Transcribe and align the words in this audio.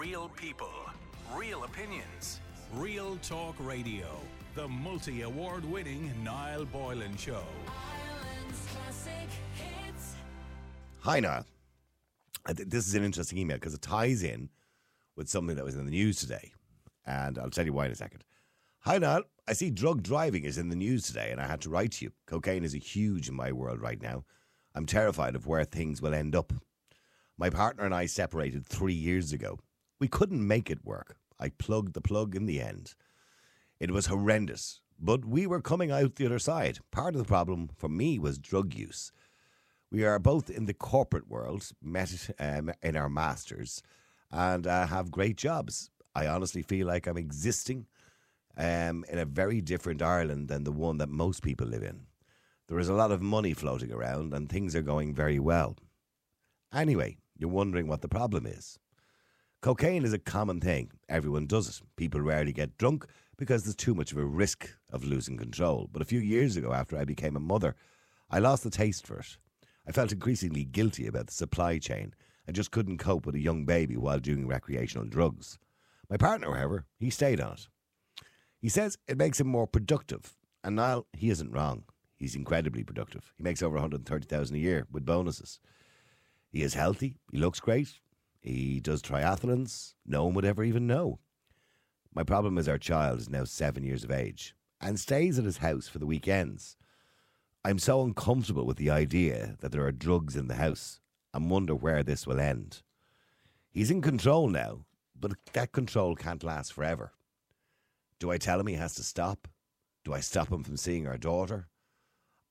Real 0.00 0.30
people, 0.34 0.72
real 1.34 1.64
opinions, 1.64 2.40
real 2.72 3.18
talk 3.22 3.54
radio. 3.58 4.06
The 4.54 4.66
multi 4.66 5.20
award 5.20 5.62
winning 5.62 6.10
Niall 6.24 6.64
Boylan 6.64 7.18
Show. 7.18 7.42
Ireland's 7.66 8.66
classic 8.72 9.28
hits. 9.52 10.14
Hi, 11.00 11.20
Niall. 11.20 11.44
This 12.46 12.88
is 12.88 12.94
an 12.94 13.04
interesting 13.04 13.36
email 13.36 13.58
because 13.58 13.74
it 13.74 13.82
ties 13.82 14.22
in 14.22 14.48
with 15.16 15.28
something 15.28 15.54
that 15.56 15.66
was 15.66 15.76
in 15.76 15.84
the 15.84 15.90
news 15.90 16.16
today. 16.16 16.50
And 17.04 17.38
I'll 17.38 17.50
tell 17.50 17.66
you 17.66 17.74
why 17.74 17.84
in 17.84 17.92
a 17.92 17.94
second. 17.94 18.24
Hi, 18.84 18.96
Niall. 18.96 19.24
I 19.46 19.52
see 19.52 19.68
drug 19.68 20.02
driving 20.02 20.44
is 20.44 20.56
in 20.56 20.70
the 20.70 20.76
news 20.76 21.02
today, 21.02 21.30
and 21.30 21.42
I 21.42 21.46
had 21.46 21.60
to 21.60 21.68
write 21.68 21.92
to 21.92 22.06
you. 22.06 22.12
Cocaine 22.24 22.64
is 22.64 22.74
a 22.74 22.78
huge 22.78 23.28
in 23.28 23.34
my 23.34 23.52
world 23.52 23.82
right 23.82 24.00
now. 24.00 24.24
I'm 24.74 24.86
terrified 24.86 25.34
of 25.34 25.46
where 25.46 25.64
things 25.64 26.00
will 26.00 26.14
end 26.14 26.34
up. 26.34 26.54
My 27.36 27.50
partner 27.50 27.84
and 27.84 27.94
I 27.94 28.06
separated 28.06 28.64
three 28.64 28.94
years 28.94 29.34
ago. 29.34 29.58
We 30.00 30.08
couldn't 30.08 30.46
make 30.46 30.70
it 30.70 30.84
work. 30.84 31.16
I 31.38 31.50
plugged 31.50 31.92
the 31.92 32.00
plug 32.00 32.34
in 32.34 32.46
the 32.46 32.60
end. 32.60 32.94
It 33.78 33.90
was 33.90 34.06
horrendous, 34.06 34.80
but 34.98 35.24
we 35.24 35.46
were 35.46 35.60
coming 35.60 35.90
out 35.90 36.16
the 36.16 36.26
other 36.26 36.38
side. 36.38 36.78
Part 36.90 37.14
of 37.14 37.18
the 37.18 37.26
problem 37.26 37.70
for 37.76 37.88
me 37.88 38.18
was 38.18 38.38
drug 38.38 38.74
use. 38.74 39.12
We 39.92 40.04
are 40.04 40.18
both 40.18 40.48
in 40.48 40.66
the 40.66 40.74
corporate 40.74 41.28
world, 41.28 41.70
met 41.82 42.30
um, 42.38 42.72
in 42.82 42.96
our 42.96 43.08
masters, 43.08 43.82
and 44.30 44.66
uh, 44.66 44.86
have 44.86 45.10
great 45.10 45.36
jobs. 45.36 45.90
I 46.14 46.26
honestly 46.26 46.62
feel 46.62 46.86
like 46.86 47.06
I'm 47.06 47.16
existing 47.16 47.86
um, 48.56 49.04
in 49.08 49.18
a 49.18 49.24
very 49.24 49.60
different 49.60 50.02
Ireland 50.02 50.48
than 50.48 50.64
the 50.64 50.72
one 50.72 50.98
that 50.98 51.08
most 51.08 51.42
people 51.42 51.66
live 51.66 51.82
in. 51.82 52.06
There 52.68 52.78
is 52.78 52.88
a 52.88 52.94
lot 52.94 53.10
of 53.10 53.20
money 53.20 53.52
floating 53.52 53.92
around, 53.92 54.32
and 54.32 54.48
things 54.48 54.76
are 54.76 54.82
going 54.82 55.14
very 55.14 55.38
well. 55.38 55.76
Anyway, 56.72 57.18
you're 57.36 57.50
wondering 57.50 57.88
what 57.88 58.00
the 58.00 58.08
problem 58.08 58.46
is. 58.46 58.78
Cocaine 59.62 60.06
is 60.06 60.14
a 60.14 60.18
common 60.18 60.58
thing. 60.58 60.90
Everyone 61.10 61.46
does 61.46 61.68
it. 61.68 61.82
People 61.96 62.22
rarely 62.22 62.50
get 62.50 62.78
drunk 62.78 63.04
because 63.36 63.62
there's 63.62 63.76
too 63.76 63.94
much 63.94 64.10
of 64.10 64.16
a 64.16 64.24
risk 64.24 64.70
of 64.90 65.04
losing 65.04 65.36
control. 65.36 65.86
But 65.92 66.00
a 66.00 66.06
few 66.06 66.18
years 66.18 66.56
ago, 66.56 66.72
after 66.72 66.96
I 66.96 67.04
became 67.04 67.36
a 67.36 67.40
mother, 67.40 67.76
I 68.30 68.38
lost 68.38 68.64
the 68.64 68.70
taste 68.70 69.06
for 69.06 69.18
it. 69.18 69.36
I 69.86 69.92
felt 69.92 70.12
increasingly 70.12 70.64
guilty 70.64 71.06
about 71.06 71.26
the 71.26 71.34
supply 71.34 71.76
chain 71.76 72.14
and 72.46 72.56
just 72.56 72.70
couldn't 72.70 72.96
cope 72.96 73.26
with 73.26 73.34
a 73.34 73.40
young 73.40 73.66
baby 73.66 73.98
while 73.98 74.18
doing 74.18 74.48
recreational 74.48 75.06
drugs. 75.06 75.58
My 76.08 76.16
partner, 76.16 76.54
however, 76.54 76.86
he 76.98 77.10
stayed 77.10 77.38
on 77.38 77.52
it. 77.52 77.68
He 78.62 78.70
says 78.70 78.96
it 79.06 79.18
makes 79.18 79.40
him 79.40 79.48
more 79.48 79.66
productive. 79.66 80.36
And 80.64 80.76
Niall, 80.76 81.06
he 81.12 81.28
isn't 81.28 81.52
wrong. 81.52 81.84
He's 82.16 82.34
incredibly 82.34 82.82
productive. 82.82 83.34
He 83.36 83.42
makes 83.42 83.62
over 83.62 83.74
130,000 83.74 84.56
a 84.56 84.58
year 84.58 84.86
with 84.90 85.04
bonuses. 85.04 85.60
He 86.50 86.62
is 86.62 86.72
healthy. 86.72 87.16
He 87.30 87.36
looks 87.36 87.60
great. 87.60 88.00
He 88.40 88.80
does 88.80 89.02
triathlons. 89.02 89.94
No 90.06 90.24
one 90.24 90.34
would 90.34 90.44
ever 90.44 90.64
even 90.64 90.86
know. 90.86 91.18
My 92.14 92.24
problem 92.24 92.58
is 92.58 92.68
our 92.68 92.78
child 92.78 93.20
is 93.20 93.28
now 93.28 93.44
seven 93.44 93.84
years 93.84 94.02
of 94.02 94.10
age 94.10 94.54
and 94.80 94.98
stays 94.98 95.38
at 95.38 95.44
his 95.44 95.58
house 95.58 95.86
for 95.86 95.98
the 95.98 96.06
weekends. 96.06 96.76
I'm 97.64 97.78
so 97.78 98.02
uncomfortable 98.02 98.64
with 98.64 98.78
the 98.78 98.90
idea 98.90 99.56
that 99.60 99.70
there 99.70 99.84
are 99.84 99.92
drugs 99.92 100.34
in 100.34 100.48
the 100.48 100.54
house 100.54 101.00
and 101.34 101.50
wonder 101.50 101.74
where 101.74 102.02
this 102.02 102.26
will 102.26 102.40
end. 102.40 102.82
He's 103.70 103.90
in 103.90 104.00
control 104.00 104.48
now, 104.48 104.86
but 105.18 105.32
that 105.52 105.72
control 105.72 106.16
can't 106.16 106.42
last 106.42 106.72
forever. 106.72 107.12
Do 108.18 108.30
I 108.30 108.38
tell 108.38 108.58
him 108.58 108.66
he 108.66 108.74
has 108.74 108.94
to 108.94 109.02
stop? 109.02 109.46
Do 110.04 110.12
I 110.12 110.20
stop 110.20 110.50
him 110.50 110.64
from 110.64 110.76
seeing 110.76 111.06
our 111.06 111.18
daughter? 111.18 111.68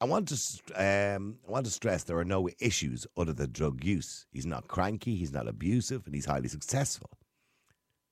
I 0.01 0.05
want 0.05 0.29
to 0.29 0.35
um, 0.75 1.39
I 1.47 1.51
want 1.51 1.65
to 1.65 1.71
stress 1.71 2.03
there 2.03 2.17
are 2.17 2.25
no 2.25 2.47
issues 2.59 3.05
other 3.17 3.33
than 3.33 3.51
drug 3.51 3.83
use. 3.83 4.25
He's 4.31 4.45
not 4.45 4.67
cranky, 4.67 5.15
he's 5.15 5.33
not 5.33 5.47
abusive, 5.47 6.05
and 6.05 6.15
he's 6.15 6.25
highly 6.25 6.47
successful. 6.47 7.09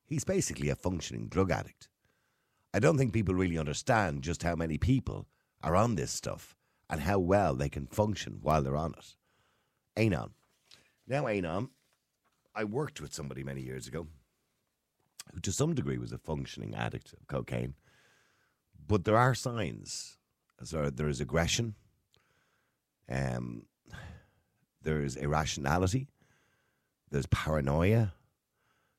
He's 0.05 0.25
basically 0.25 0.69
a 0.69 0.75
functioning 0.75 1.27
drug 1.27 1.52
addict. 1.52 1.88
I 2.73 2.80
don't 2.80 2.97
think 2.97 3.13
people 3.13 3.35
really 3.35 3.58
understand 3.58 4.21
just 4.21 4.43
how 4.43 4.55
many 4.55 4.77
people 4.77 5.27
are 5.63 5.75
on 5.75 5.95
this 5.95 6.11
stuff 6.11 6.55
and 6.89 7.02
how 7.02 7.20
well 7.20 7.55
they 7.55 7.70
can 7.70 7.87
function 7.87 8.39
while 8.42 8.61
they're 8.61 8.76
on 8.76 8.93
it. 8.97 9.15
Anon. 9.95 10.31
Now, 11.08 11.27
Anon, 11.27 11.70
I 12.53 12.65
worked 12.65 13.02
with 13.02 13.14
somebody 13.14 13.43
many 13.43 13.61
years 13.61 13.87
ago 13.87 14.08
who, 15.33 15.39
to 15.39 15.52
some 15.52 15.73
degree, 15.73 15.97
was 15.97 16.11
a 16.11 16.17
functioning 16.17 16.76
addict 16.76 17.14
of 17.14 17.27
cocaine. 17.27 17.76
But 18.87 19.05
there 19.05 19.17
are 19.17 19.36
signs. 19.36 20.17
So 20.64 20.90
there 20.90 21.08
is 21.08 21.22
aggression. 21.22 21.76
Um, 23.10 23.64
there's 24.82 25.16
irrationality. 25.16 26.08
There's 27.10 27.28
paranoia. 27.28 28.14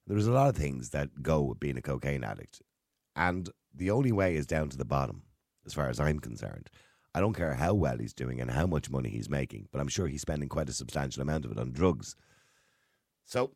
There's 0.06 0.26
a 0.26 0.32
lot 0.32 0.48
of 0.48 0.56
things 0.56 0.90
that 0.90 1.22
go 1.22 1.42
with 1.42 1.60
being 1.60 1.76
a 1.76 1.82
cocaine 1.82 2.24
addict. 2.24 2.62
And 3.14 3.50
the 3.74 3.90
only 3.90 4.12
way 4.12 4.36
is 4.36 4.46
down 4.46 4.68
to 4.70 4.76
the 4.76 4.84
bottom, 4.84 5.22
as 5.66 5.74
far 5.74 5.88
as 5.88 6.00
I'm 6.00 6.20
concerned. 6.20 6.70
I 7.14 7.20
don't 7.20 7.34
care 7.34 7.54
how 7.54 7.74
well 7.74 7.98
he's 7.98 8.14
doing 8.14 8.40
and 8.40 8.50
how 8.50 8.66
much 8.66 8.90
money 8.90 9.08
he's 9.08 9.28
making, 9.28 9.68
but 9.72 9.80
I'm 9.80 9.88
sure 9.88 10.06
he's 10.06 10.22
spending 10.22 10.48
quite 10.48 10.68
a 10.68 10.72
substantial 10.72 11.22
amount 11.22 11.44
of 11.44 11.52
it 11.52 11.58
on 11.58 11.72
drugs. 11.72 12.16
So 13.24 13.52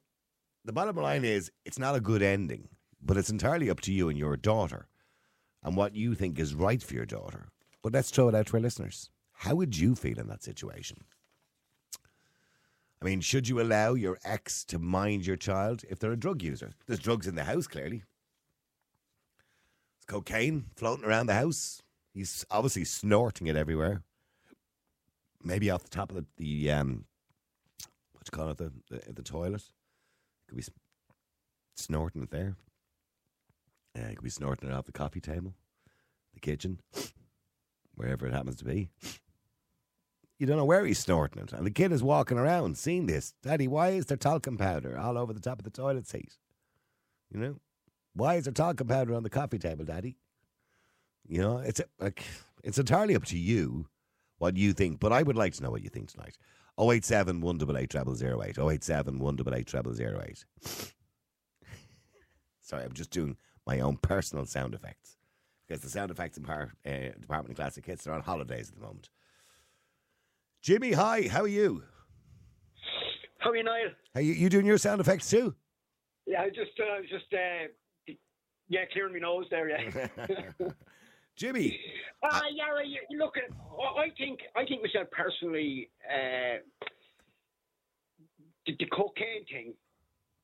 the 0.65 0.73
bottom 0.73 0.97
line 0.97 1.25
is 1.25 1.51
it's 1.65 1.79
not 1.79 1.95
a 1.95 2.01
good 2.01 2.23
ending, 2.23 2.69
but 3.01 3.17
it's 3.17 3.31
entirely 3.31 3.71
up 3.71 3.81
to 3.83 3.93
you 3.93 4.09
and 4.09 4.19
your 4.19 4.37
daughter 4.37 4.89
and 5.63 5.77
what 5.77 5.95
you 5.95 6.15
think 6.15 6.39
is 6.39 6.55
right 6.55 6.83
for 6.83 6.95
your 6.95 7.07
daughter. 7.07 7.49
But 7.83 7.93
let's 7.93 8.11
throw 8.11 8.29
it 8.29 8.35
out 8.35 8.47
to 8.47 8.57
our 8.57 8.61
listeners. 8.61 9.11
How 9.33 9.57
would 9.57 9.77
you 9.77 9.95
feel 9.95 10.19
in 10.19 10.29
that 10.29 10.43
situation? 10.43 11.05
I 13.01 13.05
mean, 13.05 13.21
should 13.21 13.49
you 13.49 13.61
allow 13.61 13.95
your 13.95 14.19
ex 14.25 14.65
to 14.67 14.79
mind 14.79 15.27
your 15.27 15.37
child 15.37 15.83
if 15.91 15.99
they're 15.99 16.13
a 16.13 16.17
drug 16.17 16.41
user? 16.43 16.75
There's 16.87 17.01
drugs 17.01 17.27
in 17.27 17.35
the 17.35 17.43
house, 17.43 17.67
clearly. 17.67 18.05
There's 19.97 20.07
cocaine 20.07 20.67
floating 20.77 21.05
around 21.05 21.27
the 21.27 21.35
house. 21.35 21.83
He's 22.15 22.47
obviously 22.49 22.85
snorting 22.85 23.49
it 23.49 23.57
everywhere. 23.57 24.03
Maybe 25.43 25.69
off 25.71 25.83
the 25.83 25.91
top 25.91 26.11
of 26.11 26.17
the, 26.17 26.27
the 26.37 26.71
um, 26.71 27.07
what 28.13 28.29
you 28.31 28.31
call 28.31 28.51
it, 28.51 28.59
the, 28.59 28.73
the, 28.89 29.13
the 29.13 29.23
toilet. 29.23 29.65
Could 30.47 30.59
be 30.59 30.65
snorting 31.75 32.23
it 32.23 32.31
there. 32.31 32.55
Uh, 33.97 34.11
could 34.11 34.23
be 34.23 34.31
snorting 34.31 34.69
it 34.69 34.73
off 34.73 34.87
the 34.87 34.93
coffee 34.93 35.21
table, 35.21 35.55
the 36.35 36.41
kitchen, 36.41 36.79
wherever 37.95 38.27
it 38.27 38.33
happens 38.33 38.57
to 38.57 38.65
be. 38.65 38.89
You 40.39 40.47
don't 40.47 40.57
know 40.57 40.65
where 40.65 40.85
he's 40.85 40.99
snorting 40.99 41.43
it. 41.43 41.53
And 41.53 41.65
the 41.65 41.71
kid 41.71 41.93
is 41.93 42.03
walking 42.03 42.39
around 42.39 42.77
seeing 42.77 43.07
this. 43.07 43.33
Daddy, 43.43 43.69
why 43.69 43.91
is 43.91 44.07
there 44.07 44.17
talcum 44.17 44.59
powder 44.59 44.99
all 44.99 45.17
over 45.17 45.33
the 45.33 45.41
top 45.41 45.59
of 45.59 45.65
the 45.65 45.71
toilet 45.71 46.09
seat? 46.09 46.37
You 47.31 47.39
know? 47.39 47.57
Why 48.15 48.35
is 48.35 48.45
there 48.45 48.53
talcum 48.53 48.89
powder 48.89 49.15
on 49.15 49.23
the 49.23 49.31
coffee 49.31 49.59
table, 49.59 49.85
Daddy? 49.85 50.17
You 51.29 51.41
know, 51.41 51.59
it's 51.59 51.81
like 52.01 52.25
it's 52.65 52.79
entirely 52.79 53.15
up 53.15 53.25
to 53.27 53.39
you 53.39 53.87
what 54.39 54.57
you 54.57 54.73
think, 54.73 54.99
but 54.99 55.13
I 55.13 55.23
would 55.23 55.37
like 55.37 55.55
to 55.55 55.63
know 55.63 55.71
what 55.71 55.83
you 55.83 55.89
think 55.89 56.11
tonight. 56.11 56.37
087 56.77 57.41
188 57.41 57.93
0008. 57.93 58.59
087 58.59 59.19
188 59.19 59.71
0008. 59.71 60.45
Sorry, 62.61 62.85
I'm 62.85 62.93
just 62.93 63.11
doing 63.11 63.37
my 63.67 63.79
own 63.81 63.97
personal 63.99 64.45
sound 64.47 64.75
effects 64.75 65.17
because 65.67 65.83
the 65.83 65.89
sound 65.91 66.11
effects 66.11 66.37
in 66.37 66.45
par, 66.45 66.73
uh, 66.87 66.91
Department 67.21 67.51
of 67.51 67.57
Classic 67.57 67.85
Hits 67.85 68.07
are 68.07 68.13
on 68.15 68.21
holidays 68.23 68.69
at 68.69 68.75
the 68.75 68.81
moment. 68.81 69.09
Jimmy, 70.61 70.93
hi, 70.93 71.29
how 71.29 71.43
are 71.43 71.49
you? 71.49 71.83
How 73.39 73.51
are 73.51 73.57
you, 73.57 73.65
Niall? 73.65 73.89
Hey, 74.15 74.23
you, 74.23 74.35
you 74.35 74.49
doing 74.49 74.67
your 74.67 74.79
sound 74.79 75.01
effects 75.01 75.29
too? 75.29 75.55
Yeah, 76.27 76.43
I 76.43 76.49
just, 76.49 76.71
uh, 76.79 77.01
just, 77.03 77.33
uh, 77.33 78.13
yeah, 78.69 78.81
clearing 78.93 79.13
my 79.15 79.19
nose 79.21 79.47
there. 79.51 79.69
Yeah. 79.69 80.49
Jimmy, 81.37 81.81
uh, 82.23 82.41
yeah. 82.53 82.65
You, 82.85 83.01
you 83.11 83.19
look 83.19 83.35
at. 83.37 83.45
I 83.81 84.03
I 84.03 84.09
think. 84.19 84.41
I 84.55 84.65
think 84.67 84.83
myself 84.83 85.09
personally. 85.11 85.89
Uh, 86.07 86.59
the, 88.67 88.77
the 88.79 88.87
cocaine 88.87 89.45
thing 89.51 89.75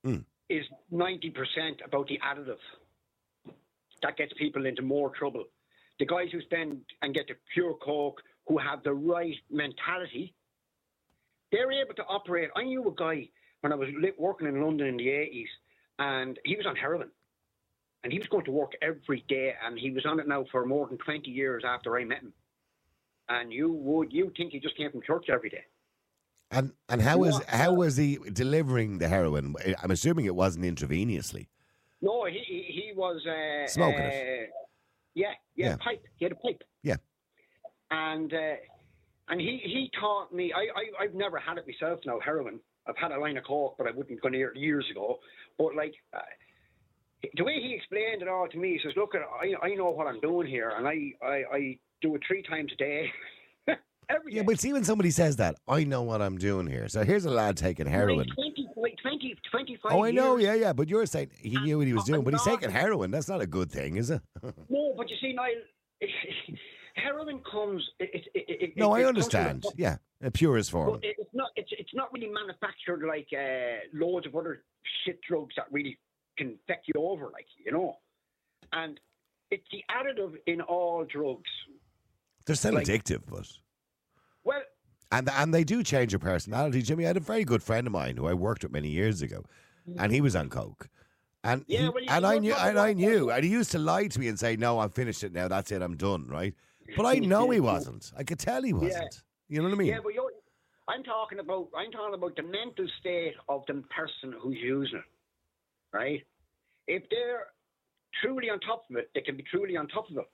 Mm. 0.07 0.25
is 0.49 0.65
ninety 0.91 1.29
percent 1.31 1.81
about 1.85 2.09
the 2.09 2.19
additive. 2.25 2.57
That 4.03 4.17
gets 4.17 4.33
people 4.35 4.67
into 4.67 4.83
more 4.83 5.11
trouble. 5.11 5.45
The 5.99 6.07
guys 6.07 6.29
who 6.33 6.41
spend 6.43 6.81
and 7.03 7.15
get 7.15 7.27
the 7.27 7.35
pure 7.53 7.75
coke, 7.75 8.23
who 8.47 8.59
have 8.59 8.83
the 8.83 8.95
right 8.95 9.35
mentality, 9.51 10.35
they're 11.51 11.73
able 11.73 11.95
to 11.95 12.05
operate. 12.05 12.51
I 12.57 12.65
knew 12.65 12.87
a 12.87 12.95
guy 12.95 13.29
when 13.61 13.73
I 13.73 13.77
was 13.77 13.89
working 14.19 14.49
in 14.49 14.63
London 14.63 14.87
in 14.87 14.97
the 14.97 15.09
eighties, 15.09 15.49
and 15.99 16.39
he 16.45 16.57
was 16.57 16.67
on 16.67 16.77
heroin, 16.77 17.11
and 18.05 18.13
he 18.13 18.19
was 18.19 18.29
going 18.29 18.45
to 18.45 18.53
work 18.53 18.73
every 18.83 19.25
day, 19.29 19.55
and 19.65 19.79
he 19.79 19.91
was 19.91 20.07
on 20.07 20.21
it 20.21 20.29
now 20.29 20.45
for 20.53 20.65
more 20.65 20.87
than 20.87 20.99
twenty 20.99 21.31
years 21.31 21.65
after 21.67 21.99
I 21.99 22.05
met 22.05 22.23
him. 22.23 22.33
And 23.29 23.53
you 23.53 23.73
would 23.73 24.13
you 24.13 24.33
think 24.37 24.53
he 24.53 24.61
just 24.61 24.77
came 24.77 24.91
from 24.91 25.03
church 25.03 25.27
every 25.29 25.51
day? 25.51 25.65
and 26.51 26.73
and 26.89 27.03
how 27.03 27.19
was 27.19 27.41
how 27.49 27.73
was 27.73 27.97
he 27.97 28.19
delivering 28.33 28.99
the 28.99 29.09
heroin? 29.09 29.55
I'm 29.83 29.91
assuming 29.91 30.25
it 30.25 30.35
wasn't 30.35 30.65
intravenously. 30.65 31.49
No, 32.01 32.25
he 32.27 32.58
was 32.99 33.25
uh, 33.27 33.67
Smoking 33.69 34.01
uh, 34.01 34.09
it. 34.11 34.51
Yeah, 35.15 35.29
yeah, 35.55 35.69
Yeah. 35.71 35.77
pipe. 35.77 36.05
He 36.17 36.25
had 36.25 36.33
a 36.33 36.37
pipe. 36.37 36.63
Yeah. 36.83 36.97
And 37.91 38.33
uh, 38.35 38.57
and 39.29 39.41
he 39.41 39.61
he 39.65 39.91
taught 39.99 40.35
me. 40.35 40.53
I, 40.53 40.63
I 40.81 41.05
I've 41.05 41.15
never 41.15 41.39
had 41.39 41.57
it 41.59 41.65
myself. 41.67 42.01
Now 42.05 42.19
heroin. 42.21 42.61
I've 42.87 42.97
had 42.97 43.13
a 43.13 43.19
line 43.21 43.37
of 43.37 43.45
coke, 43.45 43.77
but 43.79 43.87
I 43.87 43.91
wouldn't 43.91 44.21
go 44.21 44.29
near 44.29 44.51
it 44.51 44.59
years 44.59 44.87
ago. 44.91 45.19
But 45.57 45.75
like. 45.75 45.95
Uh, 46.13 46.19
the 47.35 47.43
way 47.43 47.55
he 47.61 47.75
explained 47.75 48.23
it 48.23 48.29
all 48.29 48.47
to 48.47 48.57
me, 48.57 48.75
he 48.75 48.81
says, 48.85 48.93
"Look, 48.97 49.13
I 49.17 49.67
I 49.67 49.75
know 49.75 49.91
what 49.91 50.07
I'm 50.07 50.21
doing 50.21 50.47
here, 50.47 50.71
and 50.77 50.87
I 50.87 51.13
I, 51.21 51.43
I 51.53 51.79
do 52.01 52.15
it 52.15 52.23
three 52.27 52.43
times 52.43 52.71
a 52.73 52.77
day, 52.77 53.11
every 54.09 54.35
Yeah, 54.35 54.43
day. 54.43 54.47
but 54.47 54.61
see 54.61 54.73
when 54.73 54.85
somebody 54.85 55.11
says 55.11 55.37
that, 55.37 55.57
I 55.67 55.85
know 55.85 56.03
what 56.03 56.21
I'm 56.23 56.39
doing 56.39 56.67
here. 56.67 56.89
So 56.89 57.05
here's 57.05 57.25
a 57.25 57.31
lad 57.31 57.57
taking 57.57 57.87
heroin. 57.87 58.19
Like 58.19 58.35
20, 58.35 58.69
like 58.77 58.97
20, 59.03 59.35
25 59.51 59.93
Oh, 59.93 60.05
I 60.05 60.11
know, 60.11 60.37
years. 60.37 60.59
yeah, 60.59 60.67
yeah. 60.67 60.73
But 60.73 60.89
you're 60.89 61.07
saying 61.07 61.31
he 61.39 61.57
knew 61.59 61.79
what 61.79 61.87
he 61.87 61.93
was 61.95 62.05
doing, 62.05 62.23
but 62.23 62.35
he's 62.35 62.43
taking 62.43 62.71
heroin. 62.71 63.11
That's 63.11 63.29
not 63.29 63.41
a 63.41 63.47
good 63.47 63.71
thing, 63.71 63.97
is 63.97 64.11
it? 64.11 64.23
No, 64.69 64.95
but 64.97 65.09
you 65.11 65.17
see, 65.21 65.33
Niall, 65.33 65.55
heroin 66.95 67.41
comes. 67.51 67.83
It, 68.01 68.27
it, 68.35 68.45
it, 68.63 68.77
no, 68.77 68.93
I 68.93 69.03
comes 69.03 69.03
from 69.03 69.05
a 69.05 69.09
understand. 69.09 69.65
Yeah, 69.77 69.97
a 70.23 70.31
purest 70.31 70.71
form. 70.71 70.91
But 70.93 71.01
it's 71.03 71.31
not. 71.33 71.51
It's 71.57 71.71
it's 71.73 71.95
not 71.95 72.13
really 72.13 72.29
manufactured 72.29 73.05
like 73.07 73.29
uh, 73.33 73.79
loads 73.93 74.27
of 74.27 74.35
other 74.35 74.63
shit 75.05 75.19
drugs 75.29 75.55
that 75.57 75.67
really 75.71 75.99
can 76.37 76.57
feck 76.67 76.83
you 76.87 77.01
over, 77.01 77.27
like 77.33 77.47
you 77.65 77.73
know. 77.73 77.97
And 78.73 78.99
it's 79.51 79.65
the 79.73 79.83
additive 79.91 80.35
in 80.47 80.61
all 80.61 81.05
drugs. 81.05 81.51
They're 82.45 82.57
still 82.57 82.75
like- 82.75 82.87
addictive, 82.87 83.23
but 83.29 83.47
and 85.11 85.29
and 85.31 85.55
they 85.55 85.65
do 85.65 85.83
change 85.83 86.13
your 86.13 86.19
personality. 86.19 86.83
Jimmy, 86.83 87.05
I 87.05 87.09
had 87.09 87.17
a 87.17 87.21
very 87.21 87.45
good 87.45 87.63
friend 87.63 87.87
of 87.87 87.93
mine 87.93 88.17
who 88.17 88.27
I 88.27 88.35
worked 88.35 88.63
with 88.63 88.73
many 88.73 88.89
years 88.89 89.23
ago, 89.23 89.45
mm. 89.89 89.97
and 89.99 90.13
he 90.13 90.21
was 90.21 90.37
on 90.37 90.49
coke. 90.49 90.89
And 91.45 91.65
Yeah, 91.67 91.81
he- 91.81 91.89
well, 91.89 92.05
and 92.09 92.27
I 92.27 92.39
knew 92.39 92.55
and 92.55 92.79
I 92.79 92.93
knew 92.93 93.31
and 93.31 93.45
he 93.45 93.51
used 93.51 93.71
to 93.73 93.79
lie 93.79 94.07
to 94.09 94.21
me 94.21 94.29
and 94.29 94.39
say, 94.39 94.57
"No, 94.57 94.81
I'm 94.81 94.91
finished 94.91 95.25
it 95.25 95.33
now. 95.33 95.49
That's 95.49 95.73
it. 95.73 95.83
I'm 95.83 95.97
done." 95.97 96.27
Right? 96.29 96.55
But 96.97 97.05
I 97.05 97.15
know 97.17 97.51
he 97.51 97.61
wasn't. 97.61 98.13
I 98.17 98.25
could 98.25 98.39
tell 98.39 98.63
he 98.63 98.73
wasn't. 98.73 99.23
You 99.49 99.59
know 99.59 99.65
what 99.65 99.75
I 99.75 99.77
mean? 99.77 99.89
yeah, 99.89 99.99
but 100.03 100.15
you're, 100.15 100.31
I'm 100.89 101.03
talking 101.03 101.39
about. 101.39 101.69
I'm 101.77 101.91
talking 101.91 102.15
about 102.15 102.35
the 102.37 102.43
mental 102.43 102.87
state 103.01 103.35
of 103.49 103.63
the 103.67 103.83
person 103.95 104.35
who's 104.41 104.57
using 104.57 104.99
it, 104.99 105.97
right? 105.97 106.23
If 106.87 107.03
they're 107.11 107.47
truly 108.23 108.49
on 108.51 108.59
top 108.61 108.85
of 108.91 108.97
it, 108.97 109.11
they 109.15 109.21
can 109.21 109.37
be 109.37 109.45
truly 109.51 109.77
on 109.77 109.87
top 109.89 110.11
of 110.11 110.17
it. 110.17 110.31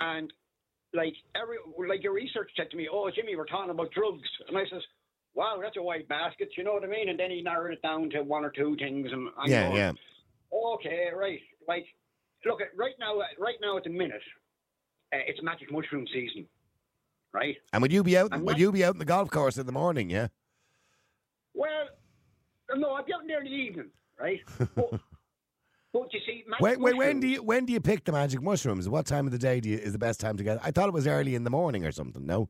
And 0.00 0.32
like 0.94 1.14
every 1.36 1.56
like 1.88 2.02
your 2.02 2.12
research 2.12 2.50
said 2.56 2.70
to 2.70 2.76
me, 2.76 2.88
oh 2.92 3.10
Jimmy, 3.14 3.36
we're 3.36 3.46
talking 3.46 3.70
about 3.70 3.90
drugs, 3.92 4.28
and 4.48 4.56
I 4.56 4.64
says, 4.70 4.82
wow, 5.34 5.58
that's 5.62 5.76
a 5.76 5.82
wide 5.82 6.08
basket, 6.08 6.48
you 6.56 6.64
know 6.64 6.72
what 6.72 6.84
I 6.84 6.88
mean? 6.88 7.08
And 7.08 7.18
then 7.18 7.30
he 7.30 7.42
narrowed 7.42 7.72
it 7.72 7.82
down 7.82 8.10
to 8.10 8.22
one 8.22 8.44
or 8.44 8.50
two 8.50 8.76
things, 8.76 9.08
and 9.12 9.28
I'm 9.38 9.50
yeah, 9.50 9.68
going, 9.68 9.76
yeah. 9.76 9.92
okay, 10.74 11.08
right. 11.16 11.40
Like, 11.68 11.86
look 12.44 12.60
at 12.60 12.68
right 12.76 12.94
now, 12.98 13.14
right 13.38 13.56
now 13.60 13.76
at 13.76 13.84
the 13.84 13.90
minute, 13.90 14.22
uh, 15.12 15.18
it's 15.26 15.42
magic 15.42 15.70
mushroom 15.70 16.06
season, 16.12 16.46
right? 17.32 17.56
And 17.72 17.82
would 17.82 17.92
you 17.92 18.02
be 18.02 18.16
out? 18.16 18.30
I'm 18.32 18.44
Would 18.44 18.52
not- 18.52 18.60
you 18.60 18.72
be 18.72 18.84
out 18.84 18.94
in 18.94 18.98
the 18.98 19.04
golf 19.04 19.30
course 19.30 19.56
in 19.58 19.66
the 19.66 19.72
morning? 19.72 20.10
Yeah. 20.10 20.28
Well, 21.54 21.88
no, 22.76 22.94
I'll 22.94 23.04
be 23.04 23.12
out 23.12 23.20
there 23.26 23.40
in 23.40 23.44
the 23.46 23.50
evening, 23.50 23.90
right? 24.18 24.40
but, 24.74 25.00
but 25.92 26.12
you 26.12 26.20
see, 26.26 26.44
magic 26.46 26.62
Wait, 26.62 26.80
wait, 26.80 26.96
when 26.96 27.20
do 27.20 27.26
you 27.26 27.42
when 27.42 27.66
do 27.66 27.72
you 27.72 27.80
pick 27.80 28.04
the 28.04 28.12
magic 28.12 28.42
mushrooms? 28.42 28.88
What 28.88 29.06
time 29.06 29.26
of 29.26 29.32
the 29.32 29.38
day 29.38 29.60
do 29.60 29.68
you, 29.68 29.76
is 29.78 29.92
the 29.92 29.98
best 29.98 30.20
time 30.20 30.36
to 30.36 30.44
get? 30.44 30.58
I 30.62 30.70
thought 30.70 30.88
it 30.88 30.94
was 30.94 31.06
early 31.06 31.34
in 31.34 31.44
the 31.44 31.50
morning 31.50 31.84
or 31.84 31.92
something. 31.92 32.24
No. 32.24 32.48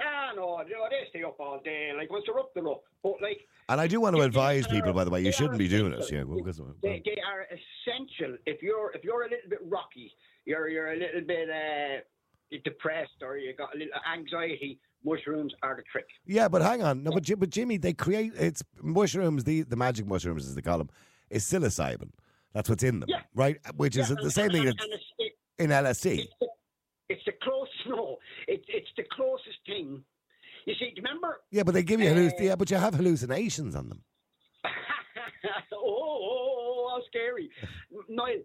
Ah, 0.00 0.30
no, 0.36 0.58
know, 0.58 0.64
they 0.90 1.08
stay 1.10 1.24
up 1.24 1.36
all 1.40 1.60
day. 1.64 1.92
Like 1.96 2.10
once 2.10 2.24
they're 2.26 2.38
up, 2.38 2.50
they're 2.54 2.68
up. 2.68 2.82
But 3.02 3.14
like, 3.20 3.40
And 3.68 3.80
I 3.80 3.86
do 3.86 4.00
want 4.00 4.16
to 4.16 4.22
advise 4.22 4.66
they 4.66 4.76
people, 4.76 4.92
by 4.92 5.04
the 5.04 5.10
way, 5.10 5.22
you 5.22 5.32
shouldn't 5.32 5.58
be 5.58 5.68
doing 5.68 5.92
this. 5.92 6.10
Yeah, 6.10 6.24
because- 6.24 6.60
they, 6.82 7.02
they 7.04 7.20
are 7.26 7.46
essential. 7.50 8.36
If 8.46 8.62
you're 8.62 8.92
if 8.94 9.02
you're 9.02 9.22
a 9.22 9.30
little 9.30 9.50
bit 9.50 9.60
rocky, 9.64 10.12
you're 10.44 10.68
you're 10.68 10.92
a 10.92 10.96
little 10.96 11.22
bit 11.22 11.48
uh, 11.50 12.56
depressed, 12.64 13.22
or 13.22 13.36
you 13.38 13.54
got 13.54 13.74
a 13.74 13.78
little 13.78 13.92
anxiety. 14.12 14.78
Mushrooms 15.04 15.54
are 15.62 15.76
the 15.76 15.82
trick. 15.92 16.06
yeah, 16.26 16.48
but 16.48 16.60
hang 16.60 16.82
on, 16.82 17.04
no, 17.04 17.12
but, 17.12 17.24
but 17.38 17.50
Jimmy, 17.50 17.76
they 17.76 17.92
create 17.92 18.32
it's 18.34 18.64
mushrooms. 18.82 19.44
The 19.44 19.62
the 19.62 19.76
magic 19.76 20.06
mushrooms, 20.06 20.44
as 20.44 20.56
they 20.56 20.60
call 20.62 20.78
them, 20.78 20.90
is 21.30 21.44
psilocybin. 21.44 22.10
That's 22.58 22.68
what's 22.68 22.82
in 22.82 22.98
them, 22.98 23.08
Yeah. 23.08 23.20
right? 23.36 23.56
Which 23.76 23.96
is 23.96 24.08
Yeah, 24.10 24.16
the 24.16 24.22
and- 24.22 24.32
same 24.32 24.50
thing 24.50 24.66
and, 24.66 24.76
that's 24.76 24.82
and 24.82 25.00
it, 25.20 25.32
in 25.60 25.70
LSD. 25.70 26.18
it's, 26.18 26.34
the, 26.40 26.48
it's 27.08 27.24
the 27.24 27.32
closest. 27.40 27.74
No, 27.86 28.16
it's 28.48 28.64
it's 28.68 28.88
the 28.96 29.04
closest 29.12 29.58
thing. 29.64 30.02
You 30.66 30.74
see, 30.74 30.86
do 30.90 30.96
you 30.96 31.02
remember 31.04 31.40
Yeah, 31.52 31.62
but 31.62 31.72
they 31.74 31.84
give 31.84 32.00
you 32.00 32.08
halluc- 32.10 32.40
Uh, 32.40 32.42
yeah, 32.48 32.56
but 32.56 32.68
you 32.68 32.76
have 32.78 32.94
hallucinations 32.94 33.76
on 33.76 33.88
them. 33.90 34.02
oh, 35.72 35.78
oh, 35.78 36.24
oh, 36.60 36.88
how 36.90 37.00
scary. 37.06 37.48
Niall, 38.08 38.38
do 38.38 38.42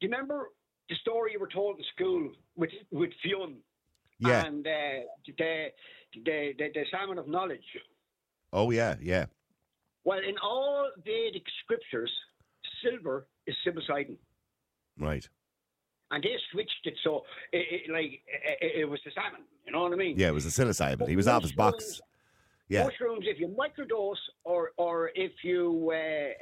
you 0.00 0.08
remember 0.10 0.50
the 0.88 0.96
story 0.96 1.30
you 1.34 1.38
were 1.38 1.46
told 1.60 1.78
in 1.78 1.84
school 1.94 2.32
with 2.56 2.70
with 2.90 3.10
Fionn 3.22 3.58
Yeah. 4.18 4.44
and 4.44 4.66
uh, 4.66 5.06
the, 5.38 5.70
the, 6.24 6.52
the, 6.58 6.68
the 6.74 6.84
salmon 6.90 7.16
of 7.18 7.28
knowledge? 7.28 7.68
Oh 8.52 8.72
yeah, 8.72 8.96
yeah. 9.00 9.26
Well, 10.04 10.18
in 10.18 10.36
all 10.42 10.90
Vedic 11.04 11.44
scriptures, 11.62 12.10
silver 12.82 13.28
is 13.46 13.54
psilocybin. 13.66 14.16
Right. 14.98 15.28
And 16.10 16.22
they 16.22 16.34
switched 16.52 16.84
it 16.84 16.94
so 17.02 17.22
it, 17.52 17.66
it 17.88 17.92
like 17.92 18.20
it, 18.60 18.80
it 18.80 18.84
was 18.88 19.00
the 19.04 19.10
salmon. 19.14 19.40
You 19.66 19.72
know 19.72 19.82
what 19.82 19.92
I 19.92 19.96
mean? 19.96 20.18
Yeah, 20.18 20.28
it 20.28 20.34
was 20.34 20.44
the 20.44 20.62
psilocybin. 20.62 21.08
He 21.08 21.16
was 21.16 21.26
off 21.28 21.42
his 21.42 21.52
box. 21.52 21.76
Mushrooms- 21.84 22.00
Yeah. 22.68 22.84
Mushrooms, 22.84 23.26
if 23.28 23.38
you 23.40 23.48
microdose 23.48 24.22
or 24.44 24.72
or 24.76 25.10
if 25.14 25.32
you 25.42 25.90
uh, 25.92 25.96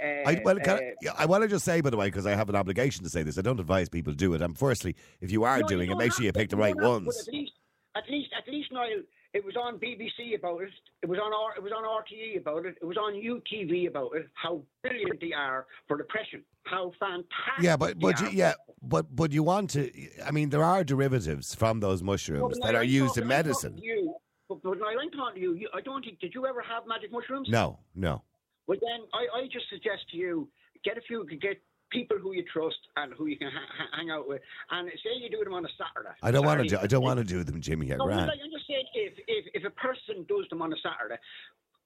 uh, 0.06 0.28
I, 0.30 0.42
well, 0.44 0.58
can, 0.58 0.78
uh, 1.06 1.12
I, 1.18 1.22
I 1.22 1.26
want 1.26 1.42
to 1.42 1.48
just 1.48 1.64
say, 1.64 1.80
by 1.80 1.90
the 1.90 1.96
way, 1.96 2.06
because 2.08 2.26
I 2.26 2.34
have 2.34 2.48
an 2.48 2.56
obligation 2.56 3.02
to 3.04 3.10
say 3.10 3.22
this. 3.22 3.38
I 3.38 3.42
don't 3.42 3.58
advise 3.60 3.88
people 3.88 4.12
to 4.12 4.16
do 4.16 4.34
it. 4.34 4.42
And 4.42 4.56
firstly, 4.58 4.94
if 5.20 5.30
you 5.32 5.44
are 5.44 5.56
No, 5.58 5.62
you 5.64 5.68
doing 5.68 5.90
it, 5.90 5.96
make 5.96 6.12
sure 6.12 6.24
you 6.24 6.32
pick 6.32 6.50
the 6.50 6.56
right 6.56 6.74
don't 6.76 6.82
have 6.84 7.00
to, 7.00 7.04
ones. 7.06 7.28
At 7.28 7.32
least, 7.34 7.52
at 7.96 8.04
least, 8.10 8.30
at 8.38 8.52
least, 8.52 8.72
Niall, 8.72 9.02
it 9.32 9.44
was 9.44 9.54
on 9.56 9.78
BBC 9.78 10.36
about 10.36 10.62
it. 10.62 10.70
It 11.02 11.08
was 11.08 11.18
on 11.18 11.32
R, 11.32 11.56
it 11.56 11.62
was 11.62 11.72
on 11.72 11.84
RTE 11.84 12.40
about 12.40 12.66
it. 12.66 12.76
It 12.80 12.84
was 12.84 12.96
on 12.96 13.14
UTV 13.14 13.88
about 13.88 14.16
it. 14.16 14.28
How 14.34 14.62
brilliant 14.82 15.20
they 15.20 15.32
are 15.32 15.66
for 15.86 15.96
depression. 15.96 16.42
How 16.64 16.92
fantastic. 16.98 17.62
Yeah, 17.62 17.76
but 17.76 17.98
but 17.98 18.20
you, 18.20 18.28
yeah, 18.32 18.54
but 18.82 19.14
but 19.14 19.32
you 19.32 19.42
want 19.42 19.70
to. 19.70 19.90
I 20.24 20.32
mean, 20.32 20.50
there 20.50 20.64
are 20.64 20.82
derivatives 20.82 21.54
from 21.54 21.80
those 21.80 22.02
mushrooms 22.02 22.58
Niall, 22.58 22.72
that 22.72 22.78
are 22.78 22.84
used 22.84 23.18
in 23.18 23.26
medicine. 23.28 23.78
You, 23.80 24.14
but, 24.48 24.62
but 24.62 24.72
I'm 24.72 25.10
talking 25.10 25.36
to 25.36 25.40
you. 25.40 25.54
you. 25.54 25.68
I 25.72 25.80
don't 25.80 26.04
think. 26.04 26.18
Did 26.18 26.34
you 26.34 26.46
ever 26.46 26.62
have 26.62 26.86
magic 26.88 27.12
mushrooms? 27.12 27.48
No, 27.48 27.78
no. 27.94 28.22
Well, 28.66 28.78
then 28.80 29.06
I, 29.14 29.38
I 29.38 29.44
just 29.46 29.66
suggest 29.70 30.10
to 30.10 30.16
you 30.16 30.48
get 30.84 30.96
a 30.96 31.00
few, 31.02 31.26
get 31.40 31.60
people 31.90 32.18
who 32.18 32.32
you 32.32 32.44
trust 32.52 32.78
and 32.96 33.12
who 33.14 33.26
you 33.26 33.36
can 33.36 33.50
ha- 33.50 33.66
ha- 33.78 33.96
hang 33.96 34.10
out 34.10 34.26
with, 34.28 34.40
and 34.70 34.88
say 35.02 35.10
you 35.20 35.28
do 35.30 35.42
them 35.44 35.54
on 35.54 35.64
a 35.64 35.68
Saturday. 35.76 36.14
I 36.22 36.30
don't 36.30 36.44
want 36.44 36.62
to. 36.62 36.68
Do, 36.68 36.78
I 36.80 36.86
don't 36.86 37.02
want 37.02 37.18
to 37.18 37.24
do 37.24 37.44
them, 37.44 37.60
Jimmy. 37.60 37.92
I 37.92 37.96
No, 37.96 38.06
ran. 38.06 38.18
I'm 38.20 38.28
just- 38.28 38.66
saying, 38.68 38.84
if, 38.94 39.14
if 39.26 39.44
if 39.54 39.64
a 39.64 39.70
person 39.70 40.24
does 40.28 40.46
them 40.50 40.62
on 40.62 40.72
a 40.72 40.76
Saturday, 40.82 41.16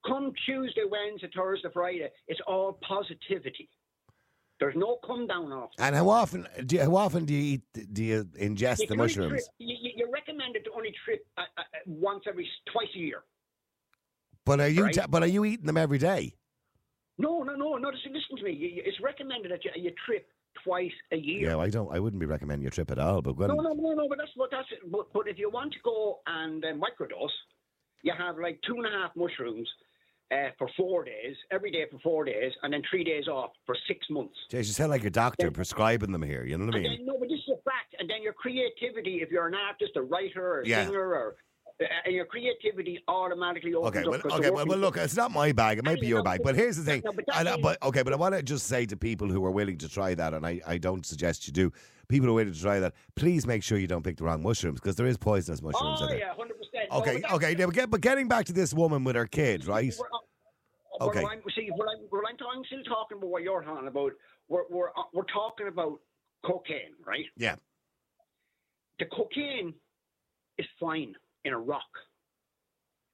come 0.05 0.31
Tuesday, 0.45 0.83
Wednesday, 0.89 1.29
Thursday, 1.35 1.69
Friday, 1.73 2.09
it's 2.27 2.39
all 2.47 2.79
positivity. 2.87 3.69
There's 4.59 4.75
no 4.77 4.99
come 5.05 5.27
down 5.27 5.51
off. 5.51 5.71
And 5.79 5.95
how 5.95 6.07
often 6.09 6.47
do 6.65 6.75
you, 6.77 6.81
how 6.83 6.95
often 6.95 7.25
do 7.25 7.33
you 7.33 7.55
eat? 7.55 7.93
Do 7.93 8.03
you 8.03 8.23
ingest 8.39 8.81
You 8.81 8.87
the 8.87 8.95
mushrooms? 8.95 9.31
Trip, 9.31 9.43
you, 9.59 9.75
you- 9.81 9.91
you're 9.97 10.11
recommended 10.11 10.63
to 10.65 10.71
only 10.75 10.93
trip 11.03 11.25
uh, 11.37 11.41
uh, 11.57 11.63
once 11.87 12.23
every 12.27 12.47
twice 12.71 12.87
a 12.95 12.99
year. 12.99 13.23
But 14.45 14.59
are 14.61 14.67
you? 14.69 14.83
Right. 14.83 14.93
ta- 14.93 15.07
but 15.09 15.23
are 15.23 15.27
you 15.27 15.43
eating 15.45 15.65
them 15.65 15.77
every 15.77 15.97
day? 15.97 16.35
No, 17.17 17.43
no, 17.43 17.55
no, 17.55 17.75
no. 17.77 17.89
Listen, 17.89 18.13
listen 18.13 18.37
to 18.37 18.43
me. 18.43 18.51
You, 18.51 18.81
it's 18.85 18.99
recommended 19.01 19.51
that 19.51 19.63
you, 19.63 19.71
you 19.75 19.91
trip 20.05 20.27
twice 20.63 20.91
a 21.11 21.17
year. 21.17 21.49
Yeah, 21.49 21.57
I 21.57 21.69
don't. 21.69 21.93
I 21.93 21.99
wouldn't 21.99 22.19
be 22.19 22.25
recommending 22.25 22.63
your 22.63 22.71
trip 22.71 22.91
at 22.91 22.99
all. 22.99 23.21
But 23.21 23.37
when, 23.37 23.49
No, 23.49 23.55
no, 23.55 23.73
no, 23.73 23.93
no. 23.93 24.09
But 24.09 24.17
that's 24.17 24.31
what 24.35 24.51
that's. 24.51 24.67
But, 24.91 25.11
but 25.13 25.27
if 25.27 25.37
you 25.37 25.49
want 25.49 25.73
to 25.73 25.79
go 25.83 26.19
and 26.27 26.63
uh, 26.63 26.67
microdose, 26.73 27.29
you 28.03 28.13
have 28.17 28.37
like 28.37 28.59
two 28.67 28.75
and 28.75 28.85
a 28.85 28.89
half 28.89 29.11
mushrooms 29.15 29.67
uh, 30.31 30.49
for 30.57 30.69
four 30.75 31.05
days, 31.05 31.35
every 31.51 31.71
day 31.71 31.85
for 31.89 31.99
four 31.99 32.25
days, 32.25 32.51
and 32.63 32.73
then 32.73 32.81
three 32.89 33.03
days 33.03 33.27
off 33.27 33.51
for 33.65 33.75
six 33.87 34.05
months. 34.09 34.35
Jeez, 34.51 34.57
you 34.67 34.73
sound 34.73 34.89
like 34.91 35.03
your 35.03 35.11
doctor 35.11 35.47
Yeah. 35.47 35.51
prescribing 35.53 36.11
them 36.11 36.23
here. 36.23 36.43
You 36.43 36.57
know 36.57 36.65
what 36.65 36.75
I 36.75 36.79
mean? 36.79 36.91
then, 36.97 37.05
no, 37.05 37.17
but 37.17 37.29
this 37.29 37.39
is 37.39 37.49
a 37.49 37.61
fact. 37.63 37.95
And 37.99 38.09
then 38.09 38.21
your 38.21 38.33
creativity, 38.33 39.21
if 39.21 39.29
you're 39.31 39.47
an 39.47 39.55
artist, 39.55 39.91
a 39.95 40.01
writer, 40.01 40.45
or 40.45 40.61
a 40.61 40.67
Yeah. 40.67 40.85
singer, 40.85 40.99
or 41.13 41.35
and 41.79 42.15
your 42.15 42.25
creativity 42.25 43.03
automatically 43.07 43.73
opens 43.73 44.07
Okay, 44.07 44.17
up. 44.17 44.25
okay, 44.25 44.49
well, 44.49 44.65
well, 44.65 44.77
look, 44.77 44.97
it's 44.97 45.15
not 45.15 45.31
my 45.31 45.51
bag. 45.51 45.77
It 45.77 45.85
might 45.85 45.99
be 45.99 46.07
your 46.07 46.23
bag. 46.23 46.41
but- 46.43 46.55
here's 46.55 46.77
the 46.77 46.83
thing. 46.83 47.01
no, 47.03 47.11
but 47.11 47.25
uh, 47.29 47.53
I, 47.53 47.57
but 47.57 47.81
okay, 47.83 48.01
but 48.01 48.13
I 48.13 48.15
want 48.15 48.33
to 48.35 48.41
just 48.41 48.67
say 48.67 48.85
to 48.85 48.95
people 48.95 49.27
who 49.27 49.43
are 49.45 49.51
willing 49.51 49.77
to 49.79 49.89
try 49.89 50.15
that, 50.15 50.33
and 50.33 50.45
I, 50.45 50.61
I 50.65 50.77
don't 50.77 51.05
suggest 51.05 51.47
you 51.47 51.53
do. 51.53 51.71
People 52.07 52.27
who 52.27 52.33
are 52.33 52.35
willing 52.35 52.53
to 52.53 52.61
try 52.61 52.79
that, 52.79 52.93
please 53.15 53.45
make 53.45 53.63
sure 53.63 53.77
you 53.77 53.87
don't 53.87 54.03
pick 54.03 54.17
the 54.17 54.23
wrong 54.23 54.41
mushrooms 54.41 54.79
because 54.79 54.95
there 54.95 55.07
is 55.07 55.17
poisonous 55.17 55.61
mushrooms 55.61 55.99
Oh 56.01 56.07
in 56.07 56.19
yeah, 56.19 56.33
hundred 56.35 56.55
percent. 56.57 56.91
Okay, 56.91 57.21
okay, 57.31 57.55
now, 57.55 57.65
but, 57.65 57.75
get, 57.75 57.89
but 57.89 58.01
getting 58.01 58.27
back 58.27 58.45
to 58.45 58.53
this 58.53 58.73
woman 58.73 59.03
with 59.03 59.15
her 59.15 59.25
kid, 59.25 59.65
right? 59.65 59.93
Uh, 61.01 61.05
okay. 61.05 61.19
Okay. 61.19 61.27
I'm, 61.27 61.41
see, 61.55 61.69
what 61.75 61.87
I'm, 61.89 62.05
what 62.09 62.23
I'm, 62.29 62.37
talking, 62.37 62.63
still 62.67 62.83
talking 62.83 63.17
about 63.17 63.29
what 63.29 63.41
you're 63.41 63.63
talking 63.63 63.87
about. 63.87 64.11
We're 64.47 64.63
we're 64.69 64.89
uh, 64.89 65.03
we're 65.13 65.23
talking 65.23 65.67
about 65.67 65.99
cocaine, 66.45 66.93
right? 67.05 67.25
Yeah. 67.35 67.55
The 68.99 69.05
cocaine 69.05 69.73
is 70.57 70.67
fine 70.79 71.15
in 71.45 71.53
a 71.53 71.57
rock. 71.59 71.83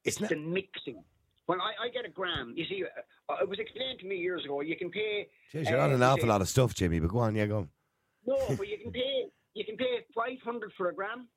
It's 0.03 0.15
It's 0.15 0.21
not. 0.21 0.29
the 0.31 0.37
mixing. 0.37 1.03
When 1.45 1.59
I, 1.59 1.71
I 1.85 1.89
get 1.89 2.05
a 2.05 2.09
gram, 2.09 2.53
you 2.55 2.65
see, 2.65 2.83
uh, 3.29 3.35
it 3.41 3.47
was 3.49 3.59
explained 3.59 3.99
to 3.99 4.05
me 4.07 4.15
years 4.15 4.43
ago. 4.45 4.61
You 4.61 4.75
can 4.77 4.89
pay. 4.89 5.27
Jeez, 5.53 5.69
you're 5.69 5.79
on 5.79 5.91
uh, 5.91 5.95
an 5.95 6.03
awful 6.03 6.21
say- 6.23 6.27
lot 6.27 6.41
of 6.41 6.49
stuff, 6.49 6.73
Jimmy. 6.73 6.99
But 6.99 7.09
go 7.09 7.19
on, 7.19 7.35
yeah, 7.35 7.45
go. 7.45 7.57
on. 7.57 7.69
No, 8.25 8.37
but 8.57 8.67
you 8.67 8.77
can 8.81 8.91
pay. 8.91 9.25
You 9.53 9.65
can 9.65 9.75
pay 9.77 10.05
five 10.15 10.39
hundred 10.43 10.71
for 10.77 10.89
a 10.89 10.95
gram. 10.95 11.27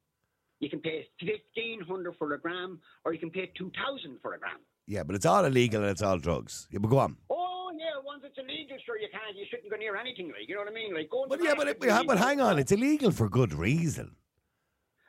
You 0.61 0.71
can 0.71 0.81
pay 0.81 1.07
fifteen 1.19 1.81
hundred 1.83 2.15
for 2.17 2.33
a 2.33 2.39
gram, 2.41 2.81
or 3.05 3.13
you 3.13 3.19
can 3.19 3.31
pay 3.31 3.51
two 3.59 3.71
thousand 3.75 4.19
for 4.23 4.35
a 4.35 4.39
gram. 4.39 4.59
Yeah, 4.87 5.03
but 5.03 5.17
it's 5.17 5.27
all 5.27 5.45
illegal 5.45 5.83
and 5.83 5.91
it's 5.91 6.03
all 6.03 6.19
drugs. 6.19 6.69
Yeah, 6.71 6.79
but 6.79 6.89
go 6.89 6.99
on. 6.99 7.17
Oh 7.31 7.71
yeah, 7.77 8.01
once 8.05 8.23
it's 8.25 8.39
illegal, 8.39 8.77
sure 8.87 8.99
you 8.99 9.09
can't. 9.11 9.37
You 9.37 9.47
shouldn't 9.51 9.71
go 9.71 9.77
near 9.77 9.97
anything. 9.97 10.29
Like 10.29 10.49
you 10.49 10.55
know 10.55 10.61
what 10.61 10.71
I 10.71 10.75
mean? 10.75 10.95
Like 10.95 11.11
going. 11.11 11.29
But 11.29 11.41
to 11.41 11.45
yeah, 11.45 11.55
but, 11.57 11.67
it, 11.69 11.81
but 11.81 12.19
hang 12.19 12.41
on, 12.41 12.59
it's 12.59 12.71
illegal 12.71 13.11
for 13.11 13.29
good 13.29 13.53
reason. 13.53 14.15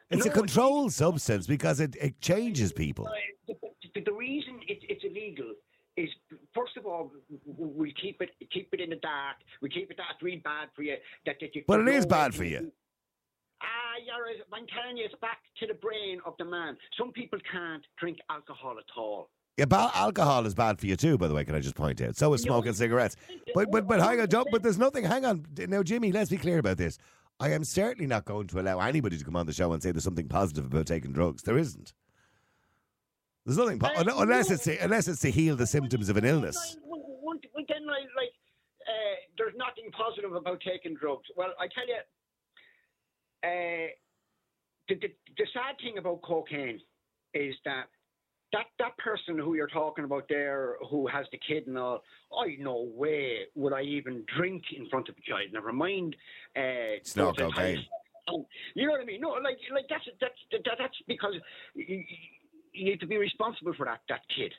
It's 0.09 0.19
No, 0.19 0.25
a 0.25 0.27
it's 0.27 0.37
controlled 0.37 0.93
substance 0.93 1.47
because 1.47 1.79
it, 1.79 1.95
it 1.99 2.21
changes 2.21 2.71
people. 2.71 3.09
The, 3.47 3.55
the, 3.95 4.01
the 4.01 4.13
reason 4.13 4.59
it, 4.67 4.79
it's 4.87 5.03
illegal 5.03 5.53
is 5.97 6.09
first 6.53 6.77
of 6.77 6.85
all 6.85 7.11
we 7.57 7.93
keep 7.93 8.21
it 8.21 8.29
keep 8.51 8.69
it 8.73 8.81
in 8.81 8.89
the 8.89 8.97
dark. 8.97 9.37
We 9.61 9.69
keep 9.69 9.89
it 9.89 9.97
that's 9.97 10.21
really 10.21 10.37
bad 10.43 10.69
for 10.75 10.83
you. 10.83 10.95
That, 11.25 11.37
that 11.41 11.55
you 11.55 11.63
But 11.67 11.81
it 11.81 11.87
is 11.87 12.05
bad 12.05 12.35
for 12.35 12.43
you. 12.43 12.71
Ah, 13.61 13.65
I'm 14.53 14.67
telling 14.67 14.97
you, 14.97 15.05
it's 15.05 15.15
back 15.21 15.39
to 15.59 15.67
the 15.67 15.73
brain 15.73 16.19
of 16.25 16.33
the 16.37 16.45
man. 16.45 16.77
Some 16.97 17.11
people 17.11 17.39
can't 17.51 17.83
drink 17.97 18.17
alcohol 18.29 18.75
at 18.77 18.85
all. 18.97 19.29
Yeah, 19.57 19.65
ba- 19.65 19.91
alcohol 19.93 20.45
is 20.45 20.53
bad 20.53 20.79
for 20.79 20.85
you 20.85 20.97
too. 20.97 21.17
By 21.17 21.29
the 21.29 21.33
way, 21.33 21.45
can 21.45 21.55
I 21.55 21.61
just 21.61 21.75
point 21.75 22.01
out? 22.01 22.17
So 22.17 22.33
is 22.33 22.41
smoking 22.41 22.73
cigarettes. 22.73 23.15
But 23.53 23.71
but 23.71 23.87
but 23.87 24.01
hang 24.01 24.19
on, 24.19 24.27
don't, 24.27 24.49
but 24.51 24.61
there's 24.61 24.77
nothing. 24.77 25.05
Hang 25.05 25.25
on, 25.25 25.45
now, 25.67 25.81
Jimmy. 25.81 26.11
Let's 26.11 26.29
be 26.29 26.37
clear 26.37 26.59
about 26.59 26.77
this. 26.77 26.97
I 27.39 27.51
am 27.51 27.63
certainly 27.63 28.07
not 28.07 28.25
going 28.25 28.47
to 28.47 28.59
allow 28.59 28.79
anybody 28.79 29.17
to 29.17 29.25
come 29.25 29.35
on 29.35 29.45
the 29.45 29.53
show 29.53 29.73
and 29.73 29.83
say 29.83 29.91
there's 29.91 30.03
something 30.03 30.27
positive 30.29 30.65
about 30.65 30.85
taking 30.87 31.11
drugs. 31.11 31.43
There 31.43 31.57
isn't. 31.57 31.93
There's 33.45 33.57
nothing 33.57 33.79
po- 33.79 33.87
Uh, 33.95 34.03
unless 34.17 34.49
no. 34.49 34.55
it's 34.55 34.63
to, 34.63 34.77
unless 34.77 35.07
it's 35.07 35.19
to 35.21 35.31
heal 35.31 35.55
the 35.55 35.67
symptoms 35.67 36.09
of 36.09 36.17
an 36.17 36.25
illness. 36.25 36.77
Then, 37.67 37.87
like, 37.87 38.03
like 38.15 38.33
uh, 38.87 39.15
there's 39.37 39.53
nothing 39.57 39.91
positive 39.91 40.33
about 40.33 40.61
taking 40.61 40.93
drugs. 40.95 41.23
Well, 41.35 41.53
I 41.59 41.67
tell 41.67 41.87
you, 41.87 41.95
uh, 43.43 43.87
the, 44.87 44.95
the, 44.95 45.13
the 45.37 45.47
sad 45.53 45.75
thing 45.81 45.97
about 45.97 46.21
cocaine 46.21 46.79
is 47.33 47.55
that 47.65 47.85
that 48.55 48.67
that 48.79 48.95
person 48.97 49.37
who 49.37 49.51
you're 49.57 49.67
talking 49.81 50.05
about 50.09 50.25
there, 50.29 50.75
who 50.89 50.99
has 51.15 51.25
the 51.33 51.39
kid 51.47 51.67
and 51.67 51.77
all, 51.77 52.01
I 52.43 52.55
no 52.59 52.87
way 53.03 53.21
would 53.55 53.73
I 53.73 53.81
even 53.97 54.15
drink 54.37 54.63
in 54.77 54.83
front 54.89 55.07
of 55.09 55.15
a 55.21 55.23
child. 55.29 55.47
Never 55.53 55.71
mind. 55.73 56.15
Uh, 56.55 56.61
cocaine. 57.37 57.77
entice- 57.77 57.85
Oh, 58.27 58.47
You 58.73 58.87
know 58.87 58.93
what 58.93 59.01
I 59.01 59.05
mean? 59.05 59.21
No, 59.21 59.29
like 59.49 59.59
like 59.71 59.85
that's 59.87 60.07
that's 60.19 60.39
that, 60.51 60.77
that's 60.79 60.97
because 61.07 61.35
you, 61.75 62.03
you 62.73 62.85
need 62.89 62.99
to 63.01 63.05
be 63.13 63.17
responsible 63.17 63.73
for 63.77 63.85
that 63.85 64.01
that 64.09 64.21
kid, 64.35 64.51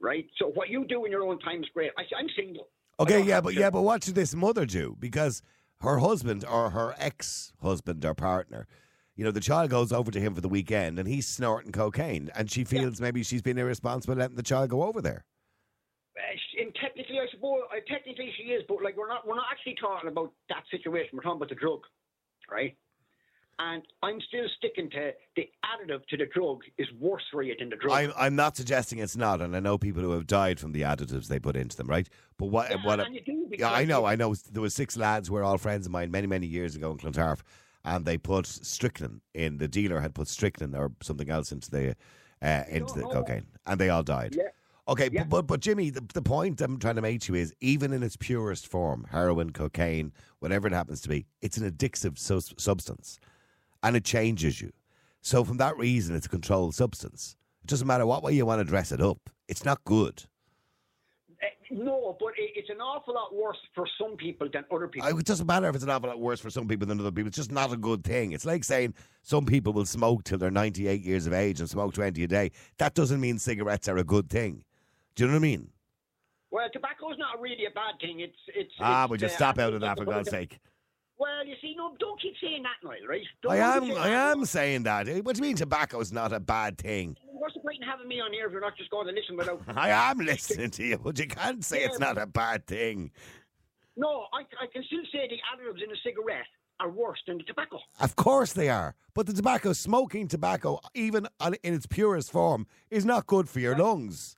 right? 0.00 0.26
So 0.38 0.44
what 0.58 0.68
you 0.68 0.84
do 0.84 1.04
in 1.04 1.10
your 1.10 1.24
own 1.24 1.38
time 1.40 1.60
is 1.64 1.68
great. 1.74 1.90
I, 1.98 2.02
I'm 2.16 2.28
single. 2.36 2.68
Okay, 3.00 3.20
yeah, 3.22 3.40
but 3.40 3.54
yeah, 3.54 3.70
but 3.70 3.82
what 3.82 4.04
should 4.04 4.14
this 4.14 4.34
mother 4.36 4.64
do? 4.66 4.96
Because 5.00 5.42
her 5.80 5.98
husband 5.98 6.44
or 6.48 6.70
her 6.70 6.94
ex-husband 6.98 8.04
or 8.04 8.14
partner, 8.14 8.66
you 9.16 9.24
know, 9.24 9.30
the 9.30 9.40
child 9.40 9.70
goes 9.70 9.92
over 9.92 10.10
to 10.10 10.20
him 10.20 10.34
for 10.34 10.40
the 10.40 10.48
weekend 10.48 10.98
and 10.98 11.08
he's 11.08 11.26
snorting 11.26 11.72
cocaine, 11.72 12.30
and 12.36 12.50
she 12.50 12.64
feels 12.64 13.00
maybe 13.00 13.22
she's 13.22 13.42
been 13.42 13.58
irresponsible 13.58 14.14
letting 14.14 14.36
the 14.36 14.42
child 14.42 14.70
go 14.70 14.82
over 14.82 15.00
there. 15.00 15.24
And 16.58 16.74
technically, 16.80 17.18
I 17.18 17.26
suppose, 17.30 17.62
uh, 17.70 17.80
technically 17.86 18.32
she 18.36 18.44
is, 18.44 18.62
but 18.68 18.82
like 18.82 18.96
we're 18.96 19.08
not, 19.08 19.26
we're 19.26 19.36
not 19.36 19.46
actually 19.50 19.74
talking 19.80 20.08
about 20.08 20.32
that 20.48 20.64
situation. 20.70 21.10
We're 21.12 21.22
talking 21.22 21.36
about 21.36 21.50
the 21.50 21.54
drug, 21.54 21.80
right? 22.50 22.74
And 23.58 23.82
I'm 24.02 24.20
still 24.28 24.46
sticking 24.56 24.90
to 24.90 25.12
the 25.34 25.48
additive 25.64 26.06
to 26.08 26.16
the 26.18 26.26
drug 26.26 26.60
is 26.76 26.86
worse 26.98 27.22
for 27.32 27.42
you 27.42 27.54
than 27.58 27.70
the 27.70 27.76
drug. 27.76 27.92
I'm 27.92 28.12
I'm 28.16 28.36
not 28.36 28.56
suggesting 28.56 28.98
it's 28.98 29.16
not, 29.16 29.40
and 29.40 29.56
I 29.56 29.60
know 29.60 29.78
people 29.78 30.02
who 30.02 30.10
have 30.10 30.26
died 30.26 30.60
from 30.60 30.72
the 30.72 30.82
additives 30.82 31.28
they 31.28 31.38
put 31.38 31.56
into 31.56 31.76
them, 31.76 31.86
right? 31.86 32.06
But 32.38 32.46
what 32.46 32.70
Yeah, 32.70 32.76
what? 32.84 33.00
and 33.00 33.14
you 33.14 33.22
do 33.22 33.46
yeah, 33.58 33.72
I 33.72 33.84
know, 33.84 34.04
I 34.04 34.16
know. 34.16 34.34
There 34.34 34.60
was 34.60 34.74
six 34.74 34.96
lads 34.96 35.28
who 35.28 35.34
were 35.34 35.42
all 35.42 35.56
friends 35.56 35.86
of 35.86 35.92
mine 35.92 36.10
many 36.10 36.26
many 36.26 36.46
years 36.46 36.76
ago 36.76 36.90
in 36.90 36.98
Clontarf, 36.98 37.42
and 37.86 38.04
they 38.04 38.18
put 38.18 38.46
strychnine 38.46 39.22
in. 39.34 39.56
The 39.58 39.68
dealer 39.68 40.00
had 40.00 40.14
put 40.14 40.28
strychnine 40.28 40.74
or 40.74 40.92
something 41.02 41.30
else 41.30 41.52
into 41.52 41.70
the 41.70 41.96
uh, 42.42 42.64
into 42.68 42.92
the 42.92 43.04
cocaine, 43.04 43.46
and 43.66 43.80
they 43.80 43.88
all 43.88 44.02
died. 44.02 44.34
Yeah. 44.36 44.48
Okay, 44.88 45.08
Yeah. 45.10 45.22
but, 45.24 45.30
but 45.30 45.46
but 45.46 45.60
Jimmy, 45.60 45.90
the, 45.90 46.04
the 46.12 46.22
point 46.22 46.60
I'm 46.60 46.78
trying 46.78 46.96
to 46.96 47.02
make 47.02 47.22
to 47.22 47.32
you 47.34 47.40
is 47.40 47.54
even 47.60 47.92
in 47.92 48.02
its 48.02 48.16
purest 48.16 48.68
form, 48.68 49.06
heroin, 49.10 49.50
cocaine, 49.50 50.12
whatever 50.40 50.66
it 50.68 50.72
happens 50.74 51.00
to 51.02 51.08
be, 51.08 51.26
it's 51.40 51.56
an 51.56 51.68
addictive 51.70 52.18
sus- 52.18 52.54
substance, 52.58 53.18
and 53.82 53.96
it 53.96 54.04
changes 54.04 54.60
you. 54.60 54.72
So 55.22 55.42
from 55.44 55.56
that 55.56 55.76
reason, 55.78 56.14
it's 56.14 56.26
a 56.26 56.28
controlled 56.30 56.74
substance. 56.74 57.36
It 57.62 57.68
doesn't 57.68 57.86
matter 57.86 58.06
what 58.06 58.22
way 58.22 58.32
you 58.32 58.46
want 58.46 58.60
to 58.60 58.64
dress 58.64 58.92
it 58.92 59.00
up. 59.00 59.18
It's 59.48 59.64
not 59.64 59.82
good. 59.84 60.24
Uh, 61.46 61.84
no, 61.84 62.16
but 62.18 62.28
it, 62.38 62.50
it's 62.56 62.70
an 62.70 62.80
awful 62.80 63.14
lot 63.14 63.34
worse 63.34 63.58
for 63.74 63.86
some 64.00 64.16
people 64.16 64.48
than 64.52 64.64
other 64.72 64.88
people. 64.88 65.08
I- 65.08 65.18
It 65.18 65.24
doesn't 65.26 65.46
matter 65.46 65.68
if 65.68 65.74
it's 65.74 65.84
an 65.84 65.90
awful 65.90 66.08
lot 66.08 66.20
worse 66.20 66.40
for 66.40 66.50
some 66.50 66.66
people 66.66 66.86
than 66.86 66.98
other 67.00 67.12
people. 67.12 67.28
It's 67.28 67.36
just 67.36 67.52
not 67.52 67.72
a 67.72 67.76
good 67.76 68.02
thing. 68.04 68.32
It's 68.32 68.44
like 68.46 68.64
saying 68.64 68.94
some 69.22 69.44
people 69.46 69.72
will 69.72 69.86
smoke 69.86 70.24
till 70.24 70.38
they're 70.38 70.50
98 70.50 71.02
years 71.02 71.26
of 71.26 71.32
age 71.32 71.60
and 71.60 71.68
smoke 71.70 71.94
20 71.94 72.22
a 72.22 72.26
day. 72.26 72.50
That 72.78 72.94
doesn't 72.94 73.20
mean 73.20 73.38
cigarettes 73.38 73.88
are 73.88 73.98
a 73.98 74.04
good 74.04 74.28
thing. 74.30 74.64
Do 75.14 75.24
you 75.24 75.28
know 75.28 75.34
what 75.34 75.38
I 75.38 75.42
mean? 75.42 75.70
well, 76.50 76.68
tobacco's 76.72 77.18
not 77.18 77.40
really 77.40 77.66
a 77.66 77.70
bad 77.70 77.94
thing. 78.00 78.20
It's 78.20 78.36
it's. 78.54 78.72
Ah, 78.80 79.04
it's, 79.04 79.10
would 79.10 79.20
you 79.20 79.26
uh, 79.28 79.30
stop 79.30 79.58
out 79.58 79.74
of 79.74 79.80
that 79.82 79.98
for 79.98 80.04
God's 80.06 80.30
sake? 80.30 80.58
Well, 81.18 81.46
you 81.46 81.54
see, 81.62 81.74
no, 81.76 81.94
don't 81.98 82.20
keep 82.20 82.34
saying 82.42 82.62
that, 82.62 82.86
Niall. 82.86 83.06
Right? 83.08 83.22
Don't 83.42 83.52
I 83.52 83.56
am, 83.56 83.82
I 83.84 83.86
saying 83.86 83.94
that. 83.94 84.06
am 84.36 84.44
saying 84.44 84.82
that. 84.84 85.08
Eh, 85.08 85.20
What 85.20 85.34
do 85.36 85.40
you 85.40 85.48
mean 85.48 85.56
tobacco 85.56 86.00
is 86.00 86.12
not 86.12 86.32
a 86.32 86.40
bad 86.40 86.76
thing? 86.78 87.16
What's 87.38 87.54
the 87.54 87.60
point 87.60 87.78
in 87.80 87.86
having 87.86 88.08
me 88.08 88.20
on 88.20 88.32
here 88.32 88.46
if 88.46 88.52
you're 88.52 88.60
not 88.60 88.76
just 88.76 88.90
going 88.90 89.06
to 89.06 89.12
listen 89.12 89.36
without? 89.36 89.60
I 89.76 89.90
am 89.90 90.18
listening 90.18 90.70
to 90.70 90.84
you, 90.84 90.98
but 90.98 91.18
you 91.18 91.26
can't 91.26 91.64
say 91.64 91.84
it's 91.84 91.98
not 91.98 92.16
a 92.18 92.26
bad 92.26 92.66
thing. 92.66 93.10
no, 93.96 94.24
I, 94.32 94.40
I 94.62 94.66
can 94.72 94.82
still 94.84 95.04
say 95.12 95.28
the 95.28 95.36
additives 95.52 95.82
in 95.84 95.90
a 95.90 95.96
cigarette 96.02 96.46
are 96.80 96.90
worse 96.90 97.18
than 97.26 97.38
the 97.38 97.44
tobacco. 97.44 97.78
Of 98.00 98.16
course 98.16 98.52
they 98.52 98.68
are. 98.68 98.94
But 99.14 99.26
the 99.26 99.32
tobacco, 99.32 99.72
smoking 99.72 100.28
tobacco, 100.28 100.80
even 100.94 101.26
in 101.62 101.74
its 101.74 101.86
purest 101.86 102.30
form, 102.30 102.66
is 102.90 103.04
not 103.04 103.26
good 103.26 103.48
for 103.48 103.60
your 103.60 103.76
lungs. 103.76 104.36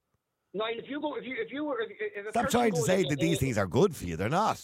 Niall, 0.54 0.78
if 0.78 0.88
you 0.88 1.00
go, 1.00 1.16
if 1.16 1.24
you 1.24 1.36
if 1.38 1.52
you 1.52 1.64
were, 1.64 1.80
if, 1.80 1.90
if 2.00 2.30
Stop 2.30 2.48
trying 2.48 2.72
to 2.72 2.82
say 2.82 3.04
that 3.08 3.18
these 3.18 3.38
things 3.38 3.58
are 3.58 3.66
good 3.66 3.94
for 3.94 4.04
you. 4.06 4.16
They're 4.16 4.28
not. 4.28 4.60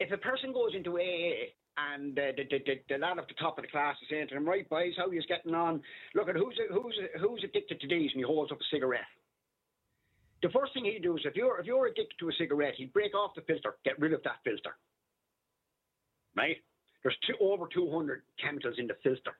if 0.00 0.12
a 0.12 0.18
person 0.18 0.52
goes 0.52 0.74
into 0.76 0.98
AA 0.98 1.50
and 1.94 2.18
uh, 2.18 2.32
the, 2.36 2.44
the, 2.50 2.58
the, 2.66 2.74
the 2.88 2.98
lad 2.98 3.18
at 3.18 3.28
the 3.28 3.34
top 3.34 3.58
of 3.58 3.62
the 3.64 3.70
class 3.70 3.96
is 4.02 4.08
saying 4.10 4.28
to 4.28 4.34
them, 4.34 4.44
right, 4.46 4.68
boys, 4.68 4.94
how 4.96 5.10
you 5.10 5.22
getting 5.28 5.54
on? 5.54 5.80
Look 6.14 6.28
at 6.28 6.36
who's 6.36 6.58
who's 6.70 6.98
who's 7.20 7.44
addicted 7.44 7.80
to 7.80 7.88
these, 7.88 8.10
and 8.12 8.20
he 8.20 8.22
holds 8.22 8.52
up 8.52 8.58
a 8.60 8.68
cigarette. 8.72 9.06
The 10.42 10.50
first 10.50 10.72
thing 10.74 10.84
he'd 10.84 11.02
do 11.02 11.16
is 11.16 11.22
if 11.24 11.34
you're 11.36 11.58
if 11.60 11.66
you're 11.66 11.86
addicted 11.86 12.16
to 12.20 12.28
a 12.28 12.32
cigarette, 12.38 12.74
he'd 12.76 12.92
break 12.92 13.14
off 13.14 13.32
the 13.34 13.42
filter, 13.42 13.76
get 13.84 13.98
rid 13.98 14.12
of 14.12 14.22
that 14.24 14.36
filter. 14.44 14.76
Right? 16.36 16.56
There's 17.02 17.16
two, 17.26 17.34
over 17.40 17.66
200 17.72 18.22
chemicals 18.42 18.74
in 18.78 18.86
the 18.86 18.94
filter. 19.02 19.36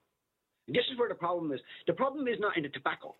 And 0.66 0.76
this 0.76 0.84
is 0.92 0.98
where 0.98 1.08
the 1.08 1.14
problem 1.14 1.52
is. 1.52 1.60
The 1.86 1.92
problem 1.92 2.28
is 2.28 2.36
not 2.40 2.56
in 2.56 2.62
the 2.62 2.68
tobacco. 2.68 3.14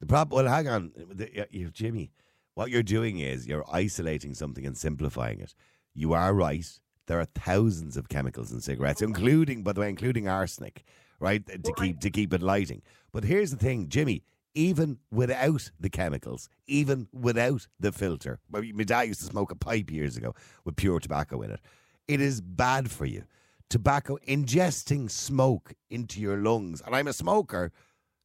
The 0.00 0.06
problem. 0.06 0.44
Well, 0.44 0.52
hang 0.54 0.68
on, 0.68 0.92
The- 0.96 1.46
you- 1.50 1.70
Jimmy. 1.70 2.12
What 2.54 2.70
you're 2.70 2.82
doing 2.82 3.20
is 3.20 3.46
you're 3.46 3.64
isolating 3.72 4.34
something 4.34 4.66
and 4.66 4.76
simplifying 4.76 5.40
it. 5.40 5.54
You 5.94 6.12
are 6.12 6.34
right. 6.34 6.66
There 7.06 7.18
are 7.18 7.24
thousands 7.24 7.96
of 7.96 8.08
chemicals 8.08 8.52
in 8.52 8.60
cigarettes, 8.60 9.02
including, 9.02 9.62
by 9.62 9.72
the 9.72 9.80
way, 9.80 9.88
including 9.88 10.28
arsenic, 10.28 10.84
right? 11.18 11.44
To 11.46 11.72
keep 11.74 12.00
to 12.00 12.10
keep 12.10 12.32
it 12.32 12.42
lighting. 12.42 12.82
But 13.12 13.24
here's 13.24 13.50
the 13.50 13.56
thing, 13.56 13.88
Jimmy. 13.88 14.22
Even 14.54 14.98
without 15.12 15.70
the 15.78 15.90
chemicals, 15.90 16.48
even 16.66 17.06
without 17.12 17.68
the 17.78 17.92
filter, 17.92 18.40
my 18.50 18.60
dad 18.84 19.02
used 19.02 19.20
to 19.20 19.26
smoke 19.26 19.52
a 19.52 19.56
pipe 19.56 19.92
years 19.92 20.16
ago 20.16 20.34
with 20.64 20.74
pure 20.74 20.98
tobacco 20.98 21.40
in 21.42 21.52
it. 21.52 21.60
It 22.08 22.20
is 22.20 22.40
bad 22.40 22.90
for 22.90 23.06
you. 23.06 23.24
Tobacco, 23.68 24.18
ingesting 24.26 25.08
smoke 25.08 25.74
into 25.88 26.20
your 26.20 26.36
lungs, 26.36 26.82
and 26.84 26.96
I'm 26.96 27.06
a 27.06 27.12
smoker, 27.12 27.70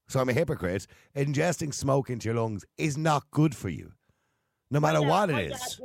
so 0.07 0.19
I'm 0.19 0.29
a 0.29 0.33
hypocrite. 0.33 0.87
Ingesting 1.15 1.71
smoke 1.71 2.09
into 2.09 2.29
your 2.29 2.35
lungs 2.41 2.65
is 2.79 2.97
not 2.97 3.29
good 3.29 3.55
for 3.55 3.69
you, 3.69 3.91
no 4.71 4.79
matter 4.79 5.03
what 5.03 5.29
it 5.29 5.51
is. 5.51 5.79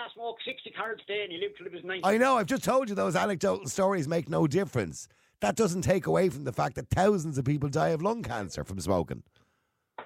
My 0.00 0.02
dad 0.02 0.10
smoked 0.14 0.42
60 0.44 0.70
cards 0.70 1.02
a 1.04 1.06
day 1.06 1.22
and 1.24 1.32
he 1.32 1.38
lived 1.38 1.56
till 1.58 1.66
he 1.68 1.74
was 1.74 1.84
90. 1.84 2.04
I 2.04 2.16
know, 2.18 2.36
I've 2.36 2.46
just 2.46 2.64
told 2.64 2.88
you 2.88 2.94
those 2.94 3.16
anecdotal 3.16 3.66
stories 3.68 4.08
make 4.08 4.28
no 4.28 4.46
difference. 4.46 5.08
That 5.40 5.56
doesn't 5.56 5.82
take 5.82 6.06
away 6.06 6.28
from 6.28 6.44
the 6.44 6.52
fact 6.52 6.74
that 6.76 6.88
thousands 6.90 7.38
of 7.38 7.44
people 7.44 7.68
die 7.68 7.88
of 7.90 8.02
lung 8.02 8.22
cancer 8.22 8.62
from 8.64 8.78
smoking. 8.80 9.22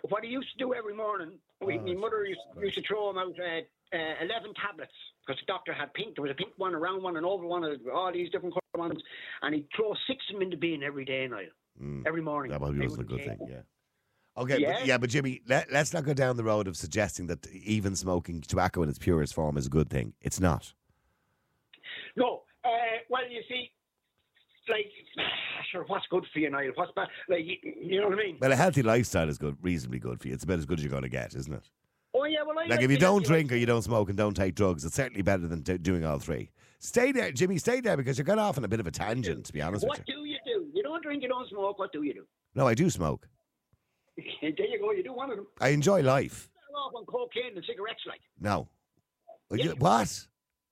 what 0.09 0.25
he 0.25 0.31
used 0.31 0.51
to 0.53 0.59
do 0.59 0.75
every 0.75 0.95
morning, 0.95 1.39
we, 1.61 1.79
my 1.79 1.95
mother 1.95 2.25
used, 2.25 2.41
used 2.61 2.75
to 2.77 2.83
throw 2.83 3.11
him 3.11 3.19
out 3.19 3.35
uh, 3.41 3.97
uh, 3.97 4.15
11 4.25 4.53
tablets 4.55 4.93
because 5.27 5.41
the 5.41 5.47
doctor 5.47 5.73
had 5.73 5.93
pink. 5.95 6.15
There 6.17 6.23
was 6.23 6.31
a 6.31 6.35
pink 6.35 6.53
one, 6.57 6.75
a 6.75 6.79
round 6.79 7.03
one, 7.03 7.17
an 7.17 7.25
oval 7.25 7.49
one, 7.49 7.65
and 7.65 7.79
all 7.89 8.13
these 8.13 8.31
different 8.31 8.55
colour 8.55 8.89
ones. 8.89 9.01
And 9.43 9.55
he'd 9.55 9.67
throw 9.75 9.95
six 10.07 10.23
of 10.29 10.35
them 10.35 10.43
in 10.43 10.51
the 10.51 10.57
bin 10.57 10.83
every 10.83 11.05
day, 11.05 11.27
Niall. 11.27 11.47
Every 12.07 12.21
morning. 12.23 12.53
That 12.53 12.61
probably 12.61 12.81
wasn't 12.81 13.03
a 13.03 13.05
good 13.05 13.25
thing, 13.25 13.39
yeah. 13.49 13.63
Okay, 14.37 14.59
Yeah. 14.61 14.73
But, 14.73 14.87
yeah, 14.87 14.99
but 14.99 15.11
Jimmy, 15.11 15.41
let, 15.47 15.71
let's 15.71 15.93
not 15.93 16.05
go 16.05 16.13
down 16.13 16.37
the 16.37 16.45
road 16.45 16.67
of 16.67 16.77
suggesting 16.77 17.29
that 17.29 17.47
even 17.53 17.95
smoking 17.95 18.41
tobacco 18.41 18.83
in 18.83 18.89
its 18.89 18.99
purest 18.99 19.35
form 19.35 19.57
is 19.57 19.67
a 19.67 19.71
good 19.71 19.89
thing. 19.89 20.15
It's 20.21 20.41
not. 20.41 20.73
No, 22.17 22.43
uh, 22.65 22.69
well, 23.09 23.23
you 23.31 23.43
see, 23.49 23.71
like, 24.69 24.87
sure, 25.73 25.85
what's 25.87 26.07
good 26.11 26.25
for 26.33 26.39
you, 26.41 26.51
Niall? 26.51 26.73
What's 26.75 26.93
bad? 26.97 27.09
Like, 27.29 27.45
you, 27.45 28.01
know 28.01 28.09
what 28.09 28.19
I 28.19 28.23
mean? 28.23 28.39
Well, 28.41 28.53
a 28.53 28.57
healthy 28.57 28.83
lifestyle 28.83 29.29
is 29.29 29.39
good, 29.39 29.57
reasonably 29.63 30.01
good 30.01 30.21
for 30.21 30.29
you. 30.29 30.35
It's 30.35 30.45
about 30.45 30.59
as 30.59 30.67
good 30.67 30.79
as 30.79 30.85
you're 30.85 30.91
going 30.91 31.03
to 31.05 31.09
get, 31.09 31.35
isn't 31.35 31.53
it? 31.53 31.69
Oh, 32.17 32.25
yeah, 32.25 32.43
well, 32.47 32.59
I 32.59 32.67
Like 32.67 32.83
if 32.83 32.91
you 32.91 32.99
don't 32.99 33.25
drink 33.25 33.51
or 33.53 33.57
you 33.57 33.67
don't 33.67 33.83
smoke 33.83 34.09
and 34.09 34.17
don't 34.17 34.35
take 34.35 34.55
drugs, 34.55 34.85
it's 34.85 34.95
certainly 34.95 35.23
better 35.23 35.47
than 35.49 35.63
do- 35.63 35.79
doing 35.79 36.05
all 36.05 36.19
three. 36.19 36.51
Stay 36.79 37.13
there, 37.13 37.33
Jimmy. 37.33 37.59
Stay 37.59 37.81
there 37.81 37.97
because 37.97 38.19
you're 38.19 38.25
going 38.25 38.39
off 38.39 38.57
on 38.59 38.65
a 38.65 38.69
bit 38.69 38.79
of 38.79 38.87
a 38.87 38.91
tangent. 38.91 39.47
To 39.47 39.53
be 39.53 39.61
honest 39.63 39.87
What 39.87 39.99
with 39.99 40.09
you. 40.09 40.19
what 40.19 40.25
do 40.25 40.29
you 40.29 40.39
do? 40.45 40.67
You 40.75 40.83
don't 40.83 41.03
drink, 41.03 41.23
you 41.23 41.29
don't 41.29 41.49
smoke. 41.49 41.79
What 41.79 41.93
do 41.93 42.03
you 42.03 42.15
do? 42.15 42.25
No, 42.55 42.69
I 42.69 42.75
do 42.75 42.89
smoke. 42.89 43.27
there 44.43 44.67
you 44.67 44.79
go. 44.81 44.91
You 44.93 45.03
do 45.03 45.13
one 45.13 45.31
of 45.31 45.37
them. 45.37 45.47
I 45.61 45.69
enjoy 45.69 46.03
life. 46.03 46.49
Better 46.55 46.79
off 46.79 46.93
on 46.97 47.05
cocaine 47.07 47.55
than 47.55 47.65
cigarettes, 47.65 48.01
like. 48.07 48.21
No. 48.41 48.69
Would 49.51 49.65
you- 49.65 49.75
what? 49.79 50.27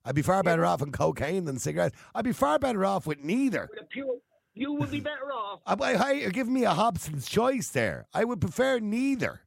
I'd 0.04 0.16
be 0.16 0.22
far 0.22 0.42
better 0.42 0.66
off 0.66 0.82
on 0.82 0.90
cocaine 0.90 1.44
than 1.44 1.58
cigarettes. 1.60 1.96
I'd 2.14 2.24
be 2.24 2.32
far 2.32 2.58
better 2.58 2.84
off 2.84 3.06
with 3.06 3.22
neither. 3.22 3.68
With 3.70 3.82
a 3.82 3.86
pure, 3.86 4.16
you 4.54 4.72
would 4.72 4.90
be 4.90 4.98
better 5.00 5.32
off. 5.32 5.60
I, 5.66 5.94
I, 5.94 6.12
you're 6.12 6.30
giving 6.30 6.52
me 6.52 6.64
a 6.64 6.70
Hobson's 6.70 7.28
choice 7.28 7.68
there. 7.68 8.06
I 8.12 8.24
would 8.24 8.40
prefer 8.40 8.80
neither. 8.80 9.42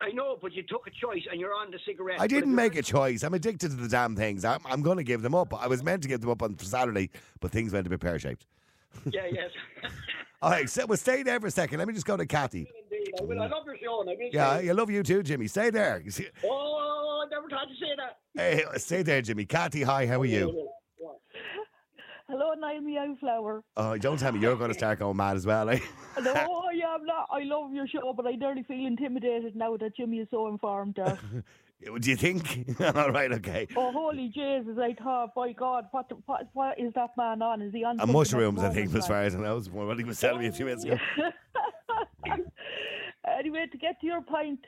I 0.00 0.10
know, 0.10 0.36
but 0.40 0.52
you 0.52 0.62
took 0.62 0.86
a 0.86 0.90
choice 0.90 1.22
and 1.30 1.40
you're 1.40 1.54
on 1.54 1.70
the 1.70 1.78
cigarette. 1.86 2.20
I 2.20 2.26
didn't 2.26 2.54
make 2.54 2.76
a 2.76 2.82
choice. 2.82 3.22
I'm 3.22 3.34
addicted 3.34 3.70
to 3.70 3.76
the 3.76 3.88
damn 3.88 4.14
things. 4.16 4.44
I'm, 4.44 4.60
I'm 4.64 4.82
going 4.82 4.96
to 4.96 5.04
give 5.04 5.22
them 5.22 5.34
up. 5.34 5.52
I 5.54 5.66
was 5.66 5.82
meant 5.82 6.02
to 6.02 6.08
give 6.08 6.20
them 6.20 6.30
up 6.30 6.42
on 6.42 6.58
Saturday, 6.58 7.10
but 7.40 7.50
things 7.50 7.72
went 7.72 7.86
a 7.86 7.90
bit 7.90 8.00
pear 8.00 8.18
shaped. 8.18 8.46
Yeah, 9.06 9.22
yes. 9.30 9.50
All 10.42 10.50
right, 10.50 10.70
so, 10.70 10.86
well, 10.86 10.96
stay 10.96 11.24
there 11.24 11.40
for 11.40 11.48
a 11.48 11.50
second. 11.50 11.78
Let 11.78 11.88
me 11.88 11.94
just 11.94 12.06
go 12.06 12.16
to 12.16 12.26
Kathy. 12.26 12.68
Indeed. 13.16 13.20
I, 13.20 13.24
will. 13.24 13.42
I 13.42 13.46
love 13.48 13.64
your 13.66 13.76
show, 13.82 14.00
and 14.00 14.10
I 14.10 14.14
will. 14.14 14.30
Yeah, 14.32 14.58
say- 14.58 14.68
I 14.68 14.72
love 14.72 14.90
you 14.90 15.02
too, 15.02 15.22
Jimmy. 15.22 15.46
Stay 15.46 15.70
there. 15.70 16.02
Oh, 16.44 17.24
I 17.26 17.30
never 17.30 17.48
thought 17.48 17.68
to 17.68 17.74
say 17.74 17.92
that. 17.96 18.18
Hey, 18.34 18.78
stay 18.78 19.02
there, 19.02 19.22
Jimmy. 19.22 19.44
Kathy, 19.44 19.82
hi, 19.82 20.06
how 20.06 20.20
are 20.20 20.24
you? 20.26 20.68
Hello, 22.30 22.52
Niall 22.52 22.82
Meowflower. 22.82 23.62
Oh, 23.78 23.96
don't 23.96 24.18
tell 24.18 24.32
me 24.32 24.40
you're 24.40 24.54
going 24.56 24.68
to 24.70 24.74
start 24.74 24.98
going 24.98 25.16
mad 25.16 25.36
as 25.36 25.46
well, 25.46 25.70
eh? 25.70 25.78
No, 26.22 26.34
yeah, 26.74 26.88
I'm 26.94 27.06
not. 27.06 27.26
I 27.30 27.44
love 27.44 27.72
your 27.72 27.86
show, 27.88 28.12
but 28.14 28.26
I 28.26 28.32
nearly 28.32 28.64
feel 28.64 28.86
intimidated 28.86 29.56
now 29.56 29.76
that 29.78 29.96
Jimmy 29.96 30.18
is 30.18 30.28
so 30.30 30.48
informed. 30.48 30.96
There. 30.96 31.18
Do 31.84 32.10
you 32.10 32.16
think? 32.16 32.76
All 32.96 33.12
right, 33.12 33.30
okay. 33.32 33.68
oh, 33.76 33.92
holy 33.92 34.32
Jesus! 34.34 34.76
I 34.80 34.94
thought, 35.00 35.34
by 35.34 35.52
God, 35.52 35.86
what, 35.92 36.10
what 36.26 36.48
what 36.52 36.78
is 36.78 36.92
that 36.94 37.10
man 37.16 37.40
on? 37.40 37.62
Is 37.62 37.72
he 37.72 37.84
on? 37.84 38.00
And 38.00 38.12
mushrooms, 38.12 38.60
I 38.60 38.70
think, 38.70 38.92
as 38.94 39.06
far 39.06 39.22
as 39.22 39.36
I 39.36 39.38
know, 39.38 39.56
is 39.56 39.70
what 39.70 39.96
he 39.96 40.04
was 40.04 40.18
telling 40.18 40.40
me 40.40 40.48
a 40.48 40.52
few 40.52 40.64
minutes 40.64 40.84
ago. 40.84 40.96
anyway, 43.38 43.66
to 43.70 43.78
get 43.78 44.00
to 44.00 44.06
your 44.06 44.22
point, 44.22 44.58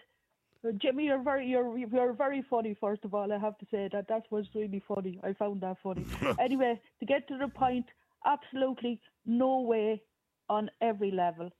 uh, 0.66 0.70
Jimmy, 0.80 1.06
you're 1.06 1.22
very 1.22 1.48
you're 1.48 1.76
you're 1.76 2.12
very 2.12 2.44
funny. 2.48 2.76
First 2.80 3.04
of 3.04 3.12
all, 3.12 3.32
I 3.32 3.38
have 3.38 3.58
to 3.58 3.66
say 3.72 3.88
that 3.92 4.06
that 4.08 4.22
was 4.30 4.46
really 4.54 4.82
funny. 4.86 5.18
I 5.24 5.32
found 5.32 5.62
that 5.62 5.78
funny. 5.82 6.06
anyway, 6.38 6.80
to 7.00 7.06
get 7.06 7.26
to 7.28 7.38
the 7.38 7.48
point, 7.48 7.86
absolutely 8.24 9.00
no 9.26 9.62
way 9.62 10.00
on 10.48 10.70
every 10.80 11.10
level, 11.10 11.50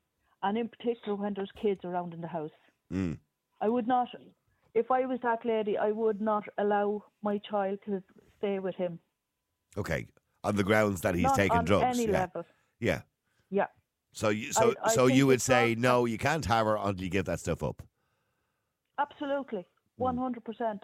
and 0.45 0.57
in 0.57 0.69
particular 0.69 1.17
when 1.17 1.35
there's 1.35 1.51
kids 1.61 1.81
around 1.85 2.15
in 2.15 2.21
the 2.21 2.29
house. 2.29 2.51
Mm. 2.93 3.19
I 3.61 3.69
would 3.69 3.87
not, 3.87 4.09
if 4.75 4.91
I 4.91 5.07
was 5.07 5.19
that 5.23 5.45
lady, 5.45 5.77
I 5.79 5.91
would 5.93 6.21
not 6.21 6.45
allow 6.59 7.05
my 7.23 7.39
child 7.39 7.79
to 7.87 8.03
stay 8.39 8.59
with 8.59 8.75
him. 8.77 8.99
Okay, 9.77 10.07
on 10.45 10.57
the 10.57 10.65
grounds 10.65 11.01
that 11.03 11.15
he's 11.15 11.25
not 11.25 11.37
taking 11.37 11.59
on 11.59 11.65
drugs. 11.65 11.99
any 11.99 12.07
yeah. 12.07 12.21
level. 12.21 12.45
yeah. 12.81 13.03
Yeah. 13.51 13.67
So, 14.13 14.29
you, 14.31 14.53
so, 14.53 14.75
I 14.85 14.93
so 14.95 15.07
you 15.07 15.27
would 15.27 15.41
say 15.43 15.75
not- 15.75 15.83
no, 15.83 16.05
you 16.05 16.19
can't 16.19 16.45
have 16.47 16.67
her 16.67 16.77
until 16.77 17.05
you 17.05 17.11
give 17.11 17.27
that 17.27 17.41
stuff 17.41 17.63
up, 17.63 17.83
Absolutely, 18.99 19.65
hmm. 19.97 20.03
one 20.03 20.17
hundred 20.17 20.45
percent. 20.45 20.83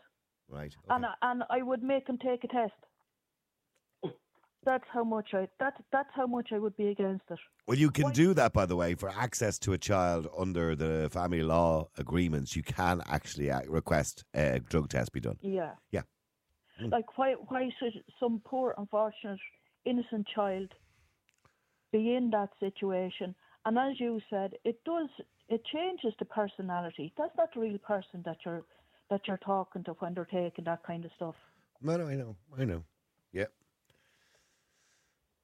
right? 0.48 0.74
And 0.88 1.04
okay. 1.04 1.14
I- 1.22 1.30
and 1.30 1.42
I 1.50 1.62
would 1.62 1.82
make 1.82 2.08
him 2.08 2.18
take 2.18 2.44
a 2.44 2.48
test. 2.48 2.72
That's 4.66 4.84
how 4.92 5.04
much 5.04 5.28
I 5.32 5.48
that 5.60 5.74
that's 5.92 6.10
how 6.12 6.26
much 6.26 6.48
I 6.52 6.58
would 6.58 6.76
be 6.76 6.88
against 6.88 7.24
it. 7.30 7.38
Well, 7.68 7.78
you 7.78 7.90
can 7.92 8.10
do 8.10 8.34
that, 8.34 8.52
by 8.52 8.66
the 8.66 8.74
way, 8.74 8.94
for 8.96 9.08
access 9.08 9.60
to 9.60 9.72
a 9.72 9.78
child 9.78 10.26
under 10.36 10.74
the 10.74 11.08
family 11.12 11.42
law 11.42 11.88
agreements. 11.96 12.56
You 12.56 12.64
can 12.64 13.00
actually 13.06 13.50
uh, 13.50 13.60
request 13.68 14.24
a 14.34 14.58
drug 14.58 14.88
test 14.88 15.12
be 15.12 15.20
done. 15.20 15.38
Yeah. 15.40 15.74
Yeah. 15.92 16.02
Mm. 16.82 16.90
Like 16.90 17.16
why 17.16 17.34
why 17.48 17.70
should 17.78 17.92
some 18.18 18.42
poor 18.44 18.74
unfortunate 18.76 19.38
innocent 19.84 20.26
child 20.34 20.74
be 21.92 22.16
in 22.16 22.30
that 22.30 22.50
situation? 22.58 23.36
And 23.64 23.78
as 23.78 24.00
you 24.00 24.20
said, 24.28 24.54
it 24.64 24.82
does 24.84 25.08
it 25.48 25.62
changes 25.72 26.12
the 26.18 26.24
personality. 26.24 27.12
That's 27.16 27.36
not 27.38 27.54
the 27.54 27.60
real 27.60 27.78
person 27.78 28.22
that 28.24 28.38
you're 28.44 28.64
that 29.10 29.20
you're 29.28 29.38
talking 29.38 29.84
to 29.84 29.92
when 30.00 30.14
they're 30.14 30.24
taking 30.24 30.64
that 30.64 30.82
kind 30.82 31.04
of 31.04 31.12
stuff. 31.14 31.36
No, 31.80 31.96
no, 31.96 32.08
I 32.08 32.16
know, 32.16 32.36
I 32.58 32.64
know. 32.64 32.82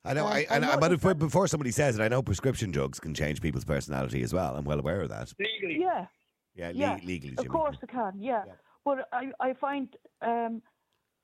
Yeah. 0.05 0.11
I 0.11 0.15
know, 0.15 0.27
Um, 0.27 0.33
I, 0.33 0.37
I 0.39 0.47
and 0.57 0.65
know 0.65 0.77
but 0.79 0.93
it's 0.93 1.03
before, 1.15 1.47
somebody 1.47 1.71
says 1.71 1.99
it, 1.99 2.03
I 2.03 2.09
know 2.09 2.23
prescription 2.23 2.71
drugs 2.71 2.99
can 3.01 3.15
change 3.15 3.41
people's 3.41 3.65
personality 3.65 4.23
as 4.23 4.33
well. 4.33 4.57
I'm 4.57 4.65
well 4.65 4.79
aware 4.79 5.01
of 5.01 5.09
that. 5.11 5.33
Legally. 5.39 5.81
Yeah. 5.81 6.07
Yeah, 6.55 6.69
le- 6.69 6.75
Yeah, 6.75 6.99
legally, 7.05 7.35
Of 7.39 7.49
course 7.49 7.77
it 7.83 7.89
can, 7.89 8.13
yeah. 8.19 8.43
Yeah. 8.47 8.53
But 8.85 9.09
I, 9.13 9.31
I 9.41 9.55
find 9.55 9.89
um, 10.21 10.61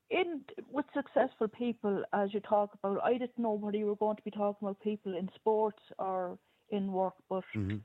in 0.09 0.41
with 0.71 0.85
successful 0.93 1.47
people, 1.47 2.03
as 2.13 2.33
you 2.33 2.39
talk 2.39 2.73
about, 2.73 2.99
I 3.03 3.11
didn't 3.13 3.37
know 3.37 3.51
whether 3.51 3.77
you 3.77 3.85
were 3.85 3.95
going 3.95 4.15
to 4.15 4.23
be 4.23 4.31
talking 4.31 4.67
about 4.67 4.79
people 4.79 5.15
in 5.15 5.29
sports 5.35 5.79
or 5.99 6.39
in 6.71 6.91
work, 6.91 7.13
but 7.29 7.43
Mhm. 7.55 7.81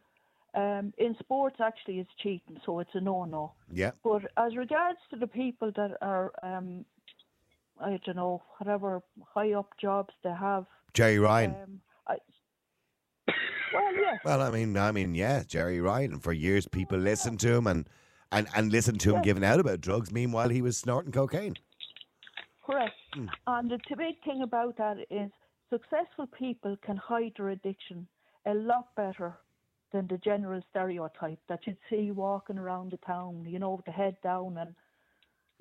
um, 0.55 0.95
in 0.97 1.17
sports 1.19 1.57
actually 1.61 1.99
it's 1.99 2.15
cheating, 2.23 2.59
so 2.65 2.79
it's 2.81 2.95
a 2.95 3.01
no-no. 3.01 3.53
Yeah, 3.71 3.91
But 4.03 4.23
as 4.39 4.57
regards 4.57 5.01
to 5.11 5.17
the 5.17 5.27
people 5.27 5.71
that 5.73 5.99
are, 6.01 6.33
um, 6.43 6.87
I 7.81 7.99
don't 8.05 8.17
know, 8.17 8.43
whatever 8.59 9.03
high 9.35 9.53
up 9.53 9.73
jobs 9.81 10.15
they 10.23 10.31
have, 10.33 10.67
Gerry 10.93 11.19
Ryan. 11.19 11.51
um, 11.63 11.81
I, 12.07 12.17
well, 13.73 13.95
yeah, 13.97 14.19
Well, 14.25 14.43
I 14.43 14.51
mean, 14.51 14.77
I 14.77 14.93
mean, 14.93 15.15
yeah, 15.15 15.43
Gerry 15.47 15.81
Ryan. 15.81 16.21
For 16.21 16.33
years, 16.33 16.67
people 16.69 16.99
listened 16.99 17.41
to 17.41 17.53
him 17.55 17.67
and 17.67 17.89
and 18.31 18.47
and 18.55 18.71
listened 18.71 19.01
to 19.01 19.11
him 19.11 19.17
Yeah. 19.17 19.23
giving 19.23 19.45
out 19.45 19.61
about 19.61 19.81
drugs. 19.81 20.13
Meanwhile, 20.13 20.51
he 20.51 20.63
was 20.63 20.77
snorting 20.77 21.13
cocaine. 21.13 21.57
Correct. 22.65 22.95
Hmm. 23.15 23.27
And 23.47 23.71
the 23.71 23.79
big 23.97 24.23
thing 24.25 24.43
about 24.43 24.77
that 24.79 24.99
is 25.11 25.31
successful 25.71 26.27
people 26.39 26.77
can 26.85 26.97
hide 26.97 27.33
their 27.37 27.51
addiction 27.51 28.07
a 28.47 28.55
lot 28.55 28.95
better 28.95 29.37
than 29.93 30.07
the 30.07 30.19
general 30.19 30.61
stereotype 30.71 31.39
that 31.49 31.67
you'd 31.67 31.77
see 31.91 32.11
walking 32.11 32.59
around 32.59 32.91
the 32.93 32.97
town, 32.99 33.45
you 33.47 33.59
know, 33.59 33.75
with 33.75 33.85
the 33.85 33.93
head 33.93 34.17
down 34.23 34.57
and 34.59 34.75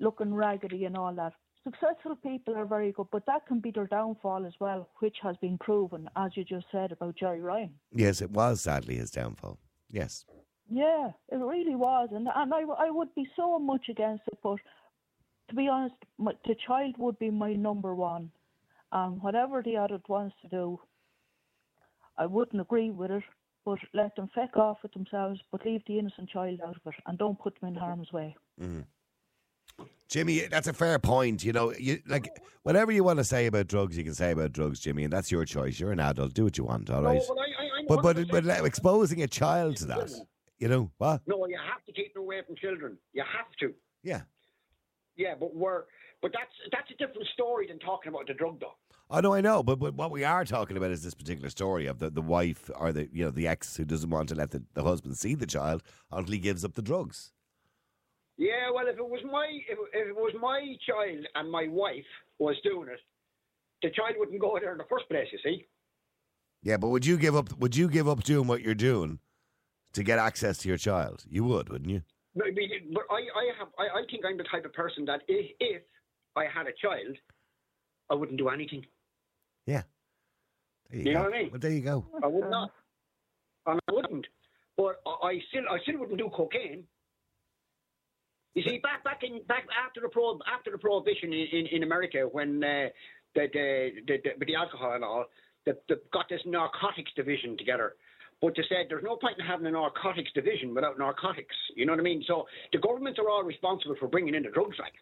looking 0.00 0.32
raggedy 0.34 0.84
and 0.84 0.96
all 0.96 1.14
that. 1.14 1.32
Successful 1.64 2.14
people 2.16 2.54
are 2.54 2.66
very 2.66 2.92
good, 2.92 3.06
but 3.10 3.24
that 3.26 3.46
can 3.46 3.58
be 3.58 3.70
their 3.70 3.86
downfall 3.86 4.44
as 4.44 4.52
well, 4.60 4.88
which 4.98 5.16
has 5.22 5.34
been 5.38 5.56
proven, 5.56 6.10
as 6.14 6.36
you 6.36 6.44
just 6.44 6.66
said 6.70 6.92
about 6.92 7.16
Gerry 7.16 7.40
Ryan. 7.40 7.74
Yes, 7.90 8.20
it 8.20 8.30
was 8.30 8.60
sadly 8.60 8.96
his 8.96 9.10
downfall. 9.10 9.58
Yes. 9.90 10.26
Yeah, 10.68 11.10
it 11.30 11.36
really 11.36 11.74
was, 11.74 12.10
and 12.12 12.28
and 12.34 12.52
I, 12.52 12.62
I 12.78 12.90
would 12.90 13.14
be 13.14 13.26
so 13.36 13.58
much 13.58 13.88
against 13.88 14.24
it, 14.26 14.38
but 14.42 14.58
to 15.48 15.54
be 15.54 15.68
honest, 15.68 15.94
my, 16.18 16.32
the 16.46 16.54
child 16.66 16.96
would 16.98 17.18
be 17.18 17.30
my 17.30 17.52
number 17.54 17.94
one, 17.94 18.30
and 18.92 19.22
whatever 19.22 19.62
the 19.62 19.76
adult 19.76 20.08
wants 20.08 20.34
to 20.42 20.48
do, 20.48 20.80
I 22.16 22.26
wouldn't 22.26 22.60
agree 22.60 22.90
with 22.90 23.10
it, 23.10 23.24
but 23.64 23.78
let 23.92 24.16
them 24.16 24.30
feck 24.34 24.56
off 24.56 24.78
with 24.82 24.92
themselves, 24.92 25.40
but 25.50 25.64
leave 25.64 25.82
the 25.86 25.98
innocent 25.98 26.30
child 26.30 26.60
out 26.62 26.76
of 26.76 26.92
it, 26.92 26.94
and 27.06 27.18
don't 27.18 27.38
put 27.38 27.58
them 27.60 27.70
in 27.70 27.74
harm's 27.74 28.12
way. 28.12 28.36
Mm-hmm. 28.60 28.80
Jimmy, 30.08 30.40
that's 30.50 30.68
a 30.68 30.72
fair 30.72 30.98
point. 30.98 31.44
You 31.44 31.52
know, 31.52 31.72
you 31.72 32.00
like 32.06 32.28
whatever 32.62 32.92
you 32.92 33.02
want 33.02 33.18
to 33.18 33.24
say 33.24 33.46
about 33.46 33.66
drugs, 33.66 33.96
you 33.96 34.04
can 34.04 34.14
say 34.14 34.32
about 34.32 34.52
drugs, 34.52 34.80
Jimmy, 34.80 35.04
and 35.04 35.12
that's 35.12 35.32
your 35.32 35.44
choice. 35.44 35.80
You're 35.80 35.92
an 35.92 36.00
adult. 36.00 36.34
Do 36.34 36.44
what 36.44 36.56
you 36.58 36.64
want, 36.64 36.90
All 36.90 37.02
right. 37.02 37.20
No, 37.28 37.36
I, 37.36 37.42
I, 37.42 37.84
But 37.88 38.02
but 38.02 38.28
but 38.28 38.44
like, 38.44 38.64
exposing 38.64 39.22
a 39.22 39.26
child 39.26 39.76
to 39.78 39.86
that, 39.86 40.12
you 40.58 40.68
know 40.68 40.90
what? 40.98 41.22
No, 41.26 41.46
you 41.46 41.58
have 41.58 41.84
to 41.86 41.92
keep 41.92 42.14
them 42.14 42.22
away 42.22 42.42
from 42.46 42.56
children. 42.56 42.96
You 43.12 43.22
have 43.22 43.46
to. 43.60 43.74
Yeah. 44.02 44.22
Yeah, 45.16 45.34
but 45.38 45.54
we're 45.54 45.84
but 46.22 46.32
that's 46.32 46.52
that's 46.72 46.90
a 46.90 46.96
different 46.96 47.28
story 47.34 47.66
than 47.66 47.78
talking 47.78 48.10
about 48.10 48.26
the 48.26 48.34
drug 48.34 48.60
though. 48.60 48.74
I 49.10 49.20
know, 49.20 49.34
I 49.34 49.42
know, 49.42 49.62
but, 49.62 49.78
but 49.78 49.94
what 49.94 50.10
we 50.10 50.24
are 50.24 50.46
talking 50.46 50.78
about 50.78 50.90
is 50.90 51.02
this 51.02 51.12
particular 51.12 51.50
story 51.50 51.86
of 51.86 51.98
the, 51.98 52.08
the 52.08 52.22
wife 52.22 52.70
or 52.74 52.90
the 52.92 53.08
you 53.12 53.24
know 53.24 53.30
the 53.30 53.46
ex 53.46 53.76
who 53.76 53.84
doesn't 53.84 54.08
want 54.08 54.30
to 54.30 54.34
let 54.34 54.50
the, 54.50 54.62
the 54.74 54.82
husband 54.82 55.18
see 55.18 55.34
the 55.34 55.46
child 55.46 55.82
until 56.10 56.32
he 56.32 56.38
gives 56.38 56.64
up 56.64 56.74
the 56.74 56.82
drugs. 56.82 57.33
Yeah, 58.36 58.70
well, 58.74 58.86
if 58.88 58.98
it 58.98 59.08
was 59.08 59.20
my 59.30 59.46
if, 59.68 59.78
if 59.92 60.08
it 60.08 60.16
was 60.16 60.34
my 60.40 60.60
child 60.86 61.26
and 61.34 61.50
my 61.50 61.68
wife 61.68 62.04
was 62.38 62.56
doing 62.64 62.88
it, 62.88 62.98
the 63.82 63.90
child 63.90 64.16
wouldn't 64.18 64.40
go 64.40 64.58
there 64.60 64.72
in 64.72 64.78
the 64.78 64.84
first 64.90 65.08
place. 65.08 65.28
You 65.32 65.38
see? 65.44 65.66
Yeah, 66.62 66.78
but 66.78 66.88
would 66.88 67.06
you 67.06 67.16
give 67.16 67.36
up? 67.36 67.56
Would 67.58 67.76
you 67.76 67.88
give 67.88 68.08
up 68.08 68.24
doing 68.24 68.48
what 68.48 68.62
you're 68.62 68.74
doing 68.74 69.20
to 69.92 70.02
get 70.02 70.18
access 70.18 70.58
to 70.58 70.68
your 70.68 70.78
child? 70.78 71.24
You 71.28 71.44
would, 71.44 71.68
wouldn't 71.68 71.90
you? 71.90 72.02
But, 72.34 72.46
but 72.92 73.04
I, 73.10 73.14
I 73.16 73.50
have 73.58 73.68
I, 73.78 74.00
I 74.00 74.02
think 74.10 74.24
I'm 74.26 74.36
the 74.36 74.44
type 74.50 74.64
of 74.64 74.72
person 74.72 75.04
that 75.04 75.20
if, 75.28 75.52
if 75.60 75.82
I 76.34 76.44
had 76.52 76.66
a 76.66 76.72
child, 76.82 77.16
I 78.10 78.14
wouldn't 78.14 78.38
do 78.38 78.48
anything. 78.48 78.84
Yeah. 79.66 79.82
There 80.90 81.00
you, 81.00 81.06
You 81.06 81.14
know 81.14 81.22
what 81.22 81.34
I 81.34 81.38
mean? 81.38 81.50
Well, 81.52 81.60
there 81.60 81.70
you 81.70 81.80
go. 81.80 82.06
I 82.22 82.26
would 82.26 82.50
not, 82.50 82.70
and 83.66 83.80
I 83.88 83.92
wouldn't. 83.92 84.26
But 84.76 85.00
I 85.06 85.38
still 85.50 85.62
I 85.70 85.78
still 85.82 86.00
wouldn't 86.00 86.18
do 86.18 86.28
cocaine. 86.34 86.84
You 88.54 88.62
see, 88.62 88.78
back 88.78 89.02
back 89.02 89.22
in 89.22 89.42
back 89.48 89.66
after 89.84 90.00
the 90.00 90.08
pro 90.08 90.38
after 90.52 90.70
the 90.70 90.78
prohibition 90.78 91.32
in, 91.32 91.46
in, 91.52 91.66
in 91.66 91.82
America 91.82 92.28
when 92.30 92.62
uh, 92.62 92.86
the, 93.34 93.48
the, 93.52 93.90
the, 94.06 94.16
the 94.22 94.30
with 94.38 94.48
the 94.48 94.54
alcohol 94.54 94.94
and 94.94 95.04
all, 95.04 95.24
they, 95.66 95.72
they 95.88 95.96
got 96.12 96.28
this 96.28 96.40
narcotics 96.46 97.10
division 97.16 97.56
together. 97.58 97.94
But 98.40 98.54
they 98.56 98.62
said 98.68 98.86
there's 98.88 99.02
no 99.02 99.16
point 99.16 99.38
in 99.38 99.44
having 99.44 99.66
a 99.66 99.70
narcotics 99.70 100.30
division 100.34 100.74
without 100.74 100.98
narcotics. 100.98 101.54
You 101.74 101.86
know 101.86 101.92
what 101.92 102.00
I 102.00 102.04
mean? 102.04 102.22
So 102.26 102.46
the 102.72 102.78
governments 102.78 103.18
are 103.18 103.28
all 103.28 103.42
responsible 103.42 103.96
for 103.98 104.06
bringing 104.06 104.34
in 104.34 104.42
the 104.42 104.50
drugs, 104.50 104.76
like. 104.78 104.92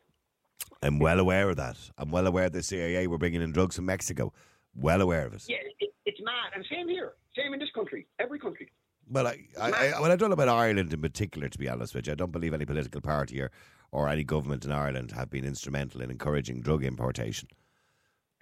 I'm 0.83 0.99
well 0.99 1.21
aware 1.21 1.51
of 1.51 1.57
that. 1.57 1.77
I'm 1.99 2.11
well 2.11 2.27
aware 2.27 2.49
the 2.49 2.63
CIA 2.63 3.07
were 3.07 3.19
bringing 3.19 3.43
in 3.43 3.53
drugs 3.53 3.77
from 3.77 3.87
Mexico. 3.87 4.33
Well 4.75 5.03
aware 5.03 5.27
of 5.27 5.35
it. 5.35 5.45
Yeah, 5.49 5.57
it, 5.81 5.93
it's 6.07 6.21
mad, 6.23 6.53
and 6.55 6.65
same 6.71 6.89
here, 6.89 7.13
same 7.37 7.53
in 7.53 7.61
this 7.61 7.71
country, 7.75 8.07
every 8.19 8.39
country. 8.39 8.71
Well, 9.11 9.27
I, 9.27 9.39
I, 9.61 9.71
I, 9.71 10.01
well, 10.01 10.11
I 10.11 10.17
don't 10.17 10.31
know 10.31 10.35
about 10.35 10.49
Ireland 10.49 10.93
in 10.93 11.01
particular, 11.01 11.49
to 11.49 11.59
be 11.59 11.69
honest 11.69 11.95
with 11.95 12.07
you. 12.07 12.13
I 12.13 12.17
don't 12.17 12.33
believe 12.33 12.55
any 12.55 12.65
political 12.65 13.01
party 13.01 13.41
or, 13.41 13.51
or 13.91 14.09
any 14.09 14.25
government 14.25 14.65
in 14.65 14.73
Ireland 14.73 15.13
have 15.13 15.31
been 15.31 15.45
instrumental 15.45 16.01
in 16.01 16.11
encouraging 16.11 16.63
drug 16.63 16.85
importation. 16.85 17.49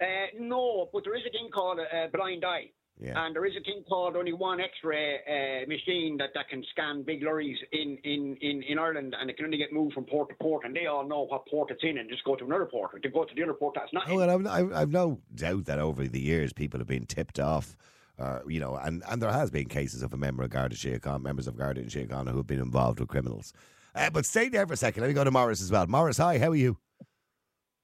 Uh, 0.01 0.05
no, 0.39 0.89
but 0.93 1.03
there 1.03 1.15
is 1.15 1.23
a 1.27 1.31
thing 1.31 1.49
called 1.53 1.79
a, 1.79 2.05
a 2.05 2.09
blind 2.09 2.45
eye. 2.45 2.69
Yeah. 2.99 3.25
And 3.25 3.35
there 3.35 3.45
is 3.45 3.53
a 3.59 3.63
thing 3.63 3.83
called 3.89 4.15
only 4.15 4.33
one 4.33 4.59
X-ray 4.59 5.15
uh, 5.27 5.67
machine 5.67 6.17
that, 6.17 6.29
that 6.35 6.49
can 6.49 6.63
scan 6.71 7.01
big 7.01 7.23
lorries 7.23 7.57
in, 7.71 7.97
in, 8.03 8.37
in, 8.41 8.61
in 8.61 8.77
Ireland, 8.77 9.15
and 9.19 9.27
it 9.29 9.37
can 9.37 9.45
only 9.45 9.57
get 9.57 9.73
moved 9.73 9.93
from 9.93 10.05
port 10.05 10.29
to 10.29 10.35
port, 10.35 10.65
and 10.65 10.75
they 10.75 10.85
all 10.85 11.07
know 11.07 11.25
what 11.25 11.47
port 11.47 11.71
it's 11.71 11.83
in, 11.83 11.97
and 11.97 12.09
just 12.09 12.23
go 12.23 12.35
to 12.35 12.45
another 12.45 12.65
port. 12.65 12.91
Or 12.93 12.99
they 13.01 13.09
go 13.09 13.23
to 13.23 13.33
the 13.33 13.41
other 13.41 13.55
port 13.55 13.73
that's 13.75 13.91
not. 13.91 14.03
Oh, 14.07 14.19
in. 14.19 14.29
and 14.29 14.47
I've, 14.47 14.65
I've, 14.65 14.73
I've 14.73 14.91
no 14.91 15.19
doubt 15.33 15.65
that 15.65 15.79
over 15.79 16.07
the 16.07 16.19
years 16.19 16.53
people 16.53 16.79
have 16.79 16.87
been 16.87 17.07
tipped 17.07 17.39
off, 17.39 17.75
uh, 18.21 18.39
you 18.47 18.59
know, 18.59 18.75
and, 18.75 19.03
and 19.09 19.21
there 19.21 19.31
has 19.31 19.49
been 19.49 19.67
cases 19.67 20.03
of 20.03 20.13
a 20.13 20.17
member 20.17 20.43
of 20.43 20.49
Garda 20.49 20.75
Síochána, 20.75 21.21
members 21.21 21.47
of 21.47 21.57
Garda 21.57 21.81
in 21.81 21.87
Síochána 21.87 22.29
who 22.29 22.37
have 22.37 22.47
been 22.47 22.59
involved 22.59 22.99
with 22.99 23.09
criminals. 23.09 23.53
Uh, 23.95 24.09
but 24.09 24.25
stay 24.25 24.47
there 24.47 24.65
for 24.67 24.73
a 24.73 24.77
second. 24.77 25.01
Let 25.01 25.07
me 25.07 25.13
go 25.13 25.23
to 25.23 25.31
Morris 25.31 25.61
as 25.61 25.71
well. 25.71 25.87
Morris, 25.87 26.17
hi, 26.17 26.37
how 26.37 26.49
are 26.49 26.55
you? 26.55 26.77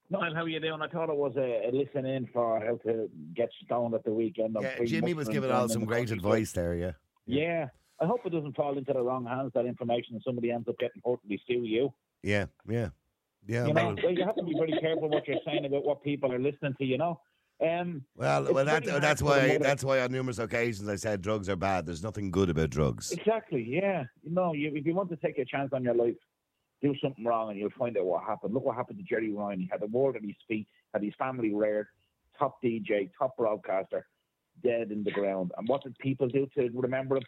Niall, 0.09 0.33
how 0.33 0.43
are 0.43 0.47
you 0.47 0.59
doing? 0.59 0.81
I 0.81 0.87
thought 0.87 1.09
it 1.09 1.17
was 1.17 1.33
a, 1.35 1.67
a 1.67 1.71
listen 1.73 2.05
in 2.05 2.27
for 2.31 2.59
how 2.59 2.77
to 2.89 3.09
get 3.35 3.49
stoned 3.65 3.93
at 3.93 4.05
the 4.05 4.13
weekend. 4.13 4.55
Yeah, 4.61 4.85
Jimmy 4.85 5.13
was 5.13 5.27
giving 5.27 5.51
out 5.51 5.71
some 5.71 5.83
great 5.83 6.11
advice 6.11 6.53
there, 6.53 6.75
yeah. 6.75 6.91
Yeah. 7.25 7.67
I 7.99 8.05
hope 8.05 8.21
it 8.25 8.31
doesn't 8.31 8.55
fall 8.55 8.77
into 8.77 8.93
the 8.93 9.01
wrong 9.01 9.25
hands, 9.25 9.51
that 9.55 9.65
information, 9.65 10.13
and 10.13 10.21
somebody 10.25 10.51
ends 10.51 10.67
up 10.69 10.77
getting 10.77 11.01
hurt 11.03 11.19
and 11.23 11.31
they 11.31 11.39
sue 11.47 11.63
you. 11.63 11.93
Yeah, 12.21 12.45
yeah. 12.69 12.89
Yeah, 13.47 13.65
you 13.65 13.73
know, 13.73 13.85
well, 13.85 13.95
well, 14.03 14.13
you 14.13 14.25
have 14.25 14.35
to 14.35 14.43
be 14.43 14.53
very 14.57 14.77
careful 14.81 15.07
what 15.09 15.25
you're 15.25 15.39
saying 15.45 15.65
about 15.65 15.85
what 15.85 16.03
people 16.03 16.31
are 16.33 16.39
listening 16.39 16.75
to, 16.77 16.85
you 16.85 16.97
know. 16.97 17.19
Um, 17.59 18.03
well, 18.15 18.53
well 18.53 18.65
that, 18.65 18.85
that's 18.85 19.21
why 19.21 19.47
mother- 19.47 19.59
that's 19.59 19.83
why 19.83 19.99
on 20.01 20.11
numerous 20.11 20.37
occasions 20.37 20.87
I 20.87 20.95
said 20.95 21.21
drugs 21.21 21.49
are 21.49 21.55
bad. 21.55 21.85
There's 21.87 22.03
nothing 22.03 22.29
good 22.29 22.49
about 22.49 22.69
drugs. 22.69 23.11
Exactly, 23.11 23.65
yeah. 23.67 24.03
You 24.21 24.31
know, 24.31 24.53
you, 24.53 24.71
if 24.75 24.85
you 24.85 24.93
want 24.93 25.09
to 25.09 25.15
take 25.15 25.39
a 25.39 25.45
chance 25.45 25.71
on 25.73 25.83
your 25.83 25.95
life, 25.95 26.15
do 26.81 26.93
something 27.01 27.25
wrong 27.25 27.49
and 27.49 27.59
you'll 27.59 27.71
find 27.77 27.97
out 27.97 28.05
what 28.05 28.23
happened. 28.23 28.53
Look 28.53 28.63
what 28.63 28.75
happened 28.75 28.99
to 28.99 29.03
Gerry 29.03 29.33
Ryan. 29.33 29.61
He 29.61 29.69
had 29.71 29.81
the 29.81 29.87
world 29.87 30.15
at 30.15 30.21
his 30.21 30.35
feet, 30.47 30.67
had 30.93 31.03
his 31.03 31.13
family 31.17 31.53
reared, 31.53 31.87
top 32.37 32.61
DJ, 32.63 33.09
top 33.17 33.35
broadcaster, 33.37 34.05
dead 34.63 34.91
in 34.91 35.03
the 35.03 35.11
ground. 35.11 35.51
And 35.57 35.67
what 35.67 35.83
did 35.83 35.97
people 35.97 36.27
do 36.27 36.47
to 36.55 36.69
remember 36.73 37.17
him? 37.17 37.23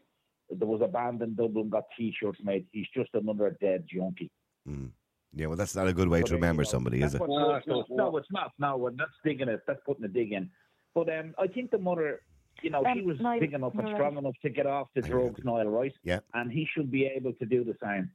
There 0.52 0.68
was 0.68 0.82
a 0.84 0.88
band 0.88 1.22
in 1.22 1.36
Dublin 1.36 1.70
got 1.70 1.86
T-shirts 1.98 2.39
made. 2.44 2.65
He's 2.72 2.88
just 2.96 3.10
another 3.13 3.56
dead 3.62 3.86
junkie. 3.92 4.32
Mm. 4.68 4.89
Yeah, 5.34 5.46
well, 5.48 5.58
that's 5.58 5.76
not 5.76 5.88
a 5.88 5.94
good 5.94 6.08
way 6.08 6.22
to 6.24 6.34
remember 6.34 6.63
somebody, 6.63 7.02
is 7.02 7.13
it? 7.15 7.22
what- 7.22 7.30
No, 7.30 7.56
it's 7.56 7.68
not. 7.68 7.86
no, 7.89 8.18
it's 8.18 8.32
not. 8.32 8.52
No, 8.58 8.89
that's 8.98 9.12
digging 9.24 9.48
it. 9.50 9.62
That's 9.68 9.80
putting 9.86 10.04
a 10.06 10.08
dig 10.08 10.32
in. 10.34 10.50
But 10.96 11.10
um, 11.15 11.36
I 11.38 11.48
think 11.48 11.70
the 11.72 11.78
mother, 11.78 12.22
you 12.63 12.72
know, 12.72 12.84
she 12.94 13.02
Um, 13.02 13.06
was 13.06 13.20
Niall, 13.20 13.39
big 13.39 13.54
enough 13.54 13.74
and 13.76 13.88
you're 13.88 13.98
strong 13.98 14.18
enough 14.18 14.36
to 14.42 14.50
get 14.50 14.65
off 14.65 14.88
the 14.96 15.02
drugs, 15.02 15.39
agree. 15.39 15.52
Niall, 15.52 15.68
right? 15.70 15.94
Yeah. 16.04 16.20
And 16.34 16.52
he 16.52 16.65
should 16.74 16.89
be 16.89 17.06
able 17.06 17.34
to 17.34 17.46
do 17.46 17.63
the 17.63 17.76
same. 17.82 18.10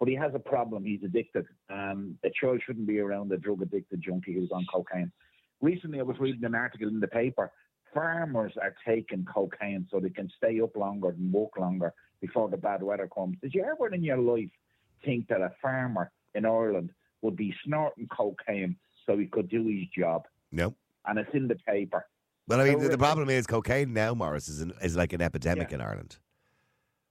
But 0.00 0.08
he 0.08 0.14
has 0.16 0.34
a 0.34 0.38
problem. 0.40 0.84
He's 0.84 1.02
addicted. 1.04 1.46
Um, 1.70 2.18
a 2.24 2.30
child 2.30 2.60
shouldn't 2.66 2.86
be 2.86 2.98
around 2.98 3.32
a 3.32 3.38
drug 3.38 3.62
addicted 3.62 4.02
junkie 4.02 4.34
who's 4.34 4.50
on 4.52 4.66
cocaine. 4.66 5.10
Recently, 5.62 6.00
I 6.00 6.02
was 6.02 6.18
reading 6.18 6.44
an 6.44 6.54
article 6.54 6.88
in 6.88 7.00
the 7.00 7.08
paper. 7.08 7.50
Farmers 7.94 8.52
are 8.60 8.74
taking 8.86 9.24
cocaine 9.24 9.86
so 9.90 10.00
they 10.00 10.10
can 10.10 10.28
stay 10.36 10.60
up 10.60 10.76
longer 10.76 11.10
and 11.10 11.32
work 11.32 11.56
longer 11.56 11.94
before 12.20 12.48
the 12.50 12.58
bad 12.58 12.82
weather 12.82 13.08
comes. 13.08 13.38
Did 13.40 13.54
you 13.54 13.64
ever 13.64 13.94
in 13.94 14.02
your 14.02 14.18
life 14.18 14.50
think 15.04 15.28
that 15.28 15.40
a 15.40 15.52
farmer 15.62 16.10
in 16.36 16.44
Ireland 16.44 16.90
would 17.22 17.36
be 17.36 17.54
snorting 17.64 18.06
cocaine 18.08 18.76
so 19.06 19.16
he 19.18 19.26
could 19.26 19.48
do 19.48 19.66
his 19.66 19.86
job? 19.96 20.26
No. 20.52 20.74
And 21.06 21.18
it's 21.18 21.30
in 21.34 21.48
the 21.48 21.56
paper. 21.66 22.06
Well, 22.48 22.60
I 22.60 22.64
mean, 22.64 22.80
So 22.80 22.88
the, 22.88 22.98
problem 22.98 23.28
is 23.30 23.46
cocaine 23.46 23.92
now, 23.92 24.14
Morris, 24.14 24.48
is, 24.48 24.60
an, 24.60 24.72
is 24.82 24.96
like 24.96 25.12
an 25.12 25.22
epidemic 25.22 25.70
Yeah. 25.70 25.76
in 25.76 25.80
Ireland. 25.80 26.18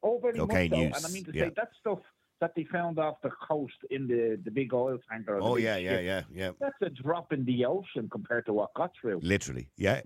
Oh, 0.04 0.20
very 0.20 0.38
Cocaine 0.38 0.70
much 0.70 0.80
so. 0.80 0.84
use, 0.86 0.98
And 0.98 1.06
I 1.06 1.10
mean 1.10 1.24
to 1.26 1.32
yeah. 1.34 1.46
say 1.46 1.52
that 1.58 1.70
stuff 1.80 2.00
that 2.42 2.54
they 2.56 2.64
found 2.66 3.00
off 3.00 3.16
the 3.24 3.32
coast 3.32 3.74
in 3.90 4.08
the, 4.08 4.40
the 4.44 4.52
big 4.52 4.74
oil 4.74 4.98
tanker. 5.10 5.40
Oh, 5.42 5.56
yeah, 5.56 5.78
yeah, 5.78 6.00
yeah, 6.00 6.22
yeah. 6.32 6.52
That's 6.60 6.76
a 6.82 6.90
drop 6.90 7.34
in 7.34 7.44
the 7.46 7.66
ocean 7.66 8.08
compared 8.12 8.46
to 8.46 8.54
what 8.54 8.74
got 8.76 8.92
through. 9.00 9.20
Literally, 9.24 9.70
yeah. 9.78 10.02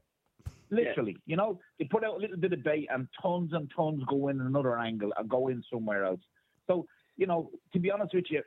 Literally, 0.71 1.17
you 1.25 1.35
know, 1.35 1.59
they 1.79 1.85
put 1.85 2.03
out 2.03 2.15
a 2.15 2.17
little 2.19 2.37
bit 2.37 2.53
of 2.53 2.63
bait 2.63 2.87
and 2.93 3.07
tons 3.21 3.51
and 3.53 3.71
tons 3.75 4.03
go 4.07 4.27
in 4.27 4.39
another 4.39 4.77
angle 4.77 5.11
and 5.17 5.27
go 5.27 5.47
in 5.47 5.63
somewhere 5.71 6.05
else. 6.05 6.21
So, 6.67 6.85
you 7.17 7.25
know, 7.25 7.49
to 7.73 7.79
be 7.79 7.89
honest 7.89 8.13
with 8.13 8.25
you, 8.29 8.43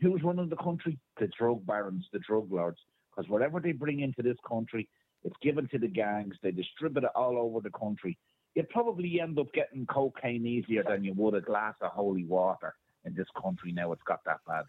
who's 0.00 0.22
running 0.22 0.48
the 0.48 0.56
country? 0.56 0.98
The 1.18 1.28
drug 1.38 1.66
barons, 1.66 2.06
the 2.12 2.18
drug 2.20 2.50
lords. 2.52 2.78
Because 3.10 3.30
whatever 3.30 3.60
they 3.60 3.72
bring 3.72 4.00
into 4.00 4.22
this 4.22 4.36
country, 4.48 4.88
it's 5.24 5.36
given 5.42 5.68
to 5.68 5.78
the 5.78 5.88
gangs. 5.88 6.36
They 6.42 6.52
distribute 6.52 7.04
it 7.04 7.10
all 7.14 7.38
over 7.38 7.60
the 7.60 7.76
country. 7.76 8.16
You'd 8.54 8.68
probably 8.70 9.20
end 9.20 9.38
up 9.38 9.52
getting 9.52 9.86
cocaine 9.86 10.46
easier 10.46 10.84
than 10.88 11.04
you 11.04 11.14
would 11.14 11.34
a 11.34 11.40
glass 11.40 11.74
of 11.80 11.92
holy 11.92 12.24
water 12.24 12.74
in 13.04 13.14
this 13.14 13.26
country 13.40 13.72
now. 13.72 13.92
It's 13.92 14.02
got 14.02 14.20
that 14.24 14.38
bad. 14.46 14.64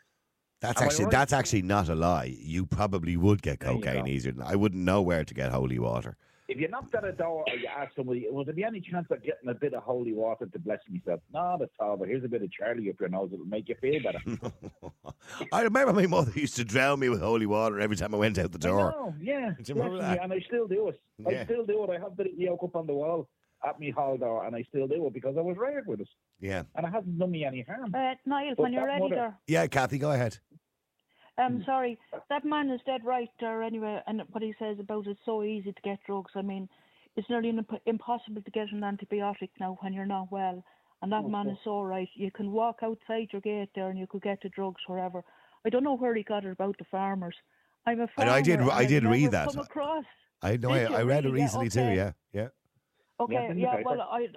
That's 0.62 0.82
Am 0.82 0.88
actually 0.88 1.06
right? 1.06 1.12
that's 1.12 1.34
actually 1.34 1.62
not 1.62 1.88
a 1.90 1.96
lie. 1.96 2.36
You 2.38 2.66
probably 2.66 3.16
would 3.16 3.42
get 3.42 3.60
cocaine 3.60 4.08
easier 4.08 4.34
than 4.34 4.44
I 4.44 4.56
wouldn't 4.56 4.84
know 4.84 5.02
where 5.02 5.24
to 5.24 5.34
get 5.34 5.52
holy 5.52 5.80
water. 5.80 6.18
If 6.50 6.60
you 6.60 6.68
knocked 6.68 6.96
at 6.96 7.04
a 7.06 7.12
door 7.12 7.46
or 7.48 7.56
you 7.56 7.68
asked 7.68 7.96
somebody, 7.96 8.26
would 8.30 8.48
there 8.48 8.56
be 8.56 8.64
any 8.64 8.82
chance 8.82 9.06
of 9.12 9.22
getting 9.24 9.48
a 9.50 9.54
bit 9.54 9.74
of 9.76 9.84
holy 9.84 10.14
water 10.14 10.48
to 10.48 10.60
bless 10.60 10.80
myself? 10.90 11.20
Not 11.32 11.62
at 11.62 11.70
all, 11.80 11.96
but 11.96 12.08
here's 12.08 12.24
a 12.24 12.28
bit 12.28 12.42
of 12.42 12.52
Charlie 12.52 12.90
up 12.90 13.00
your 13.00 13.08
nose. 13.10 13.30
It'll 13.32 13.46
make 13.46 13.70
you 13.70 13.76
feel 13.80 14.02
better. 14.02 14.20
I 15.54 15.62
remember 15.62 15.94
my 15.94 16.08
mother 16.08 16.32
used 16.34 16.56
to 16.56 16.64
drown 16.66 17.00
me 17.00 17.10
with 17.10 17.22
holy 17.22 17.46
water 17.46 17.80
every 17.80 17.96
time 17.96 18.16
I 18.16 18.18
went 18.18 18.40
out 18.40 18.52
the 18.52 18.68
I 18.68 18.72
door. 18.72 18.92
know, 18.92 19.14
yeah. 19.22 19.52
Do 19.64 19.64
you 19.74 19.76
remember 19.76 20.00
that? 20.02 20.24
And 20.24 20.34
I 20.34 20.40
still 20.48 20.68
do 20.68 20.88
it. 20.90 21.00
Yeah. 21.20 21.42
I 21.42 21.46
still 21.46 21.66
do 21.66 21.84
it. 21.84 21.90
I 21.92 22.00
have 22.00 22.18
the 22.18 22.26
yoke 22.36 22.64
up 22.64 22.76
on 22.76 22.88
the 22.88 22.94
wall 22.94 23.30
at 23.64 23.80
me 23.80 23.92
hall 23.92 24.18
door, 24.18 24.46
and 24.46 24.56
I 24.56 24.64
still 24.70 24.88
do 24.88 25.06
it 25.06 25.14
because 25.14 25.36
I 25.38 25.42
was 25.42 25.56
raised 25.58 25.86
with 25.86 26.00
it. 26.02 26.10
Yeah, 26.40 26.64
And 26.76 26.88
it 26.88 26.92
hasn't 26.92 27.20
done 27.20 27.30
me 27.30 27.44
any 27.46 27.62
harm. 27.62 27.94
Uh, 27.94 28.16
Niall, 28.26 28.54
But 28.56 28.64
when 28.64 28.74
you're 28.74 28.88
ready 28.88 29.02
mother- 29.04 29.16
there. 29.16 29.38
yeah. 29.48 29.68
Kathy, 29.68 29.98
go 30.00 30.12
ahead. 30.14 30.40
Um, 31.40 31.64
sorry, 31.66 31.98
that 32.30 32.44
man 32.44 32.70
is 32.70 32.82
dead 32.86 33.02
right 33.06 33.30
there 33.40 33.64
anyway, 33.64 34.02
and 34.08 34.22
what 34.32 34.44
he 34.44 34.54
says 34.60 34.78
about 34.80 35.08
it's 35.08 35.20
so 35.26 35.44
easy 35.44 35.72
to 35.72 35.82
get 35.82 36.00
drugs. 36.06 36.32
I 36.36 36.42
mean, 36.42 36.68
it's 37.16 37.30
nearly 37.30 37.50
imp- 37.50 37.82
impossible 37.86 38.42
to 38.42 38.52
get 38.52 38.72
an 38.72 38.82
antibiotic 38.82 39.50
now 39.60 39.78
when 39.82 39.94
you're 39.94 40.06
not 40.06 40.32
well. 40.32 40.64
And 41.02 41.12
that 41.14 41.26
man 41.26 41.48
is 41.48 41.58
so 41.64 41.82
right. 41.82 42.10
You 42.16 42.30
can 42.30 42.52
walk 42.52 42.80
outside 42.84 43.30
your 43.32 43.42
gate 43.42 43.70
there 43.74 43.90
and 43.90 43.98
you 43.98 44.06
could 44.06 44.22
get 44.22 44.40
the 44.44 44.50
drugs 44.50 44.82
wherever. 44.86 45.24
I 45.66 45.70
don't 45.70 45.84
know 45.84 45.96
where 45.96 46.14
he 46.14 46.24
got 46.24 46.44
it 46.44 46.52
about 46.52 46.78
the 46.78 46.84
farmers. 46.92 47.36
I'm 47.86 48.02
a 48.02 48.04
I 48.04 48.08
farmer. 48.08 48.32
know, 48.32 48.36
I 48.36 48.42
did- 48.42 48.60
and 48.60 48.72
I 48.72 48.86
did 48.86 49.04
read 49.06 49.22
never 49.22 49.32
that. 49.32 49.54
Come 49.54 49.60
across. 49.60 50.06
I 50.42 50.58
know. 50.58 50.72
I, 50.72 50.84
I 50.84 51.04
read 51.04 51.26
it 51.26 51.30
really? 51.30 51.40
Yeah, 51.40 51.44
recently 51.46 51.70
too. 51.70 51.82
Yeah, 51.82 52.12
yeah. 52.34 52.48
Okay, 53.20 53.48
in 53.50 53.60
yeah, 53.60 53.82
well, 53.84 54.02
I, 54.02 54.28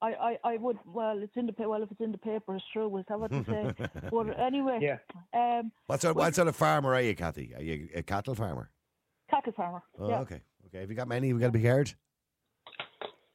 I, 0.00 0.12
I, 0.14 0.38
I 0.44 0.56
would. 0.58 0.78
Well, 0.86 1.18
it's 1.22 1.36
in 1.36 1.46
the 1.46 1.68
well. 1.68 1.82
If 1.82 1.90
it's 1.90 2.00
in 2.00 2.12
the 2.12 2.18
paper, 2.18 2.54
it's 2.54 2.64
true. 2.72 2.96
Is 2.98 3.04
that 3.08 3.18
what 3.18 3.30
they 3.30 3.42
say? 3.44 3.74
but 4.12 4.38
anyway, 4.38 4.78
Yeah. 4.80 4.98
um, 5.32 5.72
What 5.86 6.00
sort, 6.02 6.14
what 6.16 6.34
sort 6.34 6.46
of 6.48 6.54
farmer 6.56 6.94
are 6.94 7.02
you, 7.02 7.14
Kathy? 7.16 7.52
Are 7.56 7.62
you 7.62 7.88
a 7.94 8.02
cattle 8.02 8.34
farmer? 8.34 8.70
cattle 9.30 9.52
farmer. 9.52 9.82
Oh, 9.98 10.08
yeah. 10.08 10.20
okay. 10.20 10.40
Okay. 10.66 10.80
Have 10.80 10.88
you 10.90 10.96
got 10.96 11.08
many? 11.08 11.28
Have 11.28 11.36
you 11.36 11.40
got 11.40 11.48
a 11.48 11.52
big 11.52 11.64
herd? 11.64 11.92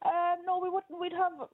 Um, 0.06 0.12
no, 0.46 0.60
we 0.62 0.70
wouldn't. 0.70 1.00
We'd 1.00 1.14
have. 1.14 1.48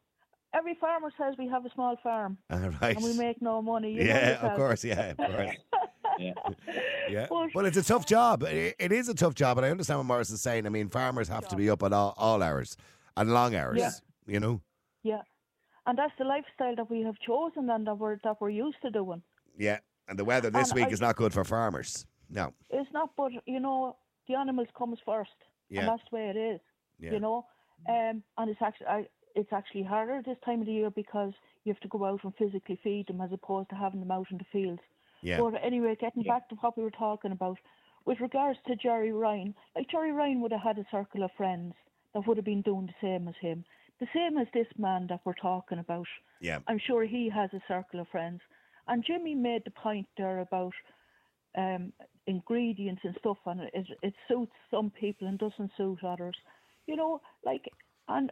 Every 0.54 0.76
farmer 0.82 1.12
says 1.18 1.36
we 1.38 1.48
have 1.48 1.64
a 1.66 1.70
small 1.76 1.96
farm 2.02 2.38
All 2.50 2.58
right. 2.82 2.96
and 2.96 3.04
we 3.06 3.14
make 3.18 3.40
no 3.42 3.62
money. 3.62 3.92
You 3.94 4.04
yeah, 4.04 4.30
yourself. 4.32 4.52
of 4.52 4.58
course. 4.58 4.84
Yeah, 4.84 5.02
of 5.12 5.18
course. 5.18 5.56
Yeah. 6.20 6.34
Yeah. 7.10 7.26
But- 7.30 7.56
Well, 7.56 7.66
it's 7.66 7.78
a 7.78 7.84
tough 7.84 8.06
job. 8.06 8.44
It, 8.44 8.76
it 8.78 8.92
is 8.92 9.10
a 9.10 9.14
tough 9.16 9.34
job, 9.34 9.58
and 9.58 9.66
I 9.66 9.72
understand 9.72 10.00
what 10.00 10.06
Morris 10.06 10.30
is 10.30 10.42
saying. 10.42 10.66
I 10.68 10.70
mean, 10.70 10.90
farmers 10.90 11.28
have 11.30 11.48
to 11.48 11.56
be 11.56 11.70
up 11.72 11.82
at 11.82 11.92
all, 11.94 12.14
all 12.18 12.44
hours 12.44 12.78
and 13.18 13.32
long 13.34 13.56
hours. 13.56 13.80
Yeah. 13.80 13.92
You 14.28 14.40
know. 14.40 14.62
Yeah, 15.04 15.22
and 15.86 15.98
that's 15.98 16.14
the 16.18 16.26
lifestyle 16.26 16.76
that 16.76 16.90
we 16.90 17.02
have 17.02 17.18
chosen 17.20 17.70
and 17.70 17.88
that 17.88 17.96
we're 17.98 18.18
that 18.24 18.40
we're 18.42 18.50
used 18.50 18.78
to 18.84 18.90
doing. 18.92 19.22
Yeah. 19.58 19.80
And 20.08 20.18
the 20.18 20.26
weather 20.26 20.50
this 20.50 20.72
And 20.72 20.76
week 20.80 20.88
I- 20.88 20.92
is 20.92 21.02
not 21.02 21.16
good 21.16 21.34
for 21.34 21.44
farmers. 21.44 22.06
No. 22.30 22.54
It's 22.70 22.92
not, 22.92 23.12
but 23.16 23.32
you 23.46 23.60
know, 23.60 23.96
the 24.28 24.36
animals 24.36 24.68
comes 24.78 25.00
first, 25.06 25.32
Yeah. 25.70 25.82
and 25.82 25.90
that's 25.90 26.04
the 26.10 26.16
way 26.16 26.30
it 26.30 26.36
is. 26.36 26.60
Yeah. 27.00 27.12
You 27.14 27.20
know, 27.20 27.46
um, 27.88 28.24
and 28.38 28.50
it's 28.50 28.62
actually 28.62 28.88
I, 28.88 29.08
it's 29.36 29.54
actually 29.54 29.84
harder 29.84 30.22
this 30.26 30.38
time 30.46 30.62
of 30.62 30.66
the 30.68 30.74
year 30.74 30.90
because 30.90 31.34
you 31.64 31.72
have 31.74 31.80
to 31.82 31.88
go 31.88 32.06
out 32.06 32.24
and 32.24 32.34
physically 32.36 32.80
feed 32.84 33.08
them 33.08 33.22
as 33.22 33.32
opposed 33.32 33.70
to 33.70 33.76
having 33.76 34.00
them 34.00 34.12
out 34.12 34.28
in 34.32 34.38
the 34.38 34.46
fields. 34.52 34.82
Yeah. 35.22 35.40
But 35.40 35.56
anyway, 35.64 35.96
getting 36.00 36.24
back 36.24 36.50
to 36.50 36.56
what 36.56 36.76
we 36.78 36.84
were 36.84 36.92
talking 36.92 37.32
about, 37.32 37.58
with 38.06 38.20
regards 38.22 38.58
to 38.68 38.76
Gerry 38.76 39.12
Ryan, 39.12 39.54
like 39.76 39.90
Gerry 39.90 40.12
Ryan 40.12 40.42
would 40.42 40.52
have 40.52 40.62
had 40.62 40.80
a 40.80 40.86
circle 40.90 41.24
of 41.24 41.32
friends 41.38 41.74
that 42.14 42.26
would 42.26 42.38
have 42.38 42.46
been 42.46 42.62
doing 42.64 42.88
the 42.88 42.94
same 43.02 43.28
as 43.28 43.36
him, 43.42 43.64
the 44.00 44.08
same 44.14 44.38
as 44.38 44.48
this 44.54 44.68
man 44.78 45.08
that 45.10 45.22
we're 45.26 45.34
talking 45.34 45.80
about. 45.80 46.08
Yeah. 46.42 46.60
I'm 46.68 46.80
sure 46.80 47.04
he 47.06 47.30
has 47.30 47.50
a 47.54 47.62
circle 47.68 48.00
of 48.00 48.08
friends. 48.10 48.42
And 48.88 49.04
Jimmy 49.06 49.36
made 49.36 49.64
the 49.66 49.72
point 49.72 50.08
there 50.18 50.40
about 50.40 50.74
um, 51.58 51.94
ingredients 52.28 53.02
and 53.04 53.16
stuff, 53.20 53.38
and 53.46 53.62
it, 53.74 53.88
it 54.02 54.14
suits 54.28 54.54
some 54.72 54.90
people 54.92 55.28
and 55.28 55.38
doesn't 55.38 55.72
suit 55.78 56.04
others. 56.04 56.36
You 56.88 56.96
know, 56.96 57.22
like, 57.46 57.66
and 58.08 58.32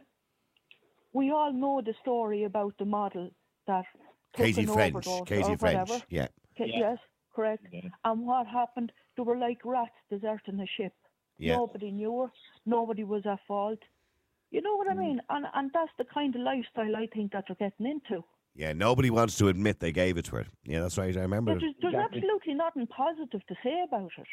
we 1.12 1.30
all 1.30 1.52
know 1.52 1.80
the 1.84 1.94
story 2.00 2.44
about 2.44 2.74
the 2.78 2.84
model 2.84 3.30
that 3.66 3.84
took 4.34 4.46
Katy 4.46 4.62
an 4.62 4.66
French. 4.68 5.04
Katy 5.26 5.52
or 5.52 5.58
French. 5.58 5.60
whatever. 5.60 6.02
Yeah. 6.08 6.28
Ca- 6.56 6.64
Yeah. 6.66 6.78
Yes, 6.78 6.98
correct. 7.34 7.64
And 8.04 8.26
what 8.26 8.46
happened? 8.46 8.92
They 9.16 9.22
were 9.22 9.36
like 9.36 9.58
rats 9.64 9.92
deserting 10.10 10.56
the 10.56 10.66
ship. 10.76 10.92
Yeah. 11.38 11.56
Nobody 11.56 11.92
knew 11.92 12.22
her. 12.22 12.32
Nobody 12.66 13.04
was 13.04 13.22
at 13.26 13.38
fault. 13.46 13.78
You 14.50 14.62
know 14.62 14.74
Mm. 14.74 14.78
what 14.78 14.90
I 14.90 14.94
mean? 14.94 15.20
And 15.30 15.46
and 15.54 15.70
that's 15.72 15.92
the 15.98 16.04
kind 16.04 16.34
of 16.34 16.40
lifestyle 16.42 16.96
I 16.96 17.06
think 17.14 17.32
that 17.32 17.44
they're 17.46 17.56
getting 17.70 17.86
into. 17.86 18.24
Yeah, 18.54 18.72
nobody 18.72 19.10
wants 19.10 19.36
to 19.38 19.48
admit 19.48 19.78
they 19.78 19.92
gave 19.92 20.16
it 20.16 20.24
to 20.26 20.36
her. 20.36 20.46
Yeah, 20.64 20.80
that's 20.80 20.98
right. 20.98 21.16
I 21.16 21.20
remember. 21.20 21.54
But 21.54 21.60
there's, 21.60 21.74
there's 21.80 21.94
Exactly. 21.94 22.18
absolutely 22.18 22.54
nothing 22.54 22.86
positive 22.88 23.46
to 23.46 23.54
say 23.62 23.82
about 23.86 24.10
it. 24.18 24.26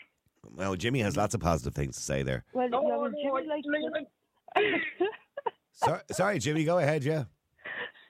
Well, 0.56 0.76
Jimmy 0.76 1.00
has 1.00 1.16
lots 1.18 1.34
of 1.36 1.42
positive 1.42 1.74
things 1.76 1.96
to 1.98 2.02
say 2.02 2.24
there. 2.24 2.44
Well, 2.54 2.70
No, 2.70 2.82
yeah, 2.88 2.98
well, 2.98 3.12
Jimmy 3.12 3.52
I- 3.52 4.62
likes 4.64 4.82
Sorry, 5.74 6.00
sorry, 6.12 6.40
Jimmy, 6.40 6.64
go 6.64 6.78
ahead, 6.80 7.04
yeah. 7.04 7.26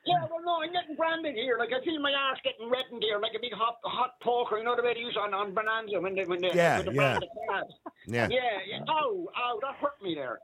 Yeah, 0.06 0.22
well, 0.30 0.42
no, 0.46 0.62
I'm 0.62 0.72
getting 0.72 0.96
branded 0.96 1.34
here. 1.34 1.58
Like, 1.58 1.70
I 1.74 1.84
feel 1.84 2.00
my 2.00 2.14
arse 2.14 2.40
getting 2.44 2.70
reddened 2.70 3.02
here, 3.02 3.18
like 3.20 3.32
a 3.36 3.40
big 3.42 3.54
hot 3.54 3.78
hot 3.84 4.12
poker. 4.22 4.60
You 4.60 4.64
know 4.64 4.76
the 4.76 4.84
way 4.84 4.94
they 4.94 5.00
use 5.00 5.18
on, 5.20 5.34
on 5.34 5.52
Bonanza 5.56 6.00
when 6.00 6.14
they, 6.14 6.26
when 6.26 6.40
they, 6.42 6.52
Yeah, 6.54 6.78
with 6.78 6.86
the 6.86 6.92
yeah. 6.92 6.98
branded 7.18 7.30
cards. 7.50 7.74
Yeah. 8.06 8.28
Yeah, 8.30 8.40
yeah. 8.70 8.80
Oh, 8.88 9.28
oh, 9.36 9.60
that 9.64 9.76
hurt 9.82 10.00
me 10.04 10.14
there. 10.14 10.38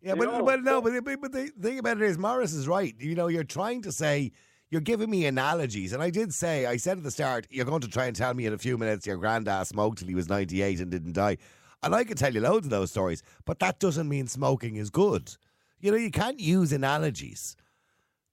Yeah, 0.00 0.14
You 0.14 0.18
but, 0.18 0.24
know, 0.26 0.44
but 0.44 0.62
no, 0.62 0.80
but, 0.80 1.20
but, 1.20 1.32
the 1.32 1.50
thing 1.60 1.78
about 1.78 1.96
it 1.96 2.04
is, 2.04 2.18
Morris 2.18 2.52
is 2.52 2.68
right. 2.68 2.94
You 2.98 3.14
know, 3.14 3.26
you're 3.28 3.44
trying 3.44 3.82
to 3.82 3.92
say, 3.92 4.32
you're 4.70 4.80
giving 4.80 5.10
me 5.10 5.26
analogies. 5.26 5.92
And 5.92 6.02
I 6.02 6.10
did 6.10 6.32
say, 6.32 6.66
I 6.66 6.76
said 6.76 6.98
at 6.98 7.04
the 7.04 7.10
start, 7.10 7.46
you're 7.50 7.64
going 7.64 7.80
to 7.80 7.88
try 7.88 8.06
and 8.06 8.14
tell 8.14 8.34
me 8.34 8.46
in 8.46 8.52
a 8.52 8.58
few 8.58 8.78
minutes 8.78 9.06
your 9.06 9.16
granddad 9.16 9.66
smoked 9.66 9.98
till 9.98 10.08
he 10.08 10.14
was 10.14 10.28
98 10.28 10.80
and 10.80 10.90
didn't 10.90 11.14
die. 11.14 11.38
And 11.82 11.94
I 11.94 12.04
could 12.04 12.18
tell 12.18 12.32
you 12.32 12.40
loads 12.40 12.66
of 12.66 12.70
those 12.70 12.90
stories, 12.90 13.22
but 13.44 13.58
that 13.60 13.78
doesn't 13.80 14.08
mean 14.08 14.26
smoking 14.26 14.76
is 14.76 14.90
good. 14.90 15.34
You 15.80 15.92
know, 15.92 15.96
you 15.96 16.10
can't 16.10 16.40
use 16.40 16.72
analogies. 16.72 17.56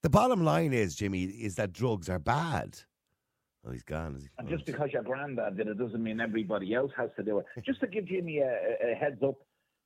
The 0.02 0.10
bottom 0.10 0.44
line 0.44 0.74
is, 0.74 0.96
Jimmy, 0.96 1.24
is 1.24 1.56
that 1.56 1.72
drugs 1.74 2.10
are 2.10 2.20
bad. 2.20 2.78
Oh, 3.66 3.72
he's 3.72 3.84
gone. 3.84 4.16
He? 4.20 4.28
And 4.38 4.48
just 4.50 4.66
because 4.66 4.90
your 4.94 5.04
granddad 5.04 5.58
did 5.58 5.68
it 5.68 5.78
doesn't 5.80 6.02
mean 6.04 6.20
everybody 6.20 6.74
else 6.74 6.92
has 6.98 7.10
to 7.18 7.24
do 7.24 7.40
it. 7.40 7.46
Just 7.66 7.80
to 7.82 7.88
give 7.88 8.06
Jimmy 8.06 8.40
a- 8.40 8.92
a 8.92 8.96
heads 8.96 9.22
up, 9.24 9.36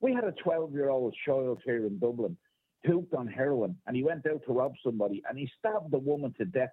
we 0.02 0.14
had 0.14 0.24
a 0.24 0.32
12 0.32 0.74
year 0.74 0.90
old 0.90 1.16
child 1.26 1.60
here 1.66 1.86
in 1.86 2.00
Dublin 2.00 2.38
hooked 2.86 3.14
on 3.14 3.28
heroin 3.28 3.76
and 3.88 3.96
he 3.96 4.04
went 4.04 4.26
out 4.26 4.42
to 4.46 4.54
rob 4.54 4.74
somebody 4.84 5.22
and 5.30 5.38
he 5.38 5.50
stabbed 5.60 5.94
a 5.94 5.98
woman 5.98 6.34
to 6.38 6.46
death 6.46 6.72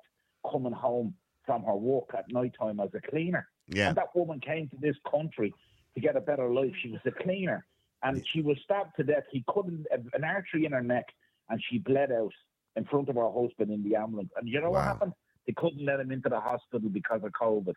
coming 0.50 0.72
home 0.72 1.14
from 1.44 1.62
her 1.64 1.74
work 1.74 2.10
at 2.16 2.30
night 2.30 2.52
time 2.58 2.80
as 2.80 2.90
a 2.94 3.00
cleaner. 3.10 3.48
yeah. 3.68 3.88
And 3.88 3.96
that 3.96 4.14
woman 4.14 4.40
came 4.40 4.68
to 4.68 4.76
this 4.80 4.96
country 5.10 5.52
to 5.94 6.00
get 6.00 6.16
a 6.16 6.20
better 6.20 6.48
life. 6.48 6.72
She 6.82 6.90
was 6.90 7.00
a 7.06 7.10
cleaner 7.10 7.64
and 8.02 8.24
she 8.32 8.40
was 8.42 8.56
stabbed 8.64 8.96
to 8.96 9.04
death. 9.04 9.24
He 9.30 9.44
couldn't, 9.48 9.86
an 9.90 10.24
artery 10.24 10.64
in 10.64 10.72
her 10.72 10.82
neck 10.82 11.06
and 11.48 11.60
she 11.68 11.78
bled 11.78 12.12
out 12.12 12.32
in 12.76 12.84
front 12.84 13.08
of 13.08 13.16
her 13.16 13.30
husband 13.30 13.70
in 13.72 13.82
the 13.82 13.96
ambulance. 13.96 14.30
And 14.36 14.48
you 14.48 14.60
know 14.60 14.70
what 14.70 14.84
happened? 14.84 15.12
They 15.46 15.54
couldn't 15.56 15.84
let 15.84 16.00
him 16.00 16.12
into 16.12 16.28
the 16.28 16.40
hospital 16.40 16.88
because 16.88 17.22
of 17.24 17.32
COVID. 17.32 17.74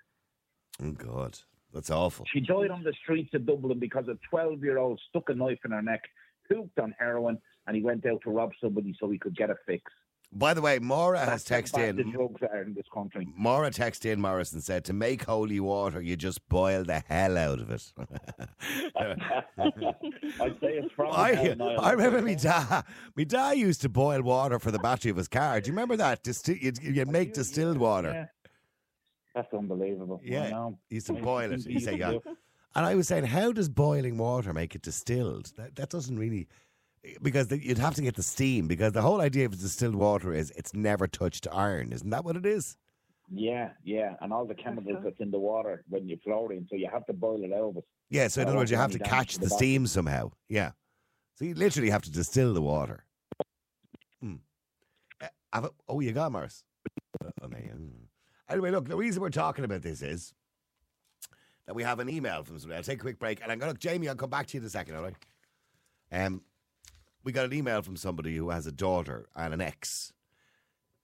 Oh, 0.84 0.92
God. 0.92 1.38
That's 1.74 1.90
awful. 1.92 2.26
She 2.32 2.40
died 2.40 2.72
on 2.72 2.84
the 2.84 2.94
streets 3.04 3.34
of 3.34 3.46
Dublin 3.46 3.80
because 3.80 4.08
a 4.08 4.18
12 4.30 4.64
year 4.64 4.78
old 4.80 5.00
stuck 5.10 5.30
a 5.30 5.34
knife 5.36 5.60
in 5.66 5.72
her 5.72 5.82
neck, 5.82 6.02
hooked 6.50 6.80
on 6.80 6.96
heroin, 6.98 7.38
and 7.68 7.76
he 7.76 7.84
went 7.84 8.06
out 8.06 8.22
to 8.24 8.32
rob 8.32 8.52
somebody 8.62 8.96
so 9.00 9.10
he 9.10 9.18
could 9.20 9.36
get 9.36 9.50
a 9.50 9.56
fix. 9.68 9.92
By 10.32 10.54
the 10.54 10.62
way, 10.62 10.78
Maura 10.78 11.18
has 11.20 11.44
That's 11.44 11.72
bad 11.72 11.96
texted 11.96 11.96
the 11.96 12.02
in. 12.04 12.12
drugs 12.12 12.42
are 12.44 12.62
in 12.62 12.76
this 12.76 12.86
country. 12.94 13.28
Maura 13.36 13.72
texted 13.72 14.12
in, 14.12 14.22
Morris, 14.22 14.54
and 14.54 14.64
said, 14.64 14.86
to 14.86 14.94
make 14.94 15.24
holy 15.26 15.60
water, 15.60 16.02
you 16.02 16.16
just 16.16 16.48
boil 16.50 16.84
the 16.84 17.00
hell 17.08 17.36
out 17.36 17.60
of 17.60 17.72
it. 17.72 17.92
I'd 19.58 20.56
say 20.62 20.78
it's 20.78 20.94
from 20.96 21.12
I. 21.12 21.56
I 21.80 21.92
remember 21.94 22.22
me 22.22 22.36
dad. 22.36 22.84
Me 23.16 23.26
dad 23.26 23.58
used 23.58 23.82
to 23.82 23.90
boil 23.90 24.22
water 24.22 24.60
for 24.60 24.70
the 24.72 24.80
battery 24.80 25.10
of 25.12 25.18
his 25.18 25.28
car. 25.28 25.60
Do 25.62 25.68
you 25.68 25.74
remember 25.74 25.98
that? 25.98 26.24
Disti- 26.24 26.62
you'd, 26.62 26.78
you'd 26.82 27.08
make 27.08 27.34
distilled 27.34 27.78
water. 27.78 28.30
Yeah. 29.40 29.42
That's 29.42 29.54
unbelievable. 29.54 30.22
Yeah, 30.24 30.50
know. 30.50 30.80
he 30.90 30.96
used 30.96 31.08
to 31.08 31.18
I 31.18 31.22
boil 31.22 31.52
it. 31.52 31.62
think 31.62 31.68
He 31.68 31.80
said, 31.80 31.98
used 31.98 32.26
yeah. 32.26 32.34
And 32.76 32.86
I 32.86 32.96
was 32.96 33.08
saying, 33.08 33.26
how 33.26 33.52
does 33.52 33.70
boiling 33.70 34.18
water 34.18 34.54
make 34.54 34.76
it 34.76 34.82
distilled? 34.82 35.52
That, 35.58 35.76
that 35.76 35.90
doesn't 35.90 36.18
really. 36.18 36.48
Because 37.22 37.48
the, 37.48 37.64
you'd 37.64 37.78
have 37.78 37.96
to 37.96 38.02
get 38.02 38.16
the 38.16 38.24
steam. 38.24 38.68
Because 38.68 38.94
the 38.94 39.02
whole 39.02 39.22
idea 39.22 39.46
of 39.46 39.60
distilled 39.60 39.96
water 39.96 40.34
is 40.34 40.52
it's 40.56 40.74
never 40.74 41.08
touched 41.08 41.48
iron. 41.52 41.92
Isn't 41.92 42.10
that 42.10 42.24
what 42.26 42.36
it 42.36 42.46
is? 42.46 42.78
Yeah, 43.32 43.70
yeah, 43.84 44.16
and 44.22 44.34
all 44.34 44.46
the 44.46 44.56
chemicals 44.56 44.98
that's 45.04 45.20
in 45.20 45.30
the 45.30 45.38
water 45.40 45.84
when 45.88 46.08
you 46.10 46.18
fluorine, 46.24 46.66
so 46.68 46.76
you 46.76 46.90
have 46.92 47.06
to 47.06 47.14
boil 47.14 47.44
it 47.44 47.52
over. 47.52 47.82
Yeah, 48.10 48.28
so 48.28 48.42
in 48.42 48.48
other 48.48 48.58
words, 48.58 48.72
you 48.72 48.78
have 48.78 48.92
to 48.92 49.00
catch 49.00 49.36
the 49.36 49.42
the 49.42 49.50
steam 49.52 49.86
somehow. 49.86 50.32
Yeah. 50.48 50.72
So 51.36 51.46
you 51.46 51.54
literally 51.54 51.92
have 51.92 52.02
to 52.04 52.12
distill 52.12 52.54
the 52.56 52.62
water. 52.62 53.06
Hmm. 54.20 54.38
Uh, 55.22 55.28
have 55.54 55.66
it- 55.66 55.72
oh, 55.88 56.00
you 56.00 56.12
got 56.12 56.32
Mars. 56.32 56.64
Uh, 57.24 57.30
oh, 57.44 57.48
there 57.48 57.62
you 57.62 57.68
go. 57.70 57.76
Anyway, 58.50 58.72
look, 58.72 58.88
the 58.88 58.98
reason 58.98 59.22
we're 59.22 59.30
talking 59.30 59.64
about 59.64 59.82
this 59.82 60.02
is 60.02 60.34
that 61.68 61.76
we 61.76 61.84
have 61.84 62.00
an 62.00 62.10
email 62.10 62.44
from 62.44 62.58
somebody. 62.58 62.78
I'll 62.78 62.84
take 62.84 63.00
a 63.00 63.02
quick 63.02 63.20
break, 63.20 63.42
and 63.42 63.52
I'm 63.52 63.60
going 63.60 63.70
to, 63.70 63.74
look, 63.74 63.80
Jamie, 63.80 64.10
I'll 64.10 64.16
come 64.16 64.30
back 64.30 64.48
to 64.48 64.58
you 64.58 64.62
in 64.62 64.66
a 64.66 64.70
second, 64.70 64.96
all 64.96 65.04
right? 65.04 65.16
Um, 66.12 66.42
we 67.24 67.32
got 67.32 67.46
an 67.46 67.54
email 67.54 67.82
from 67.82 67.96
somebody 67.96 68.36
who 68.36 68.50
has 68.50 68.66
a 68.66 68.72
daughter 68.72 69.28
and 69.36 69.54
an 69.54 69.62
ex. 69.62 70.14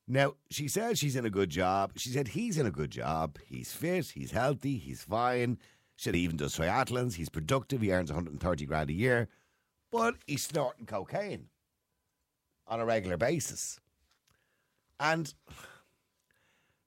Now, 0.08 0.34
she 0.50 0.68
says 0.68 0.98
she's 0.98 1.16
in 1.16 1.26
a 1.26 1.30
good 1.30 1.50
job. 1.50 1.94
She 1.96 2.10
said 2.10 2.30
he's 2.30 2.58
in 2.58 2.66
a 2.66 2.72
good 2.72 2.92
job. 2.92 3.38
He's 3.46 3.72
fit, 3.72 4.08
he's 4.08 4.32
healthy, 4.32 4.78
he's 4.78 5.04
fine. 5.04 5.58
She 5.96 6.04
said 6.04 6.16
he 6.16 6.22
even 6.22 6.38
does 6.38 6.58
triathlons. 6.58 7.14
He's 7.14 7.30
productive. 7.30 7.82
He 7.82 7.92
earns 7.92 8.12
130 8.12 8.66
grand 8.66 8.90
a 8.90 8.94
year. 8.94 9.30
But 9.92 10.16
he's 10.28 10.44
snorting 10.44 10.86
cocaine 10.86 11.48
on 12.68 12.80
a 12.80 12.86
regular 12.86 13.18
basis. 13.18 13.80
And 15.00 15.34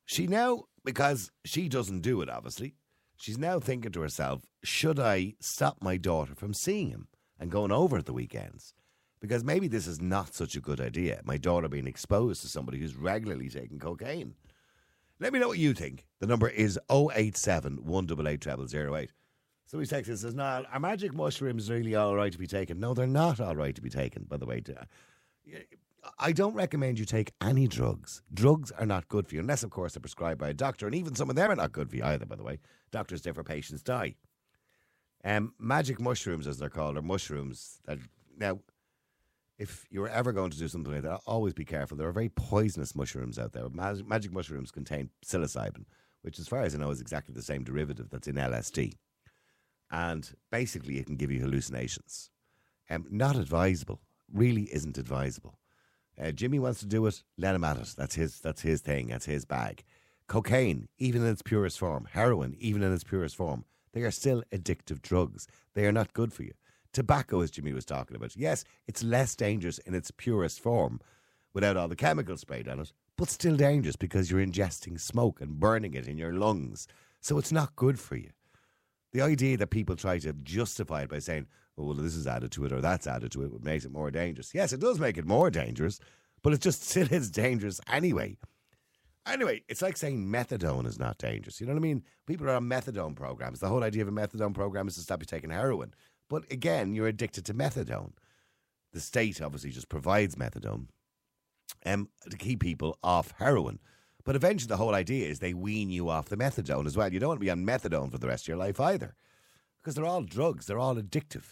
she 0.08 0.26
now, 0.26 0.64
because 0.86 1.30
she 1.44 1.68
doesn't 1.68 2.00
do 2.00 2.22
it, 2.22 2.30
obviously, 2.30 2.74
she's 3.18 3.36
now 3.36 3.60
thinking 3.60 3.92
to 3.92 4.00
herself, 4.00 4.40
should 4.64 4.98
I 4.98 5.34
stop 5.38 5.82
my 5.82 5.98
daughter 5.98 6.34
from 6.34 6.54
seeing 6.54 6.88
him 6.88 7.08
and 7.38 7.50
going 7.50 7.70
over 7.70 7.98
at 7.98 8.06
the 8.06 8.14
weekends? 8.14 8.72
Because 9.20 9.44
maybe 9.44 9.68
this 9.68 9.86
is 9.86 10.00
not 10.00 10.34
such 10.34 10.56
a 10.56 10.62
good 10.62 10.80
idea. 10.80 11.20
My 11.24 11.36
daughter 11.36 11.68
being 11.68 11.86
exposed 11.86 12.40
to 12.40 12.48
somebody 12.48 12.78
who's 12.78 12.96
regularly 12.96 13.50
taking 13.50 13.78
cocaine. 13.78 14.34
Let 15.20 15.34
me 15.34 15.40
know 15.40 15.48
what 15.48 15.58
you 15.58 15.74
think. 15.74 16.06
The 16.20 16.26
number 16.26 16.48
is 16.48 16.78
087 16.90 17.84
188 17.84 18.70
0008. 18.70 19.12
So 19.66 19.78
he 19.78 19.84
texts 19.84 20.08
and 20.08 20.18
says, 20.18 20.34
No, 20.34 20.64
are 20.72 20.80
magic 20.80 21.12
mushrooms 21.12 21.70
really 21.70 21.94
all 21.94 22.16
right 22.16 22.32
to 22.32 22.38
be 22.38 22.46
taken? 22.46 22.80
No, 22.80 22.94
they're 22.94 23.06
not 23.06 23.40
all 23.40 23.56
right 23.56 23.74
to 23.74 23.82
be 23.82 23.90
taken, 23.90 24.24
by 24.24 24.38
the 24.38 24.46
way. 24.46 24.62
Uh, 24.66 24.84
I 26.18 26.32
don't 26.32 26.54
recommend 26.54 26.98
you 26.98 27.04
take 27.04 27.32
any 27.40 27.66
drugs. 27.66 28.22
Drugs 28.32 28.70
are 28.72 28.86
not 28.86 29.08
good 29.08 29.26
for 29.26 29.34
you, 29.34 29.40
unless, 29.40 29.62
of 29.62 29.70
course, 29.70 29.94
they're 29.94 30.00
prescribed 30.00 30.40
by 30.40 30.48
a 30.48 30.54
doctor. 30.54 30.86
And 30.86 30.94
even 30.94 31.14
some 31.14 31.30
of 31.30 31.36
them 31.36 31.50
are 31.50 31.56
not 31.56 31.72
good 31.72 31.90
for 31.90 31.96
you 31.96 32.04
either, 32.04 32.26
by 32.26 32.36
the 32.36 32.42
way. 32.42 32.58
Doctors 32.90 33.20
differ, 33.20 33.42
patients 33.42 33.82
die. 33.82 34.14
Um, 35.24 35.54
magic 35.58 36.00
mushrooms, 36.00 36.46
as 36.46 36.58
they're 36.58 36.68
called, 36.68 36.96
are 36.96 37.02
mushrooms 37.02 37.80
that. 37.86 37.98
Now, 38.38 38.60
if 39.58 39.84
you're 39.90 40.08
ever 40.08 40.32
going 40.32 40.50
to 40.50 40.58
do 40.58 40.68
something 40.68 40.92
like 40.92 41.02
that, 41.02 41.20
always 41.26 41.52
be 41.52 41.64
careful. 41.64 41.96
There 41.96 42.08
are 42.08 42.12
very 42.12 42.28
poisonous 42.28 42.94
mushrooms 42.94 43.38
out 43.38 43.52
there. 43.52 43.68
Mag- 43.68 44.06
magic 44.06 44.32
mushrooms 44.32 44.70
contain 44.70 45.10
psilocybin, 45.26 45.84
which, 46.22 46.38
as 46.38 46.46
far 46.46 46.62
as 46.62 46.74
I 46.74 46.78
know, 46.78 46.90
is 46.90 47.00
exactly 47.00 47.34
the 47.34 47.42
same 47.42 47.64
derivative 47.64 48.08
that's 48.10 48.28
in 48.28 48.36
LSD. 48.36 48.92
And 49.90 50.30
basically, 50.50 50.98
it 50.98 51.06
can 51.06 51.16
give 51.16 51.32
you 51.32 51.40
hallucinations. 51.40 52.30
Um, 52.88 53.06
not 53.10 53.36
advisable. 53.36 54.00
Really 54.32 54.68
isn't 54.72 54.98
advisable. 54.98 55.58
Uh, 56.20 56.32
Jimmy 56.32 56.58
wants 56.58 56.80
to 56.80 56.86
do 56.86 57.06
it. 57.06 57.22
Let 57.36 57.54
him 57.54 57.64
at 57.64 57.76
it. 57.76 57.94
That's 57.96 58.14
his. 58.14 58.40
That's 58.40 58.62
his 58.62 58.80
thing. 58.80 59.08
That's 59.08 59.26
his 59.26 59.44
bag. 59.44 59.84
Cocaine, 60.26 60.88
even 60.98 61.22
in 61.22 61.28
its 61.28 61.42
purest 61.42 61.78
form, 61.78 62.06
heroin, 62.12 62.54
even 62.58 62.82
in 62.82 62.92
its 62.92 63.04
purest 63.04 63.34
form, 63.34 63.64
they 63.92 64.02
are 64.02 64.10
still 64.10 64.42
addictive 64.52 65.00
drugs. 65.00 65.48
They 65.74 65.86
are 65.86 65.92
not 65.92 66.12
good 66.12 66.34
for 66.34 66.42
you. 66.42 66.52
Tobacco, 66.92 67.40
as 67.40 67.50
Jimmy 67.50 67.72
was 67.72 67.86
talking 67.86 68.16
about, 68.16 68.36
yes, 68.36 68.64
it's 68.86 69.02
less 69.02 69.34
dangerous 69.34 69.78
in 69.78 69.94
its 69.94 70.10
purest 70.10 70.60
form, 70.60 71.00
without 71.54 71.76
all 71.76 71.88
the 71.88 71.96
chemicals 71.96 72.40
sprayed 72.40 72.68
on 72.68 72.80
it, 72.80 72.92
but 73.16 73.30
still 73.30 73.56
dangerous 73.56 73.96
because 73.96 74.30
you're 74.30 74.44
ingesting 74.44 75.00
smoke 75.00 75.40
and 75.40 75.58
burning 75.58 75.94
it 75.94 76.06
in 76.06 76.18
your 76.18 76.34
lungs. 76.34 76.86
So 77.20 77.38
it's 77.38 77.52
not 77.52 77.76
good 77.76 77.98
for 77.98 78.16
you. 78.16 78.30
The 79.12 79.22
idea 79.22 79.56
that 79.56 79.70
people 79.70 79.96
try 79.96 80.18
to 80.18 80.34
justify 80.34 81.02
it 81.02 81.10
by 81.10 81.20
saying, 81.20 81.46
oh, 81.78 81.84
well, 81.84 81.94
this 81.94 82.14
is 82.14 82.26
added 82.26 82.52
to 82.52 82.64
it 82.64 82.72
or 82.72 82.80
that's 82.80 83.06
added 83.06 83.32
to 83.32 83.42
it, 83.42 83.52
it 83.52 83.64
makes 83.64 83.84
it 83.84 83.92
more 83.92 84.10
dangerous. 84.10 84.54
Yes, 84.54 84.72
it 84.72 84.80
does 84.80 84.98
make 84.98 85.16
it 85.16 85.26
more 85.26 85.50
dangerous, 85.50 86.00
but 86.42 86.52
it 86.52 86.60
just 86.60 86.82
still 86.88 87.08
is 87.10 87.30
dangerous 87.30 87.80
anyway. 87.88 88.36
Anyway, 89.26 89.62
it's 89.68 89.82
like 89.82 89.96
saying 89.96 90.26
methadone 90.26 90.86
is 90.86 90.98
not 90.98 91.18
dangerous. 91.18 91.60
You 91.60 91.66
know 91.66 91.74
what 91.74 91.80
I 91.80 91.82
mean? 91.82 92.02
People 92.26 92.48
are 92.48 92.54
on 92.54 92.64
methadone 92.64 93.14
programs. 93.14 93.60
The 93.60 93.68
whole 93.68 93.84
idea 93.84 94.02
of 94.02 94.08
a 94.08 94.12
methadone 94.12 94.54
program 94.54 94.88
is 94.88 94.94
to 94.94 95.02
stop 95.02 95.20
you 95.20 95.26
taking 95.26 95.50
heroin. 95.50 95.92
But 96.30 96.50
again, 96.50 96.94
you're 96.94 97.08
addicted 97.08 97.44
to 97.46 97.54
methadone. 97.54 98.12
The 98.92 99.00
state 99.00 99.42
obviously 99.42 99.70
just 99.70 99.90
provides 99.90 100.36
methadone 100.36 100.86
um, 101.84 102.08
to 102.30 102.36
keep 102.38 102.60
people 102.60 102.98
off 103.02 103.34
heroin. 103.38 103.80
But 104.24 104.36
eventually, 104.36 104.68
the 104.68 104.76
whole 104.76 104.94
idea 104.94 105.28
is 105.28 105.38
they 105.38 105.54
wean 105.54 105.90
you 105.90 106.08
off 106.08 106.28
the 106.28 106.36
methadone 106.36 106.86
as 106.86 106.96
well. 106.96 107.12
You 107.12 107.18
don't 107.18 107.28
want 107.28 107.40
to 107.40 107.44
be 107.44 107.50
on 107.50 107.64
methadone 107.66 108.10
for 108.10 108.18
the 108.18 108.26
rest 108.26 108.44
of 108.44 108.48
your 108.48 108.56
life 108.56 108.80
either, 108.80 109.14
because 109.80 109.94
they're 109.94 110.04
all 110.04 110.22
drugs. 110.22 110.66
They're 110.66 110.78
all 110.78 110.96
addictive. 110.96 111.44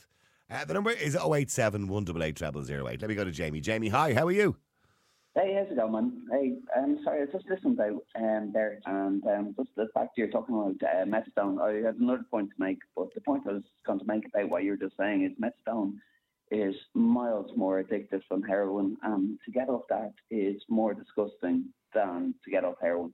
Uh, 0.48 0.64
the 0.64 0.74
number 0.74 0.90
is 0.90 1.16
087 1.16 1.88
188 1.88 2.38
0008. 2.38 3.00
Let 3.00 3.08
me 3.08 3.14
go 3.14 3.24
to 3.24 3.32
Jamie. 3.32 3.60
Jamie, 3.60 3.88
hi, 3.88 4.14
how 4.14 4.26
are 4.26 4.32
you? 4.32 4.56
Hey, 5.34 5.54
how's 5.58 5.70
it 5.70 5.76
going, 5.76 5.92
man? 5.92 6.22
Hey, 6.30 6.54
I'm 6.74 6.84
um, 6.84 7.00
sorry, 7.04 7.22
I 7.22 7.26
just 7.26 7.46
listened 7.50 7.78
out 7.80 8.02
um, 8.16 8.52
there, 8.54 8.80
and 8.86 9.22
um, 9.26 9.54
just 9.56 9.70
the 9.76 9.88
fact 9.92 10.16
you're 10.16 10.30
talking 10.30 10.54
about 10.54 10.76
uh, 10.82 11.04
methadone, 11.04 11.60
I 11.60 11.84
had 11.84 11.96
another 11.96 12.24
point 12.30 12.50
to 12.50 12.54
make, 12.58 12.78
but 12.94 13.12
the 13.14 13.20
point 13.20 13.42
I 13.46 13.52
was 13.54 13.64
going 13.86 13.98
to 13.98 14.06
make 14.06 14.24
about 14.26 14.48
what 14.48 14.62
you 14.62 14.70
were 14.70 14.76
just 14.78 14.96
saying 14.96 15.24
is 15.24 15.32
methadone 15.38 15.94
is 16.50 16.74
miles 16.94 17.50
more 17.56 17.82
addictive 17.82 18.22
than 18.30 18.42
heroin, 18.42 18.96
and 19.02 19.38
to 19.44 19.50
get 19.50 19.68
off 19.68 19.82
that 19.90 20.12
is 20.30 20.62
more 20.70 20.94
disgusting 20.94 21.66
than 21.92 22.34
to 22.44 22.50
get 22.50 22.64
off 22.64 22.76
heroin. 22.80 23.12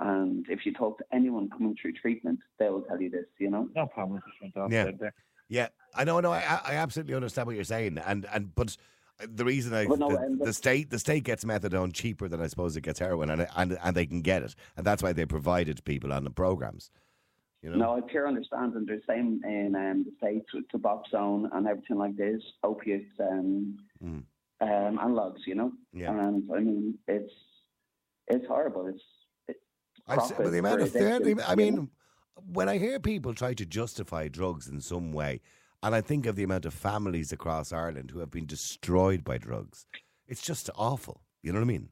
And 0.00 0.44
if 0.50 0.66
you 0.66 0.72
talk 0.74 0.98
to 0.98 1.04
anyone 1.12 1.48
coming 1.48 1.76
through 1.80 1.92
treatment, 1.92 2.40
they 2.58 2.68
will 2.68 2.82
tell 2.82 3.00
you 3.00 3.10
this. 3.10 3.26
You 3.38 3.50
know. 3.50 3.68
No 3.76 3.86
problem. 3.86 4.20
Just 4.26 4.54
went 4.54 4.72
Yeah. 4.72 4.90
Yeah, 5.48 5.68
I 5.94 6.04
know, 6.04 6.18
I 6.18 6.20
know. 6.22 6.32
I, 6.32 6.60
I 6.64 6.74
absolutely 6.76 7.14
understand 7.14 7.46
what 7.46 7.54
you're 7.54 7.64
saying, 7.64 7.98
and 7.98 8.26
and 8.32 8.54
but 8.54 8.76
the 9.28 9.44
reason 9.44 9.74
I 9.74 9.84
no, 9.84 10.08
the, 10.08 10.38
the 10.46 10.52
state 10.52 10.90
the 10.90 10.98
state 10.98 11.24
gets 11.24 11.44
methadone 11.44 11.92
cheaper 11.92 12.28
than 12.28 12.40
I 12.40 12.46
suppose 12.48 12.76
it 12.76 12.80
gets 12.82 12.98
heroin, 12.98 13.30
and 13.30 13.46
and 13.56 13.78
and 13.82 13.96
they 13.96 14.06
can 14.06 14.22
get 14.22 14.42
it, 14.42 14.54
and 14.76 14.86
that's 14.86 15.02
why 15.02 15.12
they 15.12 15.26
provided 15.26 15.84
people 15.84 16.12
on 16.12 16.24
the 16.24 16.30
programs. 16.30 16.90
You 17.62 17.70
know. 17.70 17.76
No, 17.76 17.96
I 17.96 18.00
pure 18.02 18.26
understand, 18.28 18.74
and 18.74 18.86
the 18.86 19.00
same 19.08 19.40
in 19.44 19.74
um, 19.74 20.04
the 20.04 20.12
states 20.18 20.52
with 20.52 20.64
Suboxone 20.68 21.48
and 21.52 21.66
everything 21.66 21.96
like 21.98 22.16
this, 22.16 22.42
opiates 22.62 23.08
um, 23.20 23.78
Mm. 24.04 24.24
um, 24.60 24.98
analogs. 24.98 25.46
You 25.46 25.54
know, 25.54 25.72
Yeah. 25.92 26.10
and 26.10 26.50
I 26.54 26.60
mean 26.60 26.98
it's 27.06 27.32
it's 28.28 28.46
horrible. 28.46 28.86
It's 28.88 29.02
it, 29.48 29.56
I've 30.08 30.22
seen, 30.22 30.36
but 30.38 30.50
the 30.50 30.58
amount 30.58 30.80
of 30.82 30.92
the- 30.92 31.16
addiction, 31.16 31.40
I 31.40 31.50
you 31.52 31.56
mean, 31.56 31.74
know? 31.76 31.88
When 32.52 32.68
I 32.68 32.78
hear 32.78 32.98
people 33.00 33.34
try 33.34 33.54
to 33.54 33.66
justify 33.66 34.28
drugs 34.28 34.68
in 34.68 34.80
some 34.80 35.12
way, 35.12 35.40
and 35.82 35.94
I 35.94 36.00
think 36.00 36.26
of 36.26 36.36
the 36.36 36.42
amount 36.42 36.64
of 36.64 36.74
families 36.74 37.32
across 37.32 37.72
Ireland 37.72 38.10
who 38.10 38.20
have 38.20 38.30
been 38.30 38.46
destroyed 38.46 39.24
by 39.24 39.38
drugs, 39.38 39.86
it's 40.26 40.42
just 40.42 40.70
awful. 40.76 41.20
You 41.42 41.52
know 41.52 41.58
what 41.58 41.64
I 41.64 41.68
mean? 41.68 41.88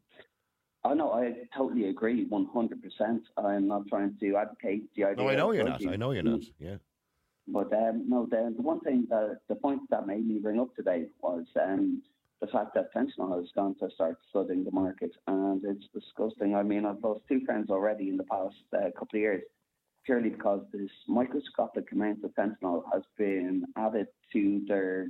Oh 0.84 0.94
no, 0.94 1.12
I 1.12 1.34
totally 1.56 1.88
agree, 1.88 2.24
one 2.24 2.46
hundred 2.52 2.82
percent. 2.82 3.22
I'm 3.36 3.68
not 3.68 3.86
trying 3.88 4.16
to 4.18 4.36
advocate 4.36 4.84
the 4.96 5.04
idea. 5.04 5.24
No, 5.24 5.30
I 5.30 5.36
know 5.36 5.52
you're 5.52 5.64
not. 5.64 5.86
I 5.86 5.96
know 5.96 6.10
you're 6.10 6.22
not. 6.22 6.40
Yeah. 6.58 6.76
But 7.46 7.72
um, 7.72 8.08
no, 8.08 8.26
the, 8.30 8.54
the 8.56 8.62
one 8.62 8.80
thing 8.80 9.06
that 9.10 9.40
the 9.48 9.56
point 9.56 9.82
that 9.90 10.06
made 10.06 10.26
me 10.26 10.38
bring 10.38 10.60
up 10.60 10.74
today 10.74 11.06
was 11.20 11.44
um, 11.60 12.02
the 12.40 12.46
fact 12.48 12.74
that 12.74 12.92
fentanyl 12.94 13.36
has 13.36 13.50
gone 13.54 13.74
to 13.80 13.90
start 13.94 14.16
flooding 14.32 14.64
the 14.64 14.70
market, 14.72 15.12
and 15.26 15.62
it's 15.64 15.86
disgusting. 15.94 16.54
I 16.54 16.62
mean, 16.62 16.86
I've 16.86 17.02
lost 17.02 17.20
two 17.28 17.44
friends 17.44 17.70
already 17.70 18.08
in 18.08 18.16
the 18.16 18.24
past 18.24 18.56
uh, 18.72 18.90
couple 18.98 19.18
of 19.18 19.20
years, 19.20 19.42
purely 20.04 20.30
because 20.30 20.64
this 20.72 20.90
microscopic 21.08 21.90
amount 21.92 22.24
of 22.24 22.30
fentanyl 22.34 22.82
has 22.92 23.02
been 23.16 23.64
added 23.76 24.06
to 24.32 24.62
their 24.66 25.08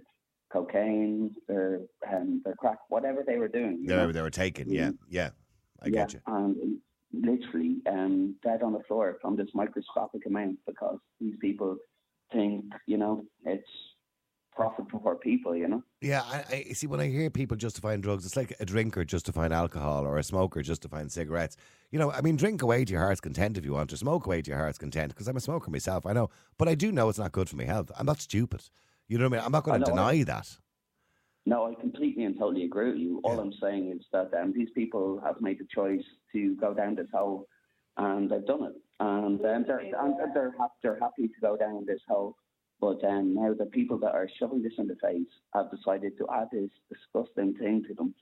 cocaine, 0.52 1.35
their 1.48 1.81
um, 2.12 2.42
their 2.44 2.55
crack, 2.55 2.78
whatever 2.88 3.24
they 3.26 3.37
were 3.38 3.48
doing. 3.48 3.85
They 3.87 3.96
know? 3.96 4.07
were, 4.07 4.12
they 4.12 4.22
were 4.22 4.31
taken. 4.31 4.70
Yeah. 4.70 4.88
Mhm. 4.88 4.98
Yeah. 5.09 5.31
I 5.83 5.87
yeah, 5.87 5.90
get 5.90 6.12
you. 6.14 6.20
And 6.26 6.78
literally 7.12 7.83
um, 7.88 8.37
dead 8.42 8.62
on 8.62 8.72
the 8.72 8.83
floor 8.88 9.18
from 9.20 9.37
this 9.37 9.48
microscopic 9.55 10.26
amount 10.26 10.59
because 10.66 10.98
these 11.20 11.35
people 11.40 11.76
think, 12.33 12.64
you 12.87 12.96
know, 12.96 13.24
it's 13.44 13.68
profit 14.55 14.85
for 14.91 15.17
people, 15.17 15.57
you 15.57 15.69
know. 15.69 15.83
Yeah, 16.01 16.23
I, 16.23 16.67
I 16.69 16.73
see. 16.73 16.87
When 16.87 17.01
I 17.01 17.09
hear 17.09 17.31
people 17.31 17.57
justifying 17.57 18.01
drugs, 18.01 18.27
it's 18.27 18.37
like 18.37 18.55
a 18.61 18.65
drinker 18.65 19.05
justifying 19.05 19.53
alcohol 19.53 20.07
or 20.07 20.19
a 20.19 20.23
smoker 20.23 20.62
justifying 20.62 21.09
cigarettes. 21.09 21.57
You 21.91 21.99
know, 21.99 22.11
I 22.11 22.21
mean, 22.21 22.37
drink 22.37 22.62
away 22.62 22.85
to 22.85 22.93
your 22.93 23.01
heart's 23.01 23.21
content 23.21 23.59
if 23.59 23.65
you 23.65 23.73
want 23.73 23.91
to, 23.91 23.97
smoke 23.97 24.27
away 24.27 24.43
to 24.43 24.51
your 24.51 24.59
heart's 24.59 24.79
content. 24.79 25.09
Because 25.11 25.29
I'm 25.29 25.37
a 25.37 25.41
smoker 25.41 25.71
myself, 25.71 26.07
I 26.07 26.12
know, 26.12 26.31
but 26.59 26.69
I 26.69 26.75
do 26.75 26.93
know 26.93 27.09
it's 27.09 27.19
not 27.19 27.33
good 27.33 27.49
for 27.49 27.57
my 27.57 27.65
health. 27.65 27.91
I'm 27.99 28.07
not 28.07 28.21
stupid. 28.21 28.62
You 29.09 29.19
know 29.19 29.25
what 29.25 29.35
I 29.35 29.37
mean? 29.37 29.47
I'm 29.47 29.53
not 29.53 29.65
going 29.65 29.83
to 29.83 29.91
know, 29.95 30.03
I- 30.03 30.12
deny 30.15 30.25
that. 30.25 30.57
No, 31.45 31.67
I 31.67 31.75
completely 31.75 32.23
and 32.25 32.38
totally 32.38 32.65
agree 32.65 32.91
with 32.93 33.01
you. 33.01 33.21
All 33.25 33.35
Yeah. 33.35 33.41
I'm 33.41 33.53
saying 33.61 33.91
is 33.99 34.07
that 34.12 34.33
um, 34.41 34.53
these 34.55 34.71
people 34.77 35.21
have 35.25 35.41
made 35.41 35.59
the 35.59 35.67
choice 35.75 36.05
to 36.33 36.55
go 36.55 36.73
down 36.73 36.95
this 36.95 37.09
hole, 37.12 37.49
and 37.97 38.31
they've 38.31 38.47
done 38.47 38.62
it, 38.62 38.75
and 39.01 39.25
um, 39.27 39.38
they're 39.43 39.57
and 39.79 40.15
they're 40.35 40.55
they're 40.85 40.99
happy 41.01 41.27
to 41.27 41.41
go 41.41 41.57
down 41.57 41.85
this 41.85 42.01
hole. 42.09 42.37
But 42.83 43.03
um, 43.05 43.35
now 43.35 43.55
the 43.57 43.66
people 43.66 43.97
that 44.01 44.12
are 44.12 44.29
shoving 44.40 44.61
this 44.61 44.73
in 44.77 44.88
the 44.88 44.97
face 44.97 45.29
have 45.55 45.71
decided 45.71 46.18
to 46.18 46.27
add 46.35 46.49
this 46.51 46.68
disgusting 46.90 47.55
thing 47.55 47.85
to 47.87 47.95
them, 47.95 48.12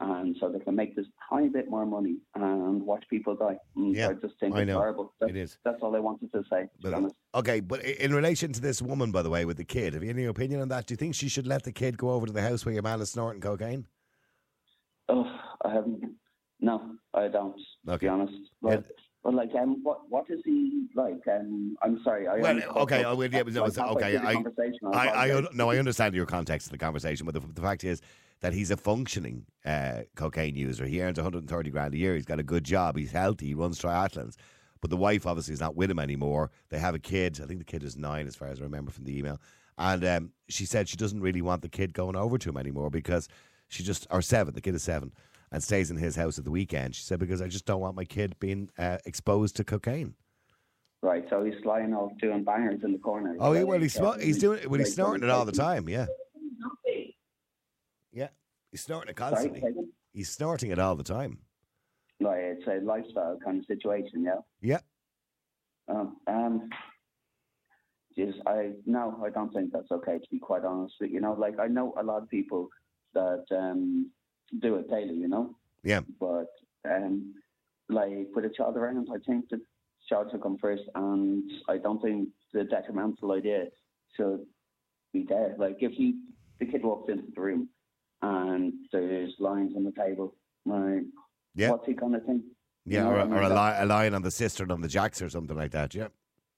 and 0.00 0.36
so 0.40 0.48
they 0.50 0.58
can 0.58 0.74
make 0.74 0.96
this 0.96 1.06
tiny 1.30 1.48
bit 1.48 1.70
more 1.70 1.86
money 1.86 2.16
and 2.34 2.82
watch 2.82 3.04
people 3.08 3.36
die. 3.36 3.56
And 3.76 3.94
Yeah, 3.94 4.08
I 4.08 4.14
just 4.14 4.34
think 4.40 4.56
I 4.56 4.62
it's 4.62 4.66
know. 4.66 4.78
horrible. 4.78 5.14
That's, 5.20 5.30
It 5.30 5.36
is. 5.36 5.58
That's 5.64 5.80
all 5.80 5.94
I 5.94 6.00
wanted 6.00 6.32
to 6.32 6.42
say. 6.50 6.62
To 6.82 6.90
be 6.90 6.90
But, 6.90 7.12
okay, 7.36 7.60
but 7.60 7.84
in 7.84 8.12
relation 8.12 8.52
to 8.52 8.60
this 8.60 8.82
woman, 8.82 9.12
by 9.12 9.22
the 9.22 9.30
way, 9.30 9.44
with 9.44 9.58
the 9.58 9.64
kid, 9.64 9.94
have 9.94 10.02
you 10.02 10.10
any 10.10 10.24
opinion 10.24 10.60
on 10.60 10.68
that? 10.70 10.86
Do 10.86 10.92
you 10.94 10.96
think 10.96 11.14
she 11.14 11.28
should 11.28 11.46
let 11.46 11.62
the 11.62 11.72
kid 11.72 11.96
go 11.96 12.10
over 12.10 12.26
to 12.26 12.32
the 12.32 12.42
house 12.42 12.66
where 12.66 12.74
your 12.74 12.82
man 12.82 13.00
is 13.00 13.12
snorting 13.12 13.40
cocaine? 13.40 13.86
Oh, 15.08 15.24
I 15.64 15.72
haven't. 15.72 16.16
No, 16.58 16.96
I 17.14 17.28
don't. 17.28 17.54
To 17.86 17.92
Okay. 17.92 18.06
be 18.06 18.08
honest, 18.08 18.34
but, 18.60 18.86
but 19.22 19.34
like, 19.34 19.50
um, 19.54 19.82
what 19.82 20.08
what 20.08 20.30
is 20.30 20.40
he 20.44 20.86
like? 20.94 21.22
Um, 21.28 21.76
I'm 21.82 22.00
sorry. 22.02 22.26
I 22.26 22.38
Well, 22.38 22.60
okay, 22.78 23.04
I 23.04 23.12
will- 23.12 23.30
yeah, 23.32 23.42
but 23.42 23.52
no, 23.52 23.64
like, 23.64 23.78
okay, 23.78 24.16
I-. 24.16 24.32
I, 24.32 25.06
I 25.06 25.26
apologize. 25.26 25.54
no, 25.54 25.70
I 25.70 25.78
understand 25.78 26.14
your 26.14 26.26
context 26.26 26.66
of 26.68 26.72
the 26.72 26.78
conversation, 26.78 27.26
but 27.26 27.34
the, 27.34 27.40
the 27.40 27.60
fact 27.60 27.84
is 27.84 28.00
that 28.40 28.54
he's 28.54 28.70
a 28.70 28.76
functioning 28.76 29.44
uh, 29.66 30.02
cocaine 30.16 30.56
user. 30.56 30.86
He 30.86 31.02
earns 31.02 31.18
130 31.18 31.70
grand 31.70 31.92
a 31.94 31.98
year. 31.98 32.14
He's 32.14 32.24
got 32.24 32.38
a 32.40 32.42
good 32.42 32.64
job. 32.64 32.96
He's 32.96 33.12
healthy. 33.12 33.48
He 33.48 33.54
runs 33.54 33.78
triathlons. 33.78 34.36
But 34.80 34.88
the 34.88 34.96
wife 34.96 35.26
obviously 35.26 35.52
is 35.52 35.60
not 35.60 35.76
with 35.76 35.90
him 35.90 35.98
anymore. 35.98 36.50
They 36.70 36.78
have 36.78 36.94
a 36.94 36.98
kid. 36.98 37.38
I 37.42 37.46
think 37.46 37.58
the 37.58 37.66
kid 37.66 37.82
is 37.82 37.98
nine, 37.98 38.26
as 38.26 38.34
far 38.34 38.48
as 38.48 38.58
I 38.58 38.62
remember 38.64 38.90
from 38.90 39.04
the 39.04 39.18
email. 39.18 39.38
And 39.76 40.02
um, 40.06 40.30
she 40.48 40.64
said 40.64 40.88
she 40.88 40.96
doesn't 40.96 41.20
really 41.20 41.42
want 41.42 41.60
the 41.60 41.68
kid 41.68 41.92
going 41.92 42.16
over 42.16 42.38
to 42.38 42.48
him 42.48 42.56
anymore 42.56 42.88
because 42.88 43.28
she 43.68 43.82
just, 43.82 44.06
or 44.10 44.22
seven, 44.22 44.54
the 44.54 44.62
kid 44.62 44.74
is 44.74 44.82
seven, 44.82 45.12
and 45.52 45.62
stays 45.62 45.90
in 45.90 45.96
his 45.96 46.16
house 46.16 46.38
at 46.38 46.44
the 46.44 46.50
weekend. 46.50 46.94
She 46.94 47.02
said, 47.02 47.18
because 47.18 47.42
I 47.42 47.48
just 47.48 47.66
don't 47.66 47.80
want 47.80 47.96
my 47.96 48.04
kid 48.04 48.36
being 48.38 48.70
uh, 48.78 48.98
exposed 49.04 49.56
to 49.56 49.64
cocaine. 49.64 50.14
Right, 51.02 51.24
so 51.30 51.42
he's 51.42 51.54
lying 51.64 51.94
off 51.94 52.12
doing 52.20 52.44
bangers 52.44 52.80
in 52.84 52.92
the 52.92 52.98
corner. 52.98 53.34
Oh, 53.40 53.52
he, 53.52 53.64
well, 53.64 53.80
he's, 53.80 53.96
smo- 53.96 54.20
he's 54.20 54.38
doing 54.38 54.68
well, 54.68 54.78
he's 54.78 54.92
snorting 54.92 55.24
it 55.24 55.30
all 55.30 55.46
the 55.46 55.52
time. 55.52 55.88
Yeah, 55.88 56.06
yeah, 58.12 58.28
he's 58.70 58.82
snorting 58.82 59.10
it 59.10 59.18
Sorry, 59.18 59.30
constantly. 59.32 59.60
Kevin? 59.60 59.88
He's 60.12 60.28
snorting 60.28 60.70
it 60.70 60.78
all 60.78 60.96
the 60.96 61.02
time. 61.04 61.38
Like 62.20 62.40
it's 62.40 62.66
a 62.66 62.84
lifestyle 62.84 63.38
kind 63.42 63.60
of 63.60 63.64
situation, 63.64 64.22
yeah. 64.22 64.40
Yeah, 64.60 64.80
Um, 65.88 66.18
um, 66.26 66.68
geez, 68.14 68.34
I 68.46 68.72
no, 68.84 69.18
I 69.24 69.30
don't 69.30 69.54
think 69.54 69.72
that's 69.72 69.90
okay. 69.90 70.18
To 70.18 70.26
be 70.30 70.38
quite 70.38 70.66
honest, 70.66 70.96
You 71.00 71.22
know, 71.22 71.32
like 71.32 71.58
I 71.58 71.66
know 71.66 71.94
a 71.98 72.02
lot 72.02 72.22
of 72.22 72.28
people 72.28 72.68
that 73.14 73.46
um 73.50 74.10
do 74.58 74.76
it 74.76 74.88
daily. 74.90 75.14
You 75.14 75.28
know, 75.28 75.56
yeah. 75.82 76.00
but 76.18 76.46
um, 76.88 77.34
like 77.88 78.28
with 78.34 78.44
a 78.44 78.50
child 78.50 78.76
around, 78.76 79.08
I 79.12 79.18
think 79.26 79.48
the 79.50 79.60
child 80.08 80.28
should 80.30 80.42
come 80.42 80.58
first, 80.58 80.82
and 80.94 81.50
I 81.68 81.78
don't 81.78 82.00
think 82.02 82.28
the 82.52 82.64
detrimental 82.64 83.32
idea 83.32 83.66
should 84.16 84.40
be 85.12 85.24
there. 85.28 85.54
Like 85.58 85.76
if 85.80 85.92
he, 85.92 86.20
the 86.58 86.66
kid 86.66 86.82
walks 86.84 87.10
into 87.10 87.24
the 87.34 87.40
room 87.40 87.68
and 88.22 88.72
there's 88.92 89.34
lines 89.38 89.72
on 89.76 89.84
the 89.84 89.92
table, 89.92 90.36
like 90.66 91.04
Yeah. 91.54 91.70
what's 91.70 91.86
he 91.86 91.94
gonna 91.94 92.20
think? 92.20 92.42
Yeah, 92.86 93.04
You 93.04 93.04
know 93.26 93.34
or, 93.34 93.38
or 93.38 93.42
a, 93.42 93.48
li- 93.48 93.76
a 93.78 93.86
lion 93.86 94.14
on 94.14 94.22
the 94.22 94.30
cistern 94.30 94.70
on 94.70 94.80
the 94.80 94.88
jacks 94.88 95.20
or 95.22 95.28
something 95.28 95.56
like 95.56 95.70
that. 95.72 95.94
Yeah, 95.94 96.08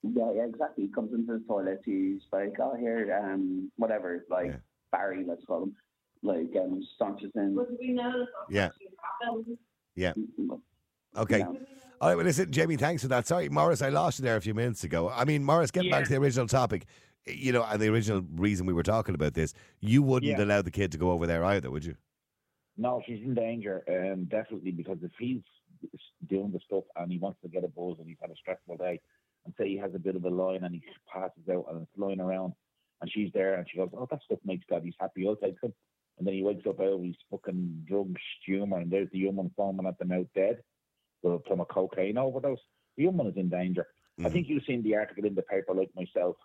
Yeah, 0.03 0.33
yeah, 0.35 0.45
exactly. 0.45 0.85
He 0.87 0.91
comes 0.93 1.13
into 1.13 1.33
the 1.39 1.45
toilet, 1.47 1.81
he's 1.85 2.23
like, 2.33 2.55
oh, 2.61 2.75
here, 2.77 3.21
um, 3.23 3.71
whatever, 3.77 4.25
like 4.31 4.47
Yeah. 4.47 4.57
Barry, 4.93 5.25
let's 5.27 5.45
call 5.47 5.63
him, 5.65 5.75
like, 6.23 6.51
um, 6.59 6.83
staunches 6.95 7.31
in. 7.35 7.59
yeah, 8.49 8.69
yeah. 9.95 10.13
Okay. 11.17 11.39
Yeah. 11.39 11.47
All 12.01 12.09
right. 12.09 12.15
Well, 12.17 12.25
listen, 12.25 12.51
Jamie. 12.51 12.77
Thanks 12.77 13.03
for 13.03 13.09
that. 13.09 13.27
Sorry, 13.27 13.49
Morris, 13.49 13.83
I 13.83 13.91
lost 13.91 14.19
you 14.19 14.25
there 14.25 14.37
a 14.37 14.41
few 14.41 14.55
minutes 14.55 14.83
ago. 14.85 15.11
I 15.11 15.25
mean, 15.25 15.45
Morris, 15.45 15.71
getting 15.71 15.91
back 15.91 16.05
to 16.05 16.11
the 16.11 16.17
original 16.17 16.47
topic, 16.47 16.87
you 17.27 17.53
know, 17.53 17.63
and 17.63 17.81
the 17.81 17.89
original 17.89 18.25
reason 18.35 18.67
we 18.67 18.73
were 18.73 18.83
talking 18.83 19.15
about 19.15 19.35
this, 19.35 19.55
you 19.81 20.03
wouldn't 20.03 20.37
Yeah. 20.37 20.43
allow 20.43 20.63
the 20.63 20.71
kid 20.71 20.91
to 20.93 20.99
go 20.99 21.11
over 21.13 21.27
there 21.27 21.45
either, 21.45 21.71
would 21.71 21.85
you? 21.85 21.97
No, 22.77 23.03
she's 23.07 23.23
in 23.23 23.35
danger, 23.35 23.85
um, 23.89 24.25
definitely, 24.25 24.73
because 24.73 24.99
if 25.03 25.13
he's 25.19 25.43
doing 26.27 26.51
the 26.51 26.61
stuff 26.61 26.85
and 26.97 27.13
he 27.13 27.19
wants 27.19 27.41
to 27.43 27.49
get 27.49 27.63
a 27.65 27.69
buzz 27.69 27.97
and 27.99 28.09
he's 28.09 28.17
had 28.21 28.31
a 28.31 28.37
stressful 28.37 28.79
day, 28.79 29.01
and 29.45 29.55
say 29.59 29.69
he 29.69 29.77
has 29.77 29.95
a 29.95 29.99
bit 29.99 30.17
of 30.17 30.25
a 30.25 30.31
line 30.31 30.65
and 30.65 30.75
he 30.75 30.83
passes 31.13 31.49
out 31.51 31.67
and 31.71 31.83
it's 31.83 31.99
lying 31.99 32.21
around, 32.21 32.55
and 33.01 33.11
she's 33.13 33.31
there 33.33 33.55
and 33.55 33.69
she 33.69 33.77
goes, 33.77 33.91
"Oh, 33.93 34.07
that 34.11 34.23
stuff 34.23 34.39
makes 34.45 34.65
daddy's 34.67 34.95
happy. 34.99 35.27
I'll 35.29 35.37
take 35.37 35.61
him." 35.63 35.75
And 36.19 36.27
then 36.27 36.35
he 36.35 36.43
wakes 36.43 36.67
up 36.67 36.81
out 36.81 36.93
of 36.93 37.03
his 37.03 37.17
fucking 37.31 37.85
drug 37.89 38.17
humor, 38.45 38.79
and 38.79 38.91
there's 38.91 39.09
the 39.13 39.19
young 39.19 39.37
one 39.37 39.51
foaming 39.57 39.87
at 39.87 39.99
the 39.99 40.05
mouth 40.05 40.27
dead 40.35 40.59
uh, 41.27 41.39
from 41.47 41.61
a 41.61 41.65
cocaine 41.65 42.19
overdose. 42.19 42.59
The 42.97 43.05
young 43.05 43.17
one 43.17 43.27
is 43.29 43.37
in 43.37 43.49
danger. 43.49 43.87
I 44.19 44.23
Mhm. 44.25 44.33
think 44.33 44.49
you've 44.49 44.65
seen 44.65 44.83
the 44.83 44.97
article 44.97 45.25
in 45.25 45.35
the 45.35 45.43
paper, 45.43 45.75
like 45.75 45.91
myself, 45.97 46.37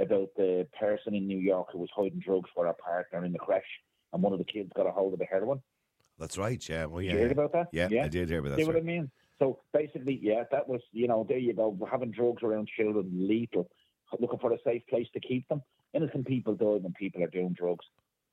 about 0.00 0.28
the 0.36 0.66
person 0.78 1.14
in 1.14 1.26
New 1.26 1.38
York 1.38 1.68
who 1.72 1.78
was 1.78 1.90
hiding 1.94 2.18
drugs 2.18 2.50
for 2.54 2.66
her 2.66 2.72
partner 2.74 3.24
in 3.24 3.32
the 3.32 3.38
crash, 3.38 3.68
and 4.12 4.22
one 4.22 4.32
of 4.32 4.38
the 4.38 4.44
kids 4.44 4.72
got 4.74 4.86
a 4.86 4.90
hold 4.90 5.12
of 5.12 5.18
the 5.18 5.26
heroin. 5.26 5.62
That's 6.18 6.38
right. 6.38 6.66
Yeah. 6.68 6.86
Well, 6.86 7.02
yeah. 7.02 7.12
you 7.12 7.18
hear 7.18 7.26
Yeah, 7.26 7.32
about 7.32 7.52
that? 7.52 7.68
yeah, 7.72 7.88
yeah. 7.90 8.04
I 8.04 8.08
did 8.08 8.28
hear 8.28 8.38
about 8.38 8.50
that. 8.50 8.58
See 8.58 8.64
what 8.64 8.72
story. 8.72 8.80
I 8.80 8.84
mean? 8.84 9.10
So 9.38 9.60
basically, 9.72 10.18
yeah, 10.22 10.44
that 10.52 10.66
was, 10.68 10.80
you 10.92 11.08
know, 11.08 11.24
there 11.28 11.38
you 11.38 11.52
go. 11.52 11.76
Having 11.90 12.12
drugs 12.12 12.42
around 12.42 12.68
children, 12.68 13.10
lethal, 13.28 13.68
looking 14.18 14.38
for 14.38 14.52
a 14.52 14.58
safe 14.64 14.86
place 14.86 15.08
to 15.12 15.20
keep 15.20 15.46
them. 15.48 15.60
Innocent 15.92 16.26
people 16.26 16.54
die 16.54 16.64
when 16.64 16.92
people 16.94 17.22
are 17.22 17.28
doing 17.28 17.52
drugs. 17.52 17.84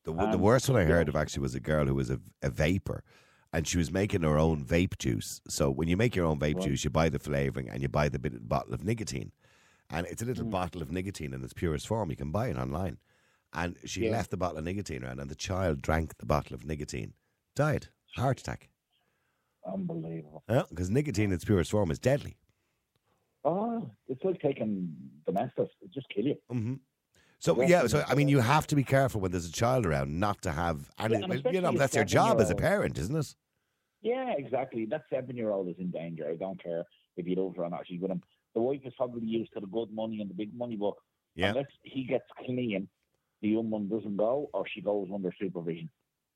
The, 0.04 0.14
the 0.14 0.24
Um, 0.24 0.42
worst 0.42 0.70
one 0.70 0.80
I 0.80 0.86
yeah. 0.88 0.96
heard 0.96 1.10
of 1.10 1.16
actually 1.16 1.42
was 1.42 1.56
a 1.56 1.60
girl 1.60 1.86
who 1.86 1.96
was 1.96 2.10
a, 2.10 2.20
a 2.42 2.50
vapor, 2.50 3.04
and 3.54 3.68
she 3.68 3.78
was 3.78 3.92
making 3.92 4.24
her 4.24 4.38
own 4.38 4.66
vape 4.66 4.98
juice. 4.98 5.42
So 5.48 5.70
when 5.70 5.88
you 5.88 5.98
make 5.98 6.16
your 6.16 6.26
own 6.26 6.40
vape 6.40 6.56
Right. 6.56 6.64
juice, 6.64 6.84
you 6.84 6.90
buy 6.90 7.10
the 7.10 7.20
flavoring 7.20 7.70
and 7.70 7.82
you 7.82 7.88
buy 7.90 8.10
the 8.10 8.20
bit, 8.20 8.48
bottle 8.50 8.74
of 8.74 8.84
nicotine, 8.84 9.32
and 9.90 10.08
it's 10.08 10.22
a 10.22 10.26
little 10.26 10.46
Mm. 10.46 10.52
bottle 10.52 10.82
of 10.82 10.92
nicotine 10.92 11.34
in 11.34 11.44
its 11.44 11.54
purest 11.54 11.88
form. 11.88 12.10
You 12.10 12.16
can 12.16 12.32
buy 12.32 12.48
it 12.50 12.58
online, 12.58 12.98
and 13.54 13.78
she 13.86 14.04
Yeah. 14.04 14.12
left 14.12 14.32
the 14.32 14.38
bottle 14.38 14.58
of 14.58 14.64
nicotine 14.66 15.04
around, 15.04 15.20
and 15.20 15.30
the 15.30 15.36
child 15.36 15.82
drank 15.82 16.18
the 16.18 16.26
bottle 16.26 16.56
of 16.56 16.66
nicotine, 16.66 17.14
died, 17.56 17.90
heart 18.16 18.40
attack. 18.40 18.70
Unbelievable. 19.66 20.44
Because 20.48 20.90
nicotine 20.90 21.26
in 21.26 21.34
its 21.34 21.46
purest 21.46 21.72
form 21.72 21.92
is 21.92 22.00
deadly. 22.00 22.38
Oh, 23.44 23.90
it's 24.08 24.24
like 24.24 24.40
taking 24.40 24.96
Domestos. 25.26 25.70
It 25.82 25.92
just 25.92 26.08
kill 26.10 26.26
you. 26.26 26.36
hmm 26.50 26.76
So 27.42 27.60
Yeah, 27.60 27.68
yeah, 27.68 27.88
so 27.88 28.04
I 28.08 28.14
mean, 28.14 28.28
you 28.28 28.40
have 28.40 28.68
to 28.68 28.76
be 28.76 28.84
careful 28.84 29.20
when 29.20 29.32
there's 29.32 29.48
a 29.50 29.52
child 29.52 29.88
around, 29.88 30.20
not 30.20 30.44
to 30.44 30.52
have 30.52 30.92
any. 31.00 31.16
and 31.16 31.28
well, 31.44 31.54
you 31.54 31.60
know, 31.60 31.72
that's 31.72 31.96
your 31.96 32.06
job 32.06 32.40
as 32.40 32.52
a 32.52 32.56
parent, 32.56 33.00
isn't 33.00 33.16
it? 33.16 33.36
Yeah, 34.04 34.34
exactly. 34.38 34.86
That 34.86 35.04
seven 35.12 35.36
year 35.36 35.50
old 35.50 35.68
is 35.68 35.76
in 35.80 35.90
danger. 35.90 36.28
I 36.30 36.36
don't 36.36 36.62
care 36.62 36.84
if 37.18 37.26
he 37.26 37.36
loves 37.36 37.58
her 37.58 37.64
or 37.64 37.70
not. 37.72 37.88
She's 37.88 38.00
with 38.00 38.12
him. 38.12 38.22
The 38.54 38.62
wife 38.62 38.82
is 38.86 38.94
probably 38.96 39.26
used 39.26 39.54
to 39.54 39.60
the 39.60 39.66
good 39.66 39.92
money 39.92 40.22
and 40.22 40.30
the 40.30 40.36
big 40.36 40.54
money, 40.54 40.76
but 40.76 40.94
Yeah. 41.36 41.50
unless 41.50 41.66
he 41.82 42.04
gets 42.04 42.26
clean, 42.46 42.88
the 43.42 43.50
young 43.50 43.72
one 43.72 43.90
doesn't 43.90 44.18
go 44.18 44.50
or 44.54 44.68
she 44.68 44.82
goes 44.82 45.08
under 45.12 45.34
supervision. 45.42 45.90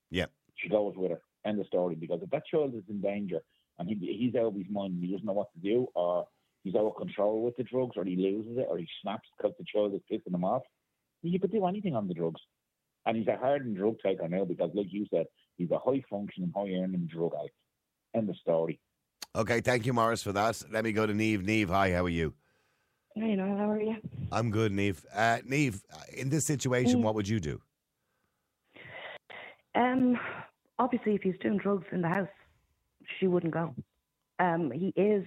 Yeah. 0.09 0.25
She 0.55 0.69
goes 0.69 0.95
with 0.97 1.11
her. 1.11 1.21
End 1.45 1.59
of 1.59 1.67
story. 1.67 1.93
Because 1.95 2.21
if 2.23 2.31
that 2.31 2.47
child 2.47 2.73
is 2.73 2.83
in 2.89 2.99
danger 3.01 3.41
and 3.77 3.87
he, 3.87 3.95
he's 3.95 4.33
out 4.35 4.47
of 4.47 4.55
his 4.55 4.69
mind 4.71 4.97
he 5.03 5.11
doesn't 5.11 5.25
know 5.25 5.33
what 5.33 5.51
to 5.53 5.59
do 5.59 5.87
or 5.93 6.25
he's 6.63 6.73
out 6.73 6.87
of 6.87 6.95
control 6.95 7.43
with 7.43 7.55
the 7.57 7.63
drugs 7.63 7.95
or 7.95 8.05
he 8.05 8.15
loses 8.15 8.57
it 8.57 8.65
or 8.69 8.77
he 8.79 8.87
snaps 9.03 9.27
because 9.37 9.53
the 9.59 9.65
child 9.71 9.93
is 9.93 10.01
pissing 10.11 10.33
him 10.33 10.43
off, 10.43 10.63
you 11.21 11.39
could 11.39 11.51
do 11.51 11.65
anything 11.65 11.95
on 11.95 12.07
the 12.07 12.13
drugs. 12.13 12.41
And 13.05 13.17
he's 13.17 13.27
a 13.27 13.37
hardened 13.37 13.77
drug 13.77 13.97
taker 14.03 14.27
now 14.27 14.45
because, 14.45 14.71
like 14.73 14.87
you 14.89 15.05
said, 15.13 15.25
he's 15.57 15.71
a 15.71 15.77
high 15.79 16.03
functioning, 16.09 16.51
high 16.55 16.71
earning 16.71 17.07
drug 17.11 17.33
addict. 17.39 17.55
End 18.15 18.29
of 18.29 18.35
story. 18.37 18.79
Okay, 19.35 19.61
thank 19.61 19.85
you, 19.85 19.93
Morris, 19.93 20.23
for 20.23 20.31
that. 20.31 20.61
Let 20.71 20.83
me 20.85 20.91
go 20.91 21.05
to 21.05 21.13
Neve. 21.13 21.43
Neve, 21.43 21.69
hi, 21.69 21.91
how 21.91 22.05
are 22.05 22.09
you? 22.09 22.33
You 23.15 23.35
know, 23.35 23.57
how 23.57 23.69
are 23.69 23.81
you? 23.81 23.95
I'm 24.31 24.49
good, 24.49 24.71
Neve. 24.71 25.05
Uh, 25.13 25.39
Neve, 25.45 25.81
in 26.13 26.29
this 26.29 26.45
situation, 26.45 26.99
Mm. 26.99 27.03
what 27.03 27.15
would 27.15 27.27
you 27.27 27.39
do? 27.39 27.61
Um, 29.75 30.17
obviously, 30.79 31.15
if 31.15 31.21
he's 31.21 31.37
doing 31.41 31.57
drugs 31.57 31.85
in 31.91 32.01
the 32.01 32.07
house, 32.09 32.27
she 33.19 33.27
wouldn't 33.27 33.53
go. 33.53 33.75
Um, 34.39 34.71
he 34.71 34.93
is, 34.95 35.25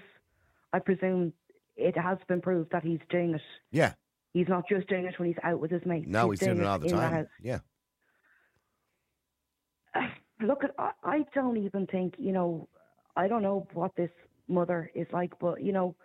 I 0.73 0.79
presume, 0.79 1.33
it 1.77 1.97
has 1.97 2.19
been 2.29 2.41
proved 2.41 2.73
that 2.73 2.83
he's 2.83 3.01
doing 3.11 3.35
it. 3.35 3.43
Yeah, 3.71 3.93
He's 4.33 4.49
not 4.49 4.69
just 4.69 4.89
doing 4.89 5.07
it 5.07 5.19
when 5.19 5.29
he's 5.29 5.39
out 5.43 5.61
with 5.61 5.71
his 5.71 5.85
mates. 5.87 6.07
no, 6.09 6.31
he's, 6.31 6.41
doing 6.41 6.59
it 6.59 6.65
all 6.65 6.79
the 6.79 6.89
time. 6.89 7.13
house. 7.13 7.27
yeah, 7.43 7.59
Look, 10.41 10.63
at, 10.65 10.71
I, 10.79 10.91
I 11.03 11.25
don't 11.35 11.57
even 11.57 11.87
think, 11.87 12.15
you 12.19 12.33
know, 12.33 12.69
I 13.17 13.27
don't 13.27 13.43
know 13.43 13.67
what 13.75 13.95
this 13.97 14.11
mother 14.47 14.91
is 14.95 15.07
like, 15.13 15.33
but, 15.41 15.63
you 15.63 15.73
know, 15.73 15.97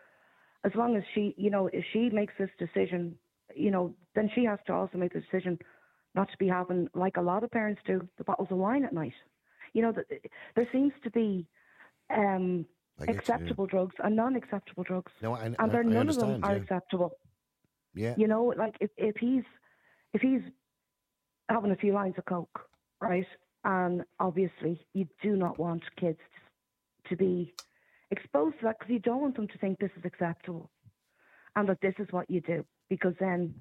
as 0.66 0.72
long 0.76 0.96
as 0.96 1.04
she, 1.14 1.36
you 1.38 1.52
know, 1.52 1.68
if 1.68 1.86
she 1.94 2.10
makes 2.10 2.34
this 2.40 2.50
decision, 2.58 3.16
you 3.56 3.70
know, 3.70 3.94
then 4.16 4.30
she 4.34 4.46
has 4.46 4.60
to 4.68 4.74
also 4.74 4.98
make 4.98 5.14
the 5.14 5.22
decision 5.22 5.60
not 6.16 6.32
to 6.32 6.38
be 6.38 6.48
having, 6.48 6.88
like 6.96 7.18
a 7.18 7.22
lot 7.22 7.44
of 7.44 7.52
parents 7.52 7.82
do, 7.86 8.08
the 8.18 8.24
bottles 8.24 8.48
of 8.50 8.58
wine 8.58 8.84
at 8.86 8.94
night. 8.94 9.14
You 9.74 9.84
know, 9.84 9.92
th- 9.92 10.22
there 10.56 10.68
seems 10.72 10.94
to 11.04 11.12
be 11.12 11.48
um, 12.16 12.66
acceptable 13.08 13.68
drugs 13.68 13.96
and 14.04 14.16
non-acceptable 14.16 14.84
drugs, 14.84 15.12
No, 15.22 15.34
I, 15.34 15.46
and 15.46 15.56
I, 15.60 15.82
none 15.84 16.10
of 16.10 16.16
them 16.16 16.44
are 16.44 16.56
yeah. 16.56 16.62
acceptable. 16.62 17.12
Yeah. 17.94 18.16
You 18.18 18.28
know, 18.28 18.54
like 18.58 18.76
if, 18.80 18.90
if 18.98 19.16
he's 19.18 19.44
if 20.14 20.22
he's 20.22 20.42
having 21.50 21.72
a 21.72 21.76
few 21.76 21.94
lines 21.94 22.16
of 22.18 22.26
coke, 22.26 22.60
right, 23.02 23.26
and 23.64 24.04
obviously 24.20 24.86
you 24.94 25.08
do 25.22 25.36
not 25.36 25.60
want 25.60 25.84
kids 26.00 26.20
to 27.10 27.16
be 27.16 27.54
exposed 28.12 28.60
to 28.60 28.66
that 28.66 28.80
because 28.80 28.92
you 28.92 29.00
don't 29.00 29.22
want 29.22 29.36
them 29.36 29.48
to 29.48 29.58
think 29.58 29.80
this 29.80 29.92
is 29.98 30.06
acceptable 30.06 30.70
and 31.56 31.68
that 31.70 31.82
this 31.82 31.96
is 32.00 32.08
what 32.12 32.30
you 32.30 32.42
do 32.42 32.64
because 32.90 33.14
then 33.20 33.54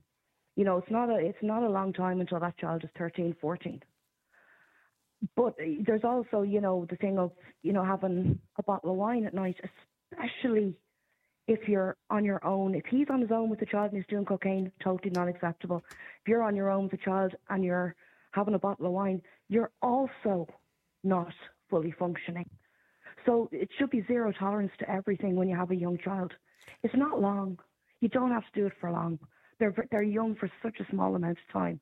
you 0.57 0.65
know 0.65 0.79
it's 0.79 0.91
not 0.91 1.09
a 1.09 1.17
it's 1.17 1.43
not 1.43 1.63
a 1.63 1.69
long 1.69 1.93
time 1.93 2.21
until 2.21 2.41
that 2.41 2.57
child 2.59 2.85
is 2.85 2.91
13 2.99 3.35
14 3.41 3.81
but 5.37 5.55
there's 5.87 6.05
also 6.05 6.43
you 6.43 6.61
know 6.61 6.87
the 6.91 6.97
thing 6.97 7.19
of 7.19 7.33
you 7.63 7.73
know 7.73 7.85
having 7.85 8.39
a 8.59 8.63
bottle 8.63 8.91
of 8.91 8.97
wine 8.97 9.25
at 9.25 9.35
night 9.35 9.57
especially 10.13 10.77
if 11.49 11.69
you're 11.69 11.97
on 12.11 12.25
your 12.25 12.45
own, 12.47 12.75
if 12.75 12.85
he's 12.87 13.09
on 13.11 13.21
his 13.21 13.31
own 13.31 13.49
with 13.49 13.61
the 13.61 13.67
child 13.67 13.93
and 13.93 14.01
he's 14.01 14.09
doing 14.09 14.25
cocaine, 14.25 14.71
totally 14.83 15.11
not 15.11 15.29
acceptable. 15.29 15.83
If 15.91 16.29
you're 16.29 16.43
on 16.43 16.55
your 16.55 16.71
own 16.71 16.85
with 16.85 16.93
the 16.93 16.99
child 16.99 17.35
and 17.51 17.65
you're 17.65 17.95
having 18.33 18.55
a 18.55 18.59
bottle 18.59 18.87
of 18.87 18.93
wine, 18.93 19.21
you're 19.49 19.71
also 19.83 20.47
not 21.03 21.33
fully 21.69 21.93
functioning. 21.99 22.49
So 23.27 23.49
it 23.53 23.69
should 23.79 23.91
be 23.91 24.05
zero 24.07 24.33
tolerance 24.33 24.73
to 24.79 24.91
everything 24.91 25.37
when 25.37 25.49
you 25.49 25.57
have 25.57 25.71
a 25.71 25.77
young 25.77 25.99
child. 25.99 26.33
It's 26.83 26.95
not 26.97 27.21
long. 27.21 27.59
You 28.01 28.09
don't 28.09 28.31
have 28.31 28.45
to 28.45 28.61
do 28.61 28.67
it 28.67 28.73
for 28.81 28.91
long. 28.91 29.19
They're 29.59 29.75
they're 29.91 30.03
young 30.03 30.35
for 30.35 30.51
such 30.63 30.81
a 30.81 30.91
small 30.91 31.15
amount 31.15 31.39
of 31.39 31.53
time, 31.53 31.81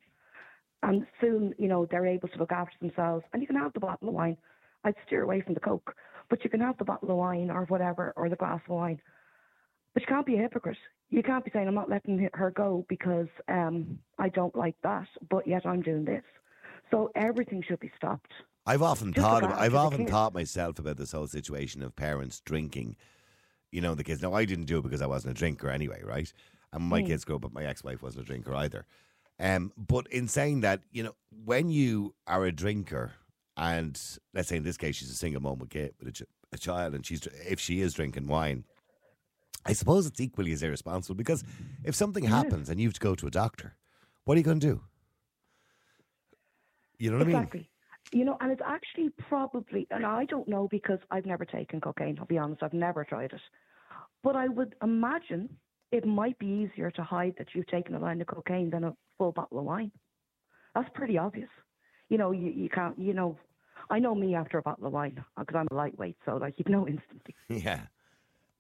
and 0.82 1.06
soon 1.20 1.54
you 1.58 1.66
know 1.66 1.86
they're 1.86 2.06
able 2.06 2.28
to 2.28 2.38
look 2.38 2.52
after 2.52 2.76
themselves. 2.80 3.24
And 3.32 3.40
you 3.40 3.46
can 3.46 3.56
have 3.56 3.72
the 3.72 3.80
bottle 3.80 4.08
of 4.08 4.14
wine. 4.14 4.36
I'd 4.84 4.94
steer 5.06 5.22
away 5.22 5.40
from 5.40 5.54
the 5.54 5.61
coke, 5.61 5.94
but 6.28 6.44
you 6.44 6.50
can 6.50 6.61
have 6.61 6.76
the 6.76 6.84
bottle 6.84 7.11
of 7.11 7.16
wine 7.16 7.50
or 7.50 7.64
whatever 7.66 8.12
or 8.16 8.28
the 8.28 8.36
glass 8.36 8.61
of 8.68 8.74
wine. 8.74 9.00
But 9.95 10.03
you 10.03 10.07
can't 10.07 10.26
be 10.26 10.36
a 10.36 10.38
hypocrite. 10.38 10.78
You 11.11 11.22
can't 11.22 11.45
be 11.45 11.51
saying 11.51 11.66
I'm 11.66 11.74
not 11.74 11.91
letting 11.91 12.28
her 12.34 12.51
go 12.53 12.86
because 12.88 13.26
um, 13.49 13.99
I 14.18 14.28
don't 14.28 14.55
like 14.55 14.76
that, 14.82 15.09
but 15.28 15.47
yet 15.47 15.66
I'm 15.66 15.82
doing 15.82 16.05
this. 16.05 16.22
So 16.91 17.11
everything 17.14 17.62
should 17.66 17.80
be 17.80 17.91
stopped. 17.97 18.32
I've 18.66 18.82
often 18.82 19.12
Just 19.12 19.26
thought, 19.26 19.43
about, 19.43 19.59
I've 19.59 19.74
often 19.74 20.07
thought 20.07 20.34
myself 20.34 20.78
about 20.78 20.97
this 20.97 21.12
whole 21.12 21.26
situation 21.26 21.82
of 21.82 21.97
parents 21.97 22.41
drinking. 22.41 22.97
You 23.72 23.80
know, 23.80 23.95
the 23.95 24.05
kids. 24.05 24.22
Now, 24.22 24.34
I 24.34 24.45
didn't 24.45 24.66
do 24.66 24.78
it 24.78 24.82
because 24.82 25.03
I 25.03 25.07
wasn't 25.07 25.36
a 25.36 25.38
drinker 25.38 25.70
anyway, 25.70 26.03
right? 26.05 26.32
And 26.72 26.84
my 26.84 27.03
Mm. 27.03 27.07
kids 27.07 27.24
grew 27.24 27.36
up, 27.36 27.43
but 27.43 27.53
my 27.53 27.64
ex-wife 27.64 28.03
wasn't 28.03 28.24
a 28.24 28.26
drinker 28.26 28.55
either. 28.55 28.86
Um, 29.41 29.72
but 29.76 30.07
in 30.09 30.28
saying 30.28 30.61
that, 30.61 30.82
you 30.93 31.03
know, 31.03 31.16
when 31.45 31.70
you 31.70 32.14
are 32.26 32.45
a 32.45 32.53
drinker, 32.53 33.12
and 33.57 34.01
let's 34.34 34.49
say 34.49 34.57
in 34.57 34.62
this 34.62 34.76
case 34.76 34.97
she's 34.97 35.11
a 35.11 35.14
single 35.14 35.41
mom 35.43 35.59
with, 35.59 35.70
kid, 35.70 35.95
with 35.99 36.09
a, 36.09 36.12
ch- 36.12 36.22
a 36.53 36.59
child, 36.59 36.95
and 36.95 37.05
she's 37.07 37.26
if 37.49 37.59
she 37.59 37.80
is 37.80 37.95
drinking 37.95 38.26
wine, 38.26 38.64
I 39.64 39.72
suppose 39.72 40.06
it's 40.06 40.20
equally 40.20 40.52
as 40.52 40.62
irresponsible 40.62 41.16
because 41.16 41.44
if 41.84 41.94
something 41.94 42.24
happens 42.24 42.68
and 42.68 42.80
you 42.80 42.88
have 42.88 42.94
to 42.94 43.00
go 43.00 43.14
to 43.14 43.26
a 43.26 43.30
doctor, 43.30 43.76
what 44.24 44.34
are 44.34 44.38
you 44.38 44.44
going 44.44 44.61
to 44.61 44.66
do? 44.66 44.82
You 46.98 47.11
know 47.11 47.18
what 47.18 47.26
I 47.26 47.26
mean? 47.26 47.36
exactly. 47.36 47.70
You 48.12 48.24
know, 48.24 48.36
and 48.40 48.50
it's 48.50 48.62
actually 48.64 49.11
probably, 49.28 49.86
and 49.90 50.04
I 50.04 50.24
don't 50.24 50.48
know 50.48 50.68
because 50.70 50.98
I've 51.11 51.26
never 51.26 51.44
taken 51.44 51.80
cocaine, 51.80 52.18
I'll 52.18 52.26
be 52.26 52.38
honest, 52.38 52.62
I've 52.62 52.72
never 52.72 53.04
tried 53.04 53.32
it. 53.32 53.40
But 54.22 54.36
I 54.36 54.48
would 54.48 54.74
imagine 54.82 55.48
it 55.92 56.06
might 56.06 56.38
be 56.38 56.46
easier 56.46 56.90
to 56.92 57.02
hide 57.02 57.34
that 57.38 57.48
you've 57.54 57.66
taken 57.66 57.94
a 57.94 57.98
line 57.98 58.20
of 58.20 58.26
cocaine 58.26 58.70
than 58.70 58.84
a 58.84 58.94
full 59.18 59.32
bottle 59.32 59.58
of 59.58 59.64
wine. 59.64 59.92
That's 60.74 60.88
pretty 60.94 61.18
obvious. 61.18 61.48
You 62.08 62.18
know, 62.18 62.32
you, 62.32 62.50
you 62.50 62.68
can't, 62.68 62.98
you 62.98 63.14
know, 63.14 63.38
I 63.88 63.98
know 63.98 64.14
me 64.14 64.34
after 64.34 64.58
a 64.58 64.62
bottle 64.62 64.86
of 64.86 64.92
wine 64.92 65.22
because 65.38 65.56
I'm 65.56 65.68
a 65.70 65.74
lightweight, 65.74 66.16
so 66.24 66.36
like 66.36 66.54
you 66.58 66.64
know 66.70 66.86
instantly. 66.86 67.34
Yeah. 67.48 67.80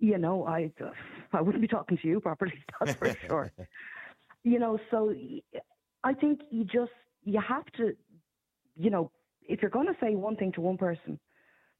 You 0.00 0.18
know, 0.18 0.46
I 0.46 0.72
uh, 0.80 0.90
I 1.32 1.40
wouldn't 1.40 1.62
be 1.62 1.68
talking 1.68 1.98
to 1.98 2.08
you 2.08 2.20
properly, 2.20 2.54
that's 2.80 2.94
for 2.94 3.16
sure. 3.26 3.52
You 4.42 4.58
know, 4.58 4.78
so 4.90 5.14
I 6.02 6.14
think 6.14 6.40
you 6.50 6.64
just 6.64 6.92
you 7.24 7.38
have 7.46 7.66
to, 7.76 7.94
you 8.74 8.88
know, 8.88 9.10
if 9.46 9.60
you're 9.60 9.70
going 9.70 9.86
to 9.86 9.96
say 10.00 10.14
one 10.14 10.34
thing 10.34 10.50
to 10.52 10.62
one 10.62 10.78
person, 10.78 11.20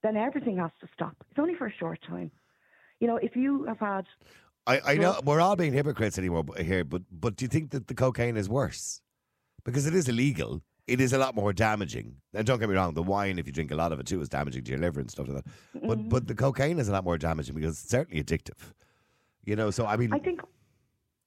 then 0.03 0.15
everything 0.15 0.59
has 0.59 0.71
to 0.83 0.89
stop. 0.93 1.17
It's 1.31 1.39
only 1.39 1.55
for 1.55 1.69
a 1.69 1.73
short 1.73 2.01
time. 2.07 2.31
You 2.99 3.07
know, 3.09 3.17
if 3.17 3.35
you 3.35 3.65
have 3.65 3.79
had, 3.79 4.05
I, 4.67 4.81
I 4.85 4.95
know 4.97 5.19
we're 5.25 5.41
all 5.41 5.57
being 5.57 5.73
hypocrites 5.73 6.19
anymore 6.19 6.45
here, 6.59 6.85
but 6.85 7.01
but 7.11 7.37
do 7.37 7.47
you 7.47 7.49
think 7.49 7.71
that 7.71 7.87
the 7.87 7.95
cocaine 7.95 8.37
is 8.37 8.47
worse? 8.47 9.01
Because 9.65 9.87
it 9.87 9.95
is 9.95 10.07
illegal. 10.07 10.61
It 10.87 11.01
is 11.01 11.13
a 11.13 11.19
lot 11.19 11.35
more 11.35 11.53
damaging. 11.53 12.17
And 12.35 12.47
don't 12.47 12.59
get 12.59 12.69
me 12.69 12.75
wrong, 12.75 12.95
the 12.95 13.03
wine, 13.03 13.39
if 13.39 13.47
you 13.47 13.53
drink 13.53 13.71
a 13.71 13.77
lot 13.77 13.93
of 13.93 14.01
it 14.01 14.07
too, 14.07 14.21
is 14.21 14.29
damaging 14.29 14.65
to 14.65 14.71
your 14.71 14.81
liver 14.81 15.01
and 15.01 15.11
stuff 15.11 15.29
like 15.29 15.45
that. 15.45 15.53
But 15.75 15.99
Mm-hmm. 15.99 16.09
but 16.09 16.27
the 16.27 16.35
cocaine 16.35 16.79
is 16.79 16.89
a 16.89 16.93
lot 16.93 17.05
more 17.05 17.19
damaging 17.19 17.55
because 17.55 17.79
it's 17.81 17.89
certainly 17.91 18.23
addictive. 18.23 18.59
You 19.45 19.57
know, 19.57 19.71
so 19.71 19.87
I 19.87 19.97
mean, 19.97 20.13
I 20.13 20.19
think, 20.19 20.41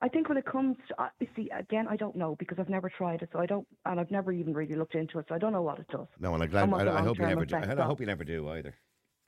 I 0.01 0.07
think 0.09 0.27
when 0.29 0.37
it 0.37 0.45
comes 0.45 0.75
to, 0.89 1.01
uh, 1.01 1.09
you 1.19 1.27
see, 1.35 1.49
again, 1.57 1.87
I 1.89 1.95
don't 1.95 2.15
know 2.15 2.35
because 2.37 2.59
I've 2.59 2.69
never 2.69 2.89
tried 2.89 3.21
it, 3.21 3.29
so 3.31 3.39
I 3.39 3.45
don't, 3.45 3.65
and 3.85 3.99
I've 3.99 4.11
never 4.11 4.31
even 4.31 4.53
really 4.53 4.75
looked 4.75 4.95
into 4.95 5.17
it, 5.19 5.25
so 5.29 5.35
I 5.35 5.37
don't 5.37 5.53
know 5.53 5.61
what 5.61 5.79
it 5.79 5.87
does. 5.89 6.07
no, 6.19 6.33
and 6.33 6.43
I'm 6.43 6.49
glad. 6.49 6.71
I, 6.73 6.99
I 6.99 7.01
hope 7.01 7.17
you 7.19 7.25
never 7.25 7.45
do. 7.45 7.55
I 7.55 7.81
hope 7.83 7.99
you 7.99 8.05
never 8.05 8.23
do 8.23 8.49
either. 8.49 8.75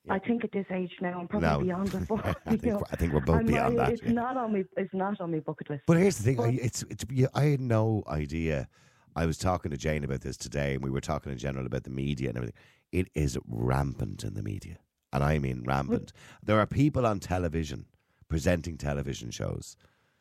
I 0.07 0.19
think 0.19 0.43
at 0.43 0.51
this 0.51 0.67
age 0.71 0.91
now, 1.01 1.19
I'm 1.19 1.27
probably 1.27 1.49
No. 1.49 1.59
beyond 1.61 1.93
it. 1.95 2.07
But, 2.07 2.37
I 2.45 2.49
think 2.51 2.63
know, 2.65 2.71
we're- 2.75 2.83
I 2.91 2.95
think 2.95 3.13
we're 3.13 3.21
both 3.21 3.35
I'm- 3.37 3.45
beyond 3.47 3.79
that, 3.79 3.91
It's 3.93 4.03
yeah. 4.03 4.11
not 4.11 4.37
on 4.37 4.53
me. 4.53 4.63
It's 4.77 4.93
not 4.93 5.19
on 5.19 5.31
my 5.31 5.39
bucket 5.39 5.69
list. 5.71 5.83
But 5.87 5.97
here's 5.97 6.17
the 6.17 6.23
thing: 6.23 6.39
I, 6.39 6.45
But- 6.51 6.63
it's 6.63 6.83
it's. 6.91 7.05
I 7.33 7.43
had 7.45 7.61
no 7.61 8.03
idea. 8.07 8.67
I 9.15 9.25
was 9.25 9.37
talking 9.37 9.71
to 9.71 9.77
Jane 9.77 10.03
about 10.03 10.21
this 10.21 10.35
today, 10.35 10.73
and 10.73 10.83
we 10.83 10.89
were 10.89 11.01
talking 11.01 11.31
in 11.31 11.37
general 11.37 11.65
about 11.65 11.83
the 11.83 11.89
media 11.89 12.29
and 12.29 12.37
everything. 12.37 12.57
It 12.91 13.07
is 13.15 13.37
rampant 13.47 14.23
in 14.23 14.33
the 14.33 14.43
media, 14.43 14.77
and 15.13 15.23
I 15.23 15.39
mean 15.39 15.63
rampant. 15.65 16.11
There 16.43 16.59
are 16.59 16.65
people 16.65 17.05
on 17.05 17.19
television 17.19 17.85
presenting 18.27 18.77
television 18.77 19.31
shows 19.31 19.77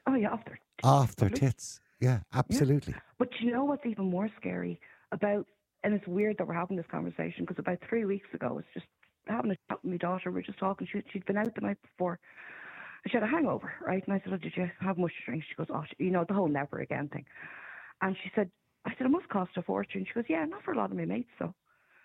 oh 0.06 0.14
yeah, 0.14 0.32
after. 0.32 0.58
off 0.82 1.16
their 1.16 1.28
Absolutely. 1.28 1.48
tits. 1.48 1.80
Yeah, 2.00 2.20
absolutely. 2.32 2.94
But 3.18 3.28
you 3.40 3.50
know 3.50 3.64
what's 3.64 3.86
even 3.86 4.10
more 4.10 4.28
scary 4.38 4.80
about, 5.10 5.46
and 5.82 5.94
it's 5.94 6.06
weird 6.06 6.38
that 6.38 6.46
we're 6.46 6.54
having 6.54 6.76
this 6.76 6.86
conversation 6.90 7.40
because 7.44 7.58
about 7.58 7.78
three 7.88 8.04
weeks 8.04 8.28
ago, 8.32 8.58
it's 8.58 8.68
just 8.74 8.86
having 9.26 9.50
a 9.52 9.56
chat 9.68 9.78
with 9.82 9.92
my 9.92 9.96
daughter. 9.96 10.30
We 10.30 10.40
are 10.40 10.44
just 10.44 10.58
talking. 10.58 10.86
She, 10.90 11.02
she'd 11.12 11.26
been 11.26 11.38
out 11.38 11.54
the 11.54 11.62
night 11.62 11.78
before. 11.82 12.18
She 13.06 13.12
had 13.12 13.22
a 13.22 13.26
hangover, 13.26 13.72
right? 13.86 14.02
And 14.06 14.14
I 14.14 14.20
said, 14.24 14.32
oh, 14.34 14.36
"Did 14.36 14.52
you 14.56 14.70
have 14.80 14.98
much 14.98 15.12
to 15.18 15.30
drink?" 15.30 15.44
She 15.48 15.54
goes, 15.56 15.66
"Oh, 15.70 15.84
you 15.98 16.10
know, 16.10 16.24
the 16.26 16.34
whole 16.34 16.48
never 16.48 16.78
again 16.78 17.08
thing." 17.08 17.24
And 18.00 18.16
she 18.22 18.30
said, 18.34 18.50
I 18.86 18.90
said, 18.96 19.06
it 19.06 19.10
must 19.10 19.28
cost 19.28 19.52
a 19.56 19.62
fortune. 19.62 20.04
She 20.06 20.12
goes, 20.14 20.24
yeah, 20.28 20.44
not 20.44 20.62
for 20.62 20.72
a 20.72 20.76
lot 20.76 20.90
of 20.90 20.96
my 20.96 21.04
mates, 21.04 21.30
though. 21.38 21.54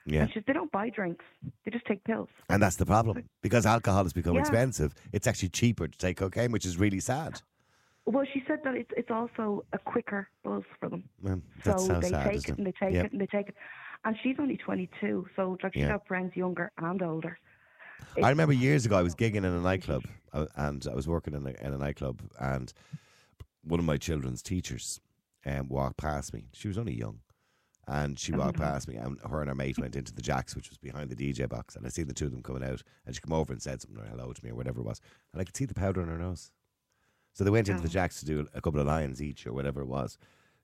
Yeah. 0.05 0.21
And 0.21 0.30
she 0.30 0.36
said, 0.36 0.45
they 0.47 0.53
don't 0.53 0.71
buy 0.71 0.89
drinks. 0.89 1.25
They 1.65 1.71
just 1.71 1.86
take 1.86 2.03
pills. 2.03 2.30
And 2.49 2.61
that's 2.63 2.77
the 2.77 2.86
problem. 2.86 3.25
Because 3.41 3.65
alcohol 3.65 4.03
has 4.03 4.13
become 4.13 4.36
Yeah. 4.36 4.39
expensive, 4.41 4.93
it's 5.11 5.27
actually 5.27 5.49
cheaper 5.49 5.88
to 5.88 5.97
take 5.97 6.17
cocaine, 6.17 6.51
which 6.51 6.65
is 6.65 6.77
really 6.80 6.99
sad. 6.99 7.41
Well, 8.05 8.25
she 8.34 8.41
said 8.47 8.59
that 8.63 8.73
it's 8.75 8.89
it's 8.97 9.11
also 9.11 9.63
a 9.71 9.77
quicker 9.77 10.30
buzz 10.43 10.63
for 10.80 10.89
them. 10.89 11.03
Well, 11.21 11.41
So 11.63 11.71
that's 11.71 11.86
so 11.86 11.99
they 11.99 12.09
sad. 12.09 12.25
take 12.25 12.36
isn't 12.38 12.53
it 12.53 12.57
and 12.57 12.65
they 12.67 12.71
take 12.71 12.93
Yeah. 12.95 13.03
it 13.03 13.11
and 13.11 13.21
they 13.21 13.27
take 13.27 13.49
it. 13.49 13.55
And 14.03 14.15
she's 14.23 14.38
only 14.39 14.57
22, 14.57 15.27
so 15.36 15.57
like 15.61 15.73
she's 15.73 15.82
Yeah. 15.82 15.89
got 15.89 16.07
friends 16.07 16.36
younger 16.36 16.71
and 16.80 17.01
older. 17.03 17.38
I 18.23 18.30
remember 18.30 18.53
years 18.53 18.86
ago 18.88 18.97
I 18.97 19.03
was 19.03 19.13
gigging 19.13 19.36
in 19.38 19.45
a 19.45 19.59
nightclub 19.61 20.05
uh, 20.34 20.47
and 20.55 20.88
I 20.89 20.95
was 20.95 21.07
working 21.07 21.36
in 21.36 21.45
a, 21.45 21.49
in 21.65 21.73
a 21.73 21.77
nightclub 21.77 22.21
and 22.39 22.73
one 23.63 23.80
of 23.80 23.86
my 23.86 23.97
children's 23.97 24.41
teachers 24.41 24.99
um, 25.45 25.67
walked 25.69 25.97
past 25.97 26.33
me. 26.33 26.45
She 26.53 26.67
was 26.67 26.77
only 26.77 26.93
young. 26.93 27.19
And 27.87 28.19
she 28.19 28.31
walked 28.31 28.59
past 28.59 28.87
me, 28.87 28.97
and 28.97 29.17
her 29.27 29.39
and 29.41 29.49
her 29.49 29.55
mate 29.55 29.79
went 29.79 29.95
into 29.95 30.13
the 30.13 30.21
Jacks, 30.21 30.55
which 30.55 30.69
was 30.69 30.77
behind 30.77 31.09
the 31.09 31.15
DJ 31.15 31.49
box. 31.49 31.75
And 31.75 31.83
I 31.87 31.89
seen 31.89 32.07
the 32.07 32.13
two 32.13 32.25
of 32.25 32.31
them 32.31 32.43
coming 32.43 32.63
out, 32.63 32.83
and 33.03 33.15
she 33.15 33.21
came 33.21 33.33
over 33.33 33.51
and 33.51 33.59
said 33.59 33.81
something 33.81 33.99
or 33.99 34.05
hello 34.05 34.31
to 34.31 34.45
me 34.45 34.51
or 34.51 34.55
whatever 34.55 34.79
it 34.81 34.85
was. 34.85 35.01
And 35.33 35.41
I 35.41 35.43
could 35.43 35.57
see 35.57 35.65
the 35.65 35.73
powder 35.73 35.99
on 36.01 36.07
her 36.07 36.19
nose. 36.19 36.51
So 37.33 37.43
they 37.43 37.49
went 37.49 37.67
into 37.67 37.81
the 37.81 37.87
Oh. 37.87 37.91
Jacks 37.91 38.19
to 38.19 38.27
do 38.27 38.47
a 38.53 38.61
couple 38.61 38.79
of 38.79 38.85
lines 38.85 39.23
each 39.23 39.47
or 39.47 39.53
whatever 39.53 39.81
it 39.81 39.87
was. 39.87 40.19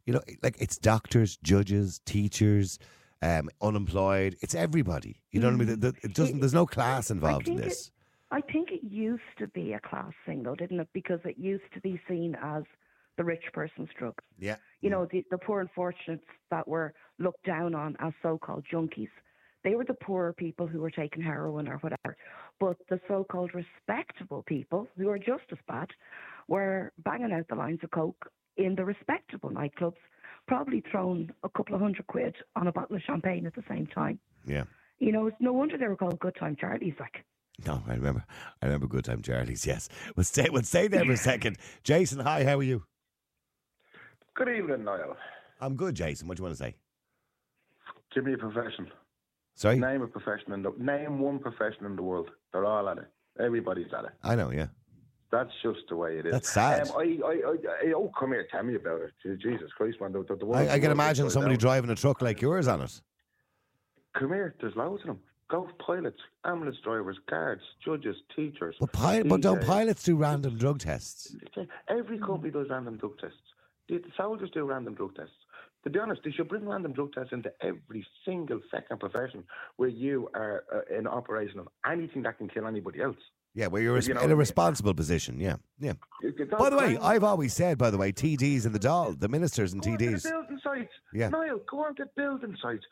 You 0.06 0.14
know, 0.14 0.22
like 0.44 0.58
it's 0.60 0.78
doctors, 0.78 1.38
judges, 1.38 2.00
teachers, 2.06 2.78
um, 3.24 3.50
unemployed. 3.60 4.36
It's 4.42 4.54
everybody. 4.54 5.24
You 5.32 5.40
know 5.40 5.48
what 5.48 5.54
I 5.54 5.58
mean? 5.58 5.80
The- 5.80 5.92
the- 5.94 5.98
It 6.04 6.14
doesn't. 6.14 6.42
There's 6.42 6.54
no 6.54 6.68
class 6.68 7.10
involved 7.10 7.48
in 7.48 7.56
think 7.56 7.66
it- 7.66 7.70
this. 7.70 7.92
I 8.30 8.42
think 8.42 8.72
it 8.72 8.84
used 8.84 9.24
to 9.40 9.48
be 9.48 9.74
a 9.74 9.80
class 9.80 10.14
thing, 10.28 10.44
though, 10.44 10.56
didn't 10.56 10.80
it? 10.80 10.90
Because 10.94 11.22
it 11.26 11.40
used 11.40 11.64
to 11.74 11.82
be 11.82 12.00
seen 12.08 12.36
as 12.40 12.66
the 13.18 13.24
rich 13.24 13.44
person's 13.54 13.90
drugs. 13.98 14.24
Yeah. 14.40 14.58
You 14.82 14.90
know, 14.90 15.08
the, 15.12 15.26
the 15.32 15.38
poor 15.38 15.62
unfortunates 15.62 16.26
that 16.52 16.68
were 16.68 16.94
looked 17.20 17.46
down 17.46 17.76
on 17.76 17.96
as 18.00 18.14
so-called 18.22 18.66
junkies. 18.72 19.10
They 19.64 19.76
were 19.76 19.86
the 19.86 19.96
poorer 19.96 20.34
people 20.34 20.68
who 20.68 20.80
were 20.80 20.92
taking 20.92 21.24
heroin 21.24 21.68
or 21.68 21.78
whatever. 21.78 22.18
But 22.60 22.78
the 22.90 23.00
so-called 23.08 23.52
respectable 23.54 24.44
people, 24.46 24.88
who 24.98 25.10
are 25.10 25.18
just 25.18 25.44
as 25.52 25.58
bad, 25.68 25.90
were 26.48 26.94
banging 27.04 27.32
out 27.34 27.48
the 27.50 27.56
lines 27.56 27.80
of 27.84 27.92
coke 27.92 28.30
in 28.58 28.76
the 28.76 28.86
respectable 28.86 29.50
nightclubs, 29.50 29.96
probably 30.48 30.84
throwing 30.92 31.32
a 31.44 31.50
couple 31.50 31.76
of 31.76 31.82
hundred 31.82 32.06
quid 32.08 32.36
on 32.56 32.68
a 32.68 32.72
bottle 32.72 32.96
of 32.96 33.02
champagne 33.02 33.46
at 33.48 33.56
the 33.56 33.64
same 33.68 33.88
time. 33.88 34.20
Yeah. 34.46 34.66
You 35.00 35.12
know, 35.12 35.28
it's 35.28 35.38
no 35.40 35.52
wonder 35.52 35.78
they 35.78 35.88
were 35.88 35.98
called 35.98 36.20
Good 36.20 36.36
Time 36.40 36.56
Charlies. 36.56 36.98
Like, 37.00 37.26
No, 37.66 37.82
I 37.88 37.96
remember. 37.96 38.24
I 38.62 38.68
remember 38.68 38.88
Good 38.88 39.06
Time 39.06 39.22
Charlie's. 39.22 39.66
Yes. 39.66 39.90
We'll 40.16 40.24
stay. 40.24 40.48
We'll 40.50 40.64
stay 40.64 40.88
there 40.88 41.04
for 41.04 41.12
a 41.14 41.18
second. 41.18 41.58
Jason, 41.84 42.20
hi. 42.20 42.44
How 42.44 42.60
are 42.60 42.64
you? 42.64 42.84
Good 44.36 44.50
evening, 44.50 44.84
Niall. 44.84 45.16
I'm 45.62 45.76
good, 45.76 45.96
Jason. 45.96 46.28
What 46.28 46.38
do 46.38 46.42
you 46.42 46.46
want 46.46 46.58
to 46.58 46.64
say? 46.64 46.76
Give 48.14 48.26
me 48.26 48.34
a 48.34 48.38
profession. 48.38 48.88
Sorry. 49.56 49.80
Name 49.80 50.02
a 50.02 50.08
profession 50.08 50.52
in 50.52 50.62
the 50.62 50.74
name 50.78 51.20
one 51.20 51.40
profession 51.40 51.86
in 51.86 51.96
the 51.96 52.02
world. 52.04 52.30
They're 52.52 52.66
all 52.66 52.88
at 52.90 52.98
it. 52.98 53.08
Everybody's 53.40 53.88
at 53.98 54.06
it. 54.06 54.12
I 54.24 54.36
know. 54.36 54.52
Yeah. 54.52 54.68
That's 55.32 55.52
just 55.64 55.80
the 55.90 55.96
way 55.96 56.18
it 56.20 56.26
is. 56.26 56.32
That's 56.34 56.50
sad. 56.50 56.90
Um, 56.90 56.96
I, 56.98 57.02
I, 57.02 57.30
I, 57.30 57.90
I, 57.90 57.94
oh, 57.96 58.12
come 58.18 58.32
here, 58.32 58.46
tell 58.52 58.64
me 58.64 58.76
about 58.76 59.02
it. 59.02 59.40
Jesus 59.42 59.72
Christ, 59.78 59.98
man. 60.00 60.12
The, 60.14 60.24
the, 60.28 60.36
the 60.36 60.46
world- 60.46 60.68
I, 60.68 60.74
I 60.76 60.80
can 60.80 60.92
imagine 60.92 61.30
somebody 61.30 61.58
driving 61.58 61.90
a 61.90 61.96
truck 61.96 62.22
like 62.22 62.42
yours 62.42 62.68
on 62.68 62.82
it. 62.82 63.02
Come 64.18 64.30
here, 64.30 64.56
there's 64.62 64.76
loads 64.76 65.02
of 65.04 65.08
them. 65.08 65.20
Golf 65.50 65.70
pilots, 65.86 66.20
ambulance 66.44 66.78
drivers, 66.84 67.18
guards, 67.30 67.62
judges, 67.84 68.16
teachers. 68.36 68.76
But, 68.80 68.92
pi- 68.94 69.24
but 69.24 69.42
don't 69.42 69.62
pilots 69.64 70.04
do 70.04 70.16
random 70.16 70.58
drug 70.58 70.80
tests? 70.80 71.36
Every 71.90 72.18
company 72.18 72.52
does 72.52 72.68
random 72.70 72.98
drug 72.98 73.18
tests. 73.20 73.38
The 73.90 73.98
the 73.98 74.12
soldiers 74.18 74.50
do 74.54 74.64
random 74.66 74.96
drug 74.96 75.16
tests. 75.16 75.34
To 75.84 75.90
be 75.92 76.00
honest, 76.00 76.22
they 76.24 76.32
should 76.32 76.50
bring 76.50 76.68
random 76.68 76.94
drug 76.94 77.14
tests 77.14 77.32
into 77.32 77.52
every 77.62 78.06
single 78.26 78.60
second 78.72 79.00
profession 79.00 79.44
where 79.78 79.90
you 79.90 80.30
are 80.34 80.64
uh, 80.74 80.98
in 80.98 81.06
operation 81.06 81.60
of 81.60 81.68
anything 81.86 82.24
that 82.24 82.38
can 82.40 82.48
kill 82.50 82.66
anybody 82.66 83.02
else. 83.02 83.18
Yeah, 83.54 83.68
where 83.68 83.82
you're 83.82 83.98
You 84.00 84.16
know, 84.16 84.22
in 84.22 84.32
a 84.32 84.36
responsible 84.36 84.94
position. 84.94 85.40
Yeah. 85.40 85.58
Yeah. 85.80 85.94
By 86.58 86.70
the 86.72 86.76
way, 86.78 86.98
I've 86.98 87.24
always 87.24 87.54
said, 87.54 87.78
by 87.78 87.90
the 87.90 87.98
way, 87.98 88.12
TDs 88.12 88.66
in 88.66 88.74
the 88.74 88.80
Dáil, 88.80 89.18
the 89.18 89.30
ministers 89.30 89.72
and 89.74 89.82
Go 89.82 89.92
on 89.92 89.98
to 89.98 90.06
the 90.06 90.12
TDs. 90.14 90.24
building 90.24 90.60
sites. 90.62 90.92
Yeah. 91.14 91.30
Niall, 91.30 91.60
go 91.70 91.86
on 91.86 91.96
to 91.96 92.06
building 92.18 92.58
sites. 92.62 92.84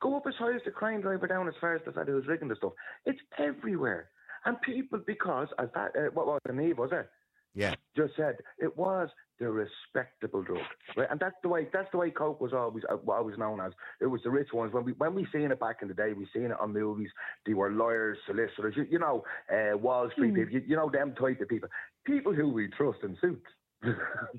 Go 0.00 0.16
up 0.16 0.24
as 0.28 0.34
high 0.38 0.54
as 0.54 0.60
the 0.66 0.70
crane 0.70 1.00
driver, 1.00 1.26
down 1.26 1.48
as 1.48 1.54
far 1.60 1.76
as 1.76 1.82
the 1.86 1.92
fella 1.92 2.06
who's 2.06 2.26
rigging 2.26 2.48
the 2.48 2.56
stuff. 2.56 2.72
It's 3.06 3.18
everywhere. 3.38 4.10
And 4.44 4.60
people, 4.60 5.00
because, 5.06 5.48
as 5.58 5.68
that, 5.74 5.92
uh, 5.96 6.10
what 6.12 6.26
was 6.26 6.40
the 6.44 6.52
name, 6.52 6.76
was 6.76 6.90
it? 6.92 7.08
Yeah. 7.54 7.74
Just 7.96 8.14
said, 8.16 8.36
it 8.58 8.76
was 8.76 9.08
the 9.40 9.50
respectable 9.50 10.42
drug. 10.42 10.62
Right? 10.96 11.08
And 11.10 11.18
that's 11.18 11.34
the 11.42 11.48
way, 11.48 11.66
that's 11.72 11.90
the 11.90 11.98
way 11.98 12.10
Coke 12.10 12.40
was 12.40 12.52
always, 12.52 12.84
uh, 12.88 12.96
always 13.10 13.38
known 13.38 13.60
as. 13.60 13.72
It 14.00 14.06
was 14.06 14.20
the 14.22 14.30
rich 14.30 14.52
ones. 14.52 14.72
When 14.72 14.84
we, 14.84 14.92
when 14.92 15.14
we 15.14 15.26
seen 15.32 15.50
it 15.50 15.58
back 15.58 15.78
in 15.82 15.88
the 15.88 15.94
day, 15.94 16.12
we 16.12 16.26
seen 16.32 16.44
it 16.44 16.60
on 16.60 16.72
movies. 16.72 17.08
They 17.46 17.54
were 17.54 17.72
lawyers, 17.72 18.18
solicitors, 18.26 18.74
you, 18.76 18.86
you 18.90 18.98
know, 18.98 19.24
uh, 19.52 19.76
Wall 19.76 20.10
Street 20.12 20.34
people, 20.34 20.52
you, 20.52 20.62
you 20.66 20.76
know, 20.76 20.90
them 20.90 21.14
type 21.18 21.40
of 21.40 21.48
people. 21.48 21.70
People 22.04 22.34
who 22.34 22.50
we 22.50 22.68
trust 22.68 22.98
in 23.02 23.16
suits. 23.20 23.46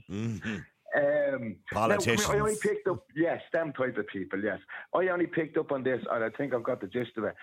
hmm 0.08 0.38
Um, 0.93 1.56
now, 1.72 1.80
I 1.80 1.95
only 1.95 2.06
Politicians. 2.06 2.60
picked 2.60 2.88
up, 2.89 3.06
yes, 3.16 3.41
them 3.54 3.72
type 3.72 3.97
of 3.97 4.08
people, 4.08 4.43
yes. 4.43 4.60
I 4.93 5.08
only 5.08 5.26
picked 5.26 5.58
up 5.58 5.72
on 5.72 5.84
this, 5.84 6.04
and 6.12 6.22
I 6.22 6.30
think 6.32 6.54
I've 6.54 6.64
got 6.64 6.82
the 6.82 6.88
gist 6.88 7.12
of 7.18 7.24
it. 7.24 7.36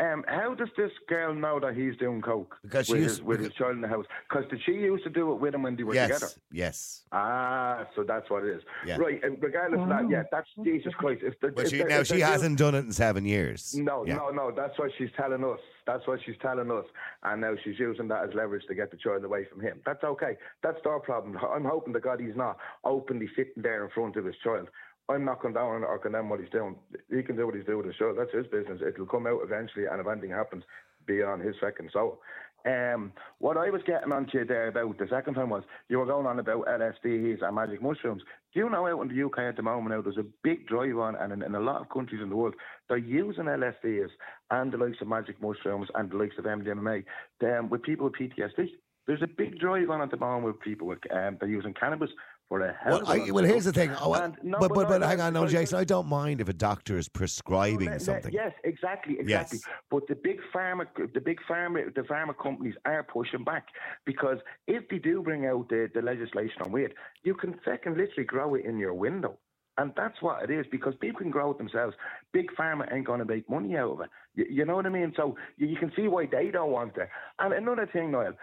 Um, 0.00 0.24
how 0.26 0.54
does 0.54 0.70
this 0.76 0.90
girl 1.08 1.32
know 1.32 1.60
that 1.60 1.74
he's 1.76 1.96
doing 1.98 2.20
coke 2.20 2.56
Because 2.62 2.86
she 2.86 2.94
with, 2.94 3.02
his, 3.02 3.22
with 3.22 3.40
his 3.40 3.52
child 3.52 3.76
in 3.76 3.80
the 3.80 3.86
house? 3.86 4.06
Because 4.28 4.44
did 4.50 4.60
she 4.66 4.72
used 4.72 5.04
to 5.04 5.10
do 5.10 5.30
it 5.32 5.36
with 5.36 5.54
him 5.54 5.62
when 5.62 5.76
they 5.76 5.84
were 5.84 5.94
together? 5.94 6.26
Yes. 6.26 6.38
Yes. 6.50 7.02
Ah, 7.12 7.86
so 7.94 8.02
that's 8.02 8.28
what 8.28 8.42
it 8.44 8.56
is. 8.56 8.62
Yeah. 8.84 8.96
Right, 8.96 9.22
and 9.22 9.40
regardless 9.40 9.80
of 9.80 9.88
that, 9.90 10.10
yeah, 10.10 10.24
that's 10.32 10.48
Jesus 10.64 10.92
Christ. 10.94 11.22
If 11.22 11.38
the, 11.40 11.48
But 11.52 11.64
if 11.66 11.70
she, 11.70 11.78
the- 11.78 11.84
now 11.84 12.02
she 12.02 12.18
hasn't 12.20 12.58
done 12.58 12.74
it 12.74 12.78
in 12.84 12.90
seven 12.92 13.24
years. 13.24 13.76
no, 13.76 14.04
Yeah. 14.04 14.16
no, 14.16 14.30
no. 14.30 14.50
That's 14.50 14.76
what 14.80 14.90
she's 14.98 15.10
telling 15.16 15.44
us. 15.44 15.60
That's 15.86 16.04
what 16.08 16.18
she's 16.26 16.36
telling 16.42 16.70
us. 16.72 16.86
And 17.22 17.40
now 17.42 17.54
she's 17.62 17.78
using 17.78 18.08
that 18.08 18.24
as 18.28 18.34
leverage 18.34 18.64
to 18.66 18.74
get 18.74 18.90
the 18.90 18.96
child 18.96 19.22
away 19.22 19.44
from 19.44 19.60
him. 19.60 19.80
That's 19.86 20.02
okay. 20.02 20.36
That's 20.62 20.78
their 20.82 20.98
problem. 20.98 21.38
I'm 21.38 21.64
hoping 21.64 21.92
to 21.92 22.00
God 22.00 22.18
he's 22.20 22.34
not 22.36 22.58
openly 22.84 23.28
sitting 23.36 23.62
there 23.62 23.84
in 23.84 23.90
front 23.90 24.16
of 24.16 24.24
his 24.24 24.34
child. 24.42 24.68
I'm 25.08 25.24
not 25.24 25.42
going 25.42 25.54
down 25.54 25.84
or 25.84 25.98
condemn 25.98 26.30
what 26.30 26.40
he's 26.40 26.50
doing. 26.50 26.76
He 27.10 27.22
can 27.22 27.36
do 27.36 27.46
what 27.46 27.54
he's 27.54 27.66
doing 27.66 27.78
with 27.78 27.86
his 27.86 27.96
child. 27.96 28.16
That's 28.18 28.32
his 28.32 28.46
business. 28.46 28.80
It'll 28.86 29.06
come 29.06 29.26
out 29.26 29.40
eventually, 29.42 29.84
and 29.84 30.00
if 30.00 30.06
anything 30.06 30.30
happens, 30.30 30.64
be 31.06 31.22
on 31.22 31.40
his 31.40 31.54
second 31.60 31.90
soul. 31.92 32.20
Um, 32.66 33.12
what 33.40 33.58
I 33.58 33.68
was 33.68 33.82
getting 33.86 34.10
on 34.10 34.26
to 34.28 34.38
you 34.38 34.44
there 34.46 34.68
about 34.68 34.96
the 34.96 35.06
second 35.10 35.34
time 35.34 35.50
was 35.50 35.64
you 35.90 35.98
were 35.98 36.06
going 36.06 36.26
on 36.26 36.38
about 36.38 36.66
LSDs 36.66 37.42
and 37.42 37.54
magic 37.54 37.82
mushrooms. 37.82 38.22
Do 38.54 38.60
you 38.60 38.70
know 38.70 38.86
out 38.86 39.02
in 39.02 39.14
the 39.14 39.26
UK 39.26 39.40
at 39.40 39.56
the 39.56 39.62
moment 39.62 39.94
now 39.94 40.00
there's 40.00 40.16
a 40.16 40.24
big 40.42 40.66
drive 40.66 40.96
on, 40.96 41.14
and 41.16 41.30
in, 41.30 41.42
in 41.42 41.54
a 41.54 41.60
lot 41.60 41.82
of 41.82 41.90
countries 41.90 42.22
in 42.22 42.30
the 42.30 42.36
world 42.36 42.54
they're 42.88 42.96
using 42.96 43.44
LSDs 43.44 44.08
and 44.50 44.72
the 44.72 44.78
likes 44.78 45.02
of 45.02 45.08
magic 45.08 45.42
mushrooms 45.42 45.88
and 45.94 46.10
the 46.10 46.16
likes 46.16 46.38
of 46.38 46.46
MDMA 46.46 47.04
um, 47.42 47.68
with 47.68 47.82
people 47.82 48.06
with 48.06 48.14
PTSD. 48.14 48.70
There's 49.06 49.22
a 49.22 49.26
big 49.26 49.58
drive 49.58 49.90
on 49.90 50.00
at 50.00 50.10
the 50.10 50.16
moment 50.16 50.46
with 50.46 50.60
people 50.60 50.86
with 50.86 51.00
um, 51.12 51.36
they're 51.38 51.48
using 51.50 51.74
cannabis 51.74 52.10
for 52.48 52.60
a 52.60 52.72
hell 52.72 52.92
Well, 52.92 53.02
of 53.02 53.08
a 53.08 53.24
I, 53.26 53.30
well, 53.30 53.44
here's 53.44 53.64
the 53.64 53.72
thing. 53.72 53.90
Oh, 54.00 54.12
no, 54.42 54.58
but, 54.58 54.74
but, 54.74 54.88
but, 54.88 55.00
no, 55.00 55.06
hang 55.06 55.18
no, 55.18 55.24
on, 55.24 55.32
no, 55.32 55.46
Jason. 55.46 55.78
I 55.78 55.84
don't 55.84 56.06
mind 56.06 56.40
if 56.40 56.48
a 56.48 56.52
doctor 56.52 56.98
is 56.98 57.08
prescribing 57.08 57.90
le- 57.90 58.00
something. 58.00 58.32
Yes, 58.32 58.52
exactly, 58.64 59.18
exactly. 59.18 59.58
Yes. 59.58 59.72
But 59.90 60.06
the 60.08 60.14
big 60.14 60.40
pharma, 60.54 60.86
the 61.12 61.20
big 61.20 61.38
pharma, 61.48 61.94
the 61.94 62.02
pharma 62.02 62.36
companies 62.40 62.74
are 62.84 63.02
pushing 63.02 63.44
back 63.44 63.66
because 64.04 64.38
if 64.66 64.88
they 64.88 64.98
do 64.98 65.22
bring 65.22 65.46
out 65.46 65.68
the, 65.68 65.90
the 65.94 66.02
legislation 66.02 66.62
on 66.62 66.72
weed, 66.72 66.94
you 67.22 67.34
can 67.34 67.58
second 67.64 67.96
literally 67.96 68.24
grow 68.24 68.54
it 68.54 68.64
in 68.64 68.78
your 68.78 68.94
window. 68.94 69.38
And 69.76 69.92
that's 69.96 70.22
what 70.22 70.48
it 70.48 70.52
is 70.52 70.66
because 70.70 70.94
people 71.00 71.18
can 71.18 71.32
grow 71.32 71.50
it 71.50 71.58
themselves. 71.58 71.96
Big 72.32 72.46
pharma 72.56 72.92
ain't 72.92 73.06
going 73.06 73.18
to 73.18 73.24
make 73.24 73.50
money 73.50 73.76
out 73.76 73.90
of 73.90 74.00
it. 74.02 74.10
You, 74.36 74.46
you 74.48 74.64
know 74.64 74.76
what 74.76 74.86
I 74.86 74.90
mean? 74.90 75.12
So 75.16 75.36
you, 75.56 75.66
you 75.66 75.76
can 75.76 75.90
see 75.96 76.06
why 76.06 76.28
they 76.30 76.50
don't 76.52 76.70
want 76.70 76.96
it. 76.96 77.08
And 77.40 77.52
another 77.52 77.88
thing, 77.92 78.12
Noel, 78.12 78.34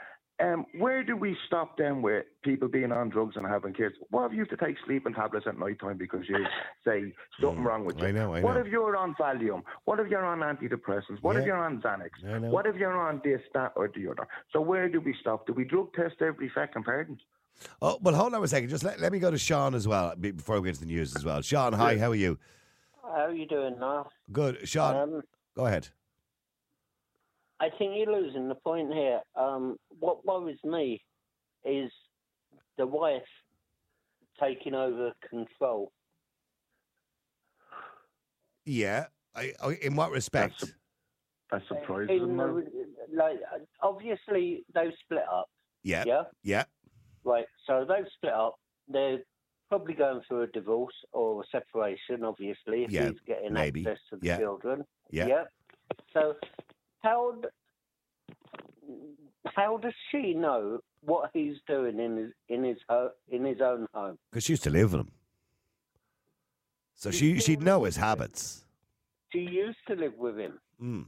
um, 0.41 0.65
where 0.77 1.03
do 1.03 1.15
we 1.15 1.37
stop 1.47 1.77
them 1.77 2.01
with 2.01 2.25
people 2.43 2.67
being 2.67 2.91
on 2.91 3.09
drugs 3.09 3.35
and 3.35 3.45
having 3.45 3.73
kids? 3.73 3.95
What 4.09 4.25
if 4.27 4.33
you 4.33 4.39
have 4.39 4.49
to 4.49 4.57
take 4.65 4.75
sleeping 4.85 5.13
tablets 5.13 5.45
at 5.47 5.57
night 5.57 5.79
time 5.79 5.97
because 5.97 6.21
you 6.27 6.37
say 6.85 7.13
something 7.39 7.63
wrong 7.63 7.85
with 7.85 7.97
you? 7.97 8.03
Mm, 8.03 8.07
I 8.07 8.11
know, 8.11 8.33
I 8.35 8.41
what 8.41 8.55
know. 8.55 8.61
if 8.61 8.67
you're 8.67 8.95
on 8.95 9.13
Valium? 9.15 9.63
What 9.85 9.99
if 9.99 10.07
you're 10.07 10.25
on 10.25 10.39
antidepressants? 10.39 11.21
What 11.21 11.35
if 11.37 11.45
you're 11.45 11.57
on 11.57 11.81
Xanax? 11.81 12.49
What 12.49 12.65
if 12.65 12.75
you're 12.75 12.97
on 12.97 13.21
this, 13.23 13.41
that, 13.53 13.73
or 13.75 13.89
the 13.93 14.09
other? 14.09 14.27
So 14.51 14.61
where 14.61 14.89
do 14.89 14.99
we 14.99 15.15
stop? 15.19 15.45
Do 15.47 15.53
we 15.53 15.63
drug 15.63 15.93
test 15.93 16.15
every 16.21 16.51
second 16.55 16.83
person? 16.83 17.17
Oh, 17.81 17.99
well, 18.01 18.15
hold 18.15 18.33
on 18.33 18.43
a 18.43 18.47
second. 18.47 18.69
Just 18.69 18.83
let, 18.83 18.99
let 18.99 19.11
me 19.11 19.19
go 19.19 19.29
to 19.29 19.37
Sean 19.37 19.75
as 19.75 19.87
well 19.87 20.15
before 20.15 20.59
we 20.59 20.69
get 20.69 20.75
to 20.75 20.81
the 20.81 20.87
news 20.87 21.15
as 21.15 21.23
well. 21.23 21.41
Sean, 21.41 21.73
hi. 21.73 21.97
How 21.97 22.09
are 22.09 22.15
you? 22.15 22.39
How 23.03 23.25
are 23.25 23.33
you 23.33 23.45
doing 23.45 23.77
now? 23.79 24.09
Good. 24.31 24.67
Sean, 24.67 24.95
Um, 24.95 25.21
go 25.55 25.67
ahead. 25.67 25.89
I 27.61 27.69
think 27.77 27.93
you're 27.95 28.11
losing 28.11 28.47
the 28.47 28.55
point 28.55 28.91
here. 28.91 29.19
Um, 29.35 29.77
what 29.99 30.25
worries 30.25 30.57
me 30.63 31.01
is 31.63 31.91
the 32.77 32.87
wife 32.87 33.21
taking 34.39 34.73
over 34.73 35.11
control. 35.29 35.91
Yeah. 38.65 39.05
I, 39.35 39.53
I, 39.63 39.73
in 39.83 39.95
what 39.95 40.09
respect? 40.09 40.63
That 41.51 41.61
surprises 41.67 42.09
In 42.23 42.35
the, 42.35 42.65
like, 43.13 43.37
obviously, 43.81 44.65
they've 44.73 44.93
split 45.03 45.23
up. 45.31 45.47
yeah. 45.83 46.03
Yeah. 46.07 46.23
Yeah. 46.43 46.63
Right. 47.23 47.45
So 47.67 47.85
they've 47.87 48.07
split 48.15 48.33
up. 48.33 48.55
They're 48.87 49.19
probably 49.69 49.93
going 49.93 50.21
through 50.27 50.43
a 50.43 50.47
divorce 50.47 50.95
or 51.13 51.41
a 51.41 51.45
separation, 51.51 52.23
obviously, 52.23 52.85
if 52.85 52.91
Yeah, 52.91 53.09
he's 53.09 53.19
getting 53.27 53.53
maybe. 53.53 53.81
access 53.85 53.99
to 54.09 54.17
the 54.17 54.25
Yeah. 54.25 54.37
children. 54.39 54.83
Yeah. 55.11 55.27
Yep. 55.27 55.51
So, 56.13 56.35
how 57.03 57.35
how 59.55 59.77
does 59.77 59.93
she 60.11 60.33
know 60.33 60.79
what 61.01 61.31
he's 61.33 61.55
doing 61.67 61.99
in 61.99 62.17
his 62.17 62.31
in 62.49 62.63
his 62.63 62.77
ho- 62.87 63.11
in 63.29 63.43
his 63.45 63.61
own 63.61 63.87
home? 63.93 64.17
Because 64.29 64.43
she 64.43 64.53
used 64.53 64.63
to 64.63 64.69
live 64.69 64.91
with 64.93 65.01
him. 65.01 65.11
So 66.95 67.11
she 67.11 67.39
she'd 67.39 67.61
know 67.61 67.83
his 67.83 67.97
habits. 67.97 68.65
She 69.31 69.39
used 69.39 69.79
to 69.87 69.95
live 69.95 70.13
with 70.17 70.37
him. 70.37 70.59
Mm. 70.81 71.05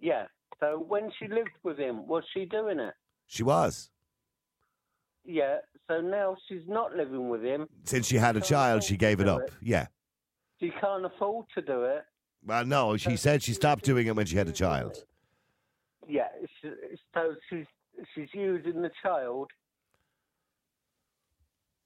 Yeah. 0.00 0.26
So 0.60 0.84
when 0.86 1.10
she 1.18 1.28
lived 1.28 1.50
with 1.62 1.78
him, 1.78 2.06
was 2.06 2.24
she 2.34 2.44
doing 2.44 2.78
it? 2.78 2.94
She 3.26 3.42
was. 3.42 3.90
Yeah. 5.24 5.58
So 5.88 6.00
now 6.00 6.36
she's 6.48 6.66
not 6.68 6.94
living 6.96 7.28
with 7.28 7.42
him. 7.42 7.68
Since 7.84 8.06
she 8.08 8.16
had 8.16 8.36
a 8.36 8.40
child, 8.40 8.82
she 8.82 8.96
gave 8.96 9.20
it 9.20 9.28
up. 9.28 9.42
Yeah. 9.60 9.86
She 10.60 10.70
can't 10.80 11.04
afford 11.04 11.46
to 11.54 11.62
do 11.62 11.84
it. 11.84 12.04
Well, 12.44 12.64
no, 12.64 12.96
she 12.96 13.16
said 13.16 13.42
she 13.42 13.52
stopped 13.52 13.84
doing 13.84 14.06
it 14.06 14.16
when 14.16 14.26
she 14.26 14.36
had 14.36 14.48
a 14.48 14.52
child. 14.52 15.04
Yeah. 16.08 16.28
So 17.14 17.34
she's 17.48 17.66
she's 18.14 18.28
using 18.32 18.82
the 18.82 18.90
child 19.02 19.50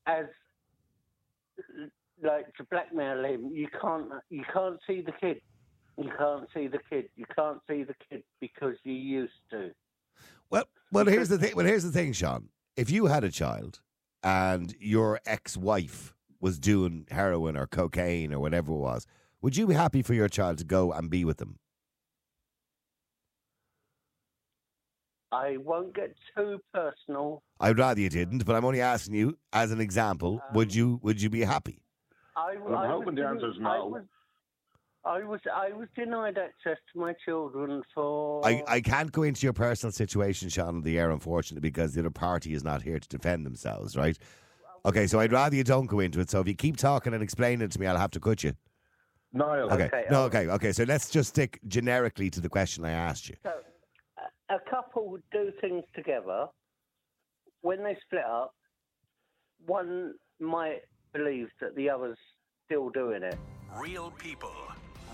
as 0.06 0.26
like 2.22 2.54
to 2.54 2.64
blackmail 2.64 3.24
him. 3.24 3.50
You 3.52 3.68
can't 3.80 4.08
you 4.30 4.44
can't 4.52 4.78
see 4.86 5.02
the 5.02 5.12
kid. 5.12 5.40
You 5.98 6.10
can't 6.16 6.46
see 6.54 6.68
the 6.68 6.80
kid. 6.90 7.08
You 7.16 7.24
can't 7.34 7.58
see 7.68 7.82
the 7.82 7.94
kid 8.08 8.22
because 8.40 8.76
you 8.84 8.92
used 8.92 9.32
to. 9.50 9.70
Well, 10.50 10.64
well, 10.92 11.06
here's 11.06 11.28
the 11.28 11.38
thing. 11.38 11.54
Well, 11.56 11.66
here's 11.66 11.84
the 11.84 11.92
thing, 11.92 12.12
Sean. 12.12 12.48
If 12.76 12.90
you 12.90 13.06
had 13.06 13.24
a 13.24 13.30
child 13.30 13.80
and 14.22 14.74
your 14.78 15.20
ex-wife 15.26 16.14
was 16.40 16.58
doing 16.58 17.06
heroin 17.10 17.56
or 17.56 17.66
cocaine 17.66 18.32
or 18.32 18.40
whatever 18.40 18.72
it 18.72 18.76
was, 18.76 19.06
would 19.42 19.56
you 19.56 19.66
be 19.66 19.74
happy 19.74 20.02
for 20.02 20.14
your 20.14 20.28
child 20.28 20.58
to 20.58 20.64
go 20.64 20.92
and 20.92 21.10
be 21.10 21.24
with 21.24 21.38
them? 21.38 21.58
I 25.32 25.56
won't 25.58 25.94
get 25.94 26.14
too 26.36 26.60
personal. 26.72 27.42
I'd 27.60 27.78
rather 27.78 28.00
you 28.00 28.08
didn't, 28.08 28.44
but 28.44 28.54
I'm 28.54 28.64
only 28.64 28.80
asking 28.80 29.14
you 29.14 29.36
as 29.52 29.70
an 29.70 29.80
example. 29.80 30.40
would 30.52 30.74
you 30.74 31.00
would 31.02 31.20
you 31.20 31.28
be 31.28 31.42
happy? 31.42 31.80
I, 32.36 32.54
I'm 32.66 32.74
I 32.74 32.86
hoping 32.86 33.06
was 33.06 33.14
the 33.16 33.22
den- 33.22 33.34
answer's 33.34 33.56
I 33.58 33.62
no. 33.62 33.86
was, 33.86 34.02
I 35.04 35.24
was 35.24 35.40
I 35.52 35.72
was 35.72 35.88
denied 35.96 36.38
access 36.38 36.78
to 36.92 36.98
my 36.98 37.14
children 37.24 37.82
for. 37.94 38.46
I, 38.46 38.62
I 38.68 38.80
can't 38.80 39.10
go 39.10 39.22
into 39.22 39.44
your 39.44 39.52
personal 39.52 39.92
situation, 39.92 40.48
Sean, 40.48 40.68
on 40.68 40.82
the 40.82 40.98
air, 40.98 41.10
unfortunately, 41.10 41.68
because 41.68 41.94
the 41.94 42.00
other 42.00 42.10
party 42.10 42.54
is 42.54 42.62
not 42.64 42.82
here 42.82 42.98
to 42.98 43.08
defend 43.08 43.46
themselves, 43.46 43.96
right? 43.96 44.18
Okay, 44.84 45.06
so 45.06 45.18
I'd 45.18 45.32
rather 45.32 45.56
you 45.56 45.64
don't 45.64 45.86
go 45.86 46.00
into 46.00 46.20
it. 46.20 46.30
So 46.30 46.40
if 46.40 46.46
you 46.46 46.54
keep 46.54 46.76
talking 46.76 47.12
and 47.12 47.22
explaining 47.22 47.62
it 47.62 47.72
to 47.72 47.80
me, 47.80 47.86
I'll 47.86 47.96
have 47.96 48.12
to 48.12 48.20
cut 48.20 48.44
you. 48.44 48.52
Niall. 49.36 49.72
Okay. 49.72 49.84
Okay, 49.84 50.04
no, 50.10 50.22
okay, 50.24 50.46
okay. 50.48 50.72
So 50.72 50.84
let's 50.84 51.10
just 51.10 51.30
stick 51.30 51.60
generically 51.68 52.30
to 52.30 52.40
the 52.40 52.48
question 52.48 52.84
I 52.84 52.90
asked 52.92 53.28
you. 53.28 53.36
So, 53.42 53.52
a, 54.48 54.54
a 54.54 54.58
couple 54.70 55.10
would 55.10 55.22
do 55.32 55.50
things 55.60 55.84
together. 55.94 56.46
When 57.62 57.82
they 57.82 57.96
split 58.06 58.24
up, 58.24 58.54
one 59.64 60.14
might 60.40 60.80
believe 61.12 61.48
that 61.60 61.74
the 61.76 61.90
other's 61.90 62.18
still 62.64 62.90
doing 62.90 63.22
it. 63.22 63.36
Real 63.76 64.10
people, 64.12 64.54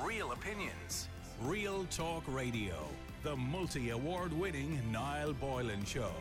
real 0.02 0.32
opinions, 0.32 1.08
real 1.42 1.84
talk 1.84 2.24
radio. 2.26 2.74
The 3.22 3.36
multi 3.36 3.90
award 3.90 4.32
winning 4.32 4.80
Niall 4.90 5.32
Boylan 5.34 5.84
Show. 5.84 6.12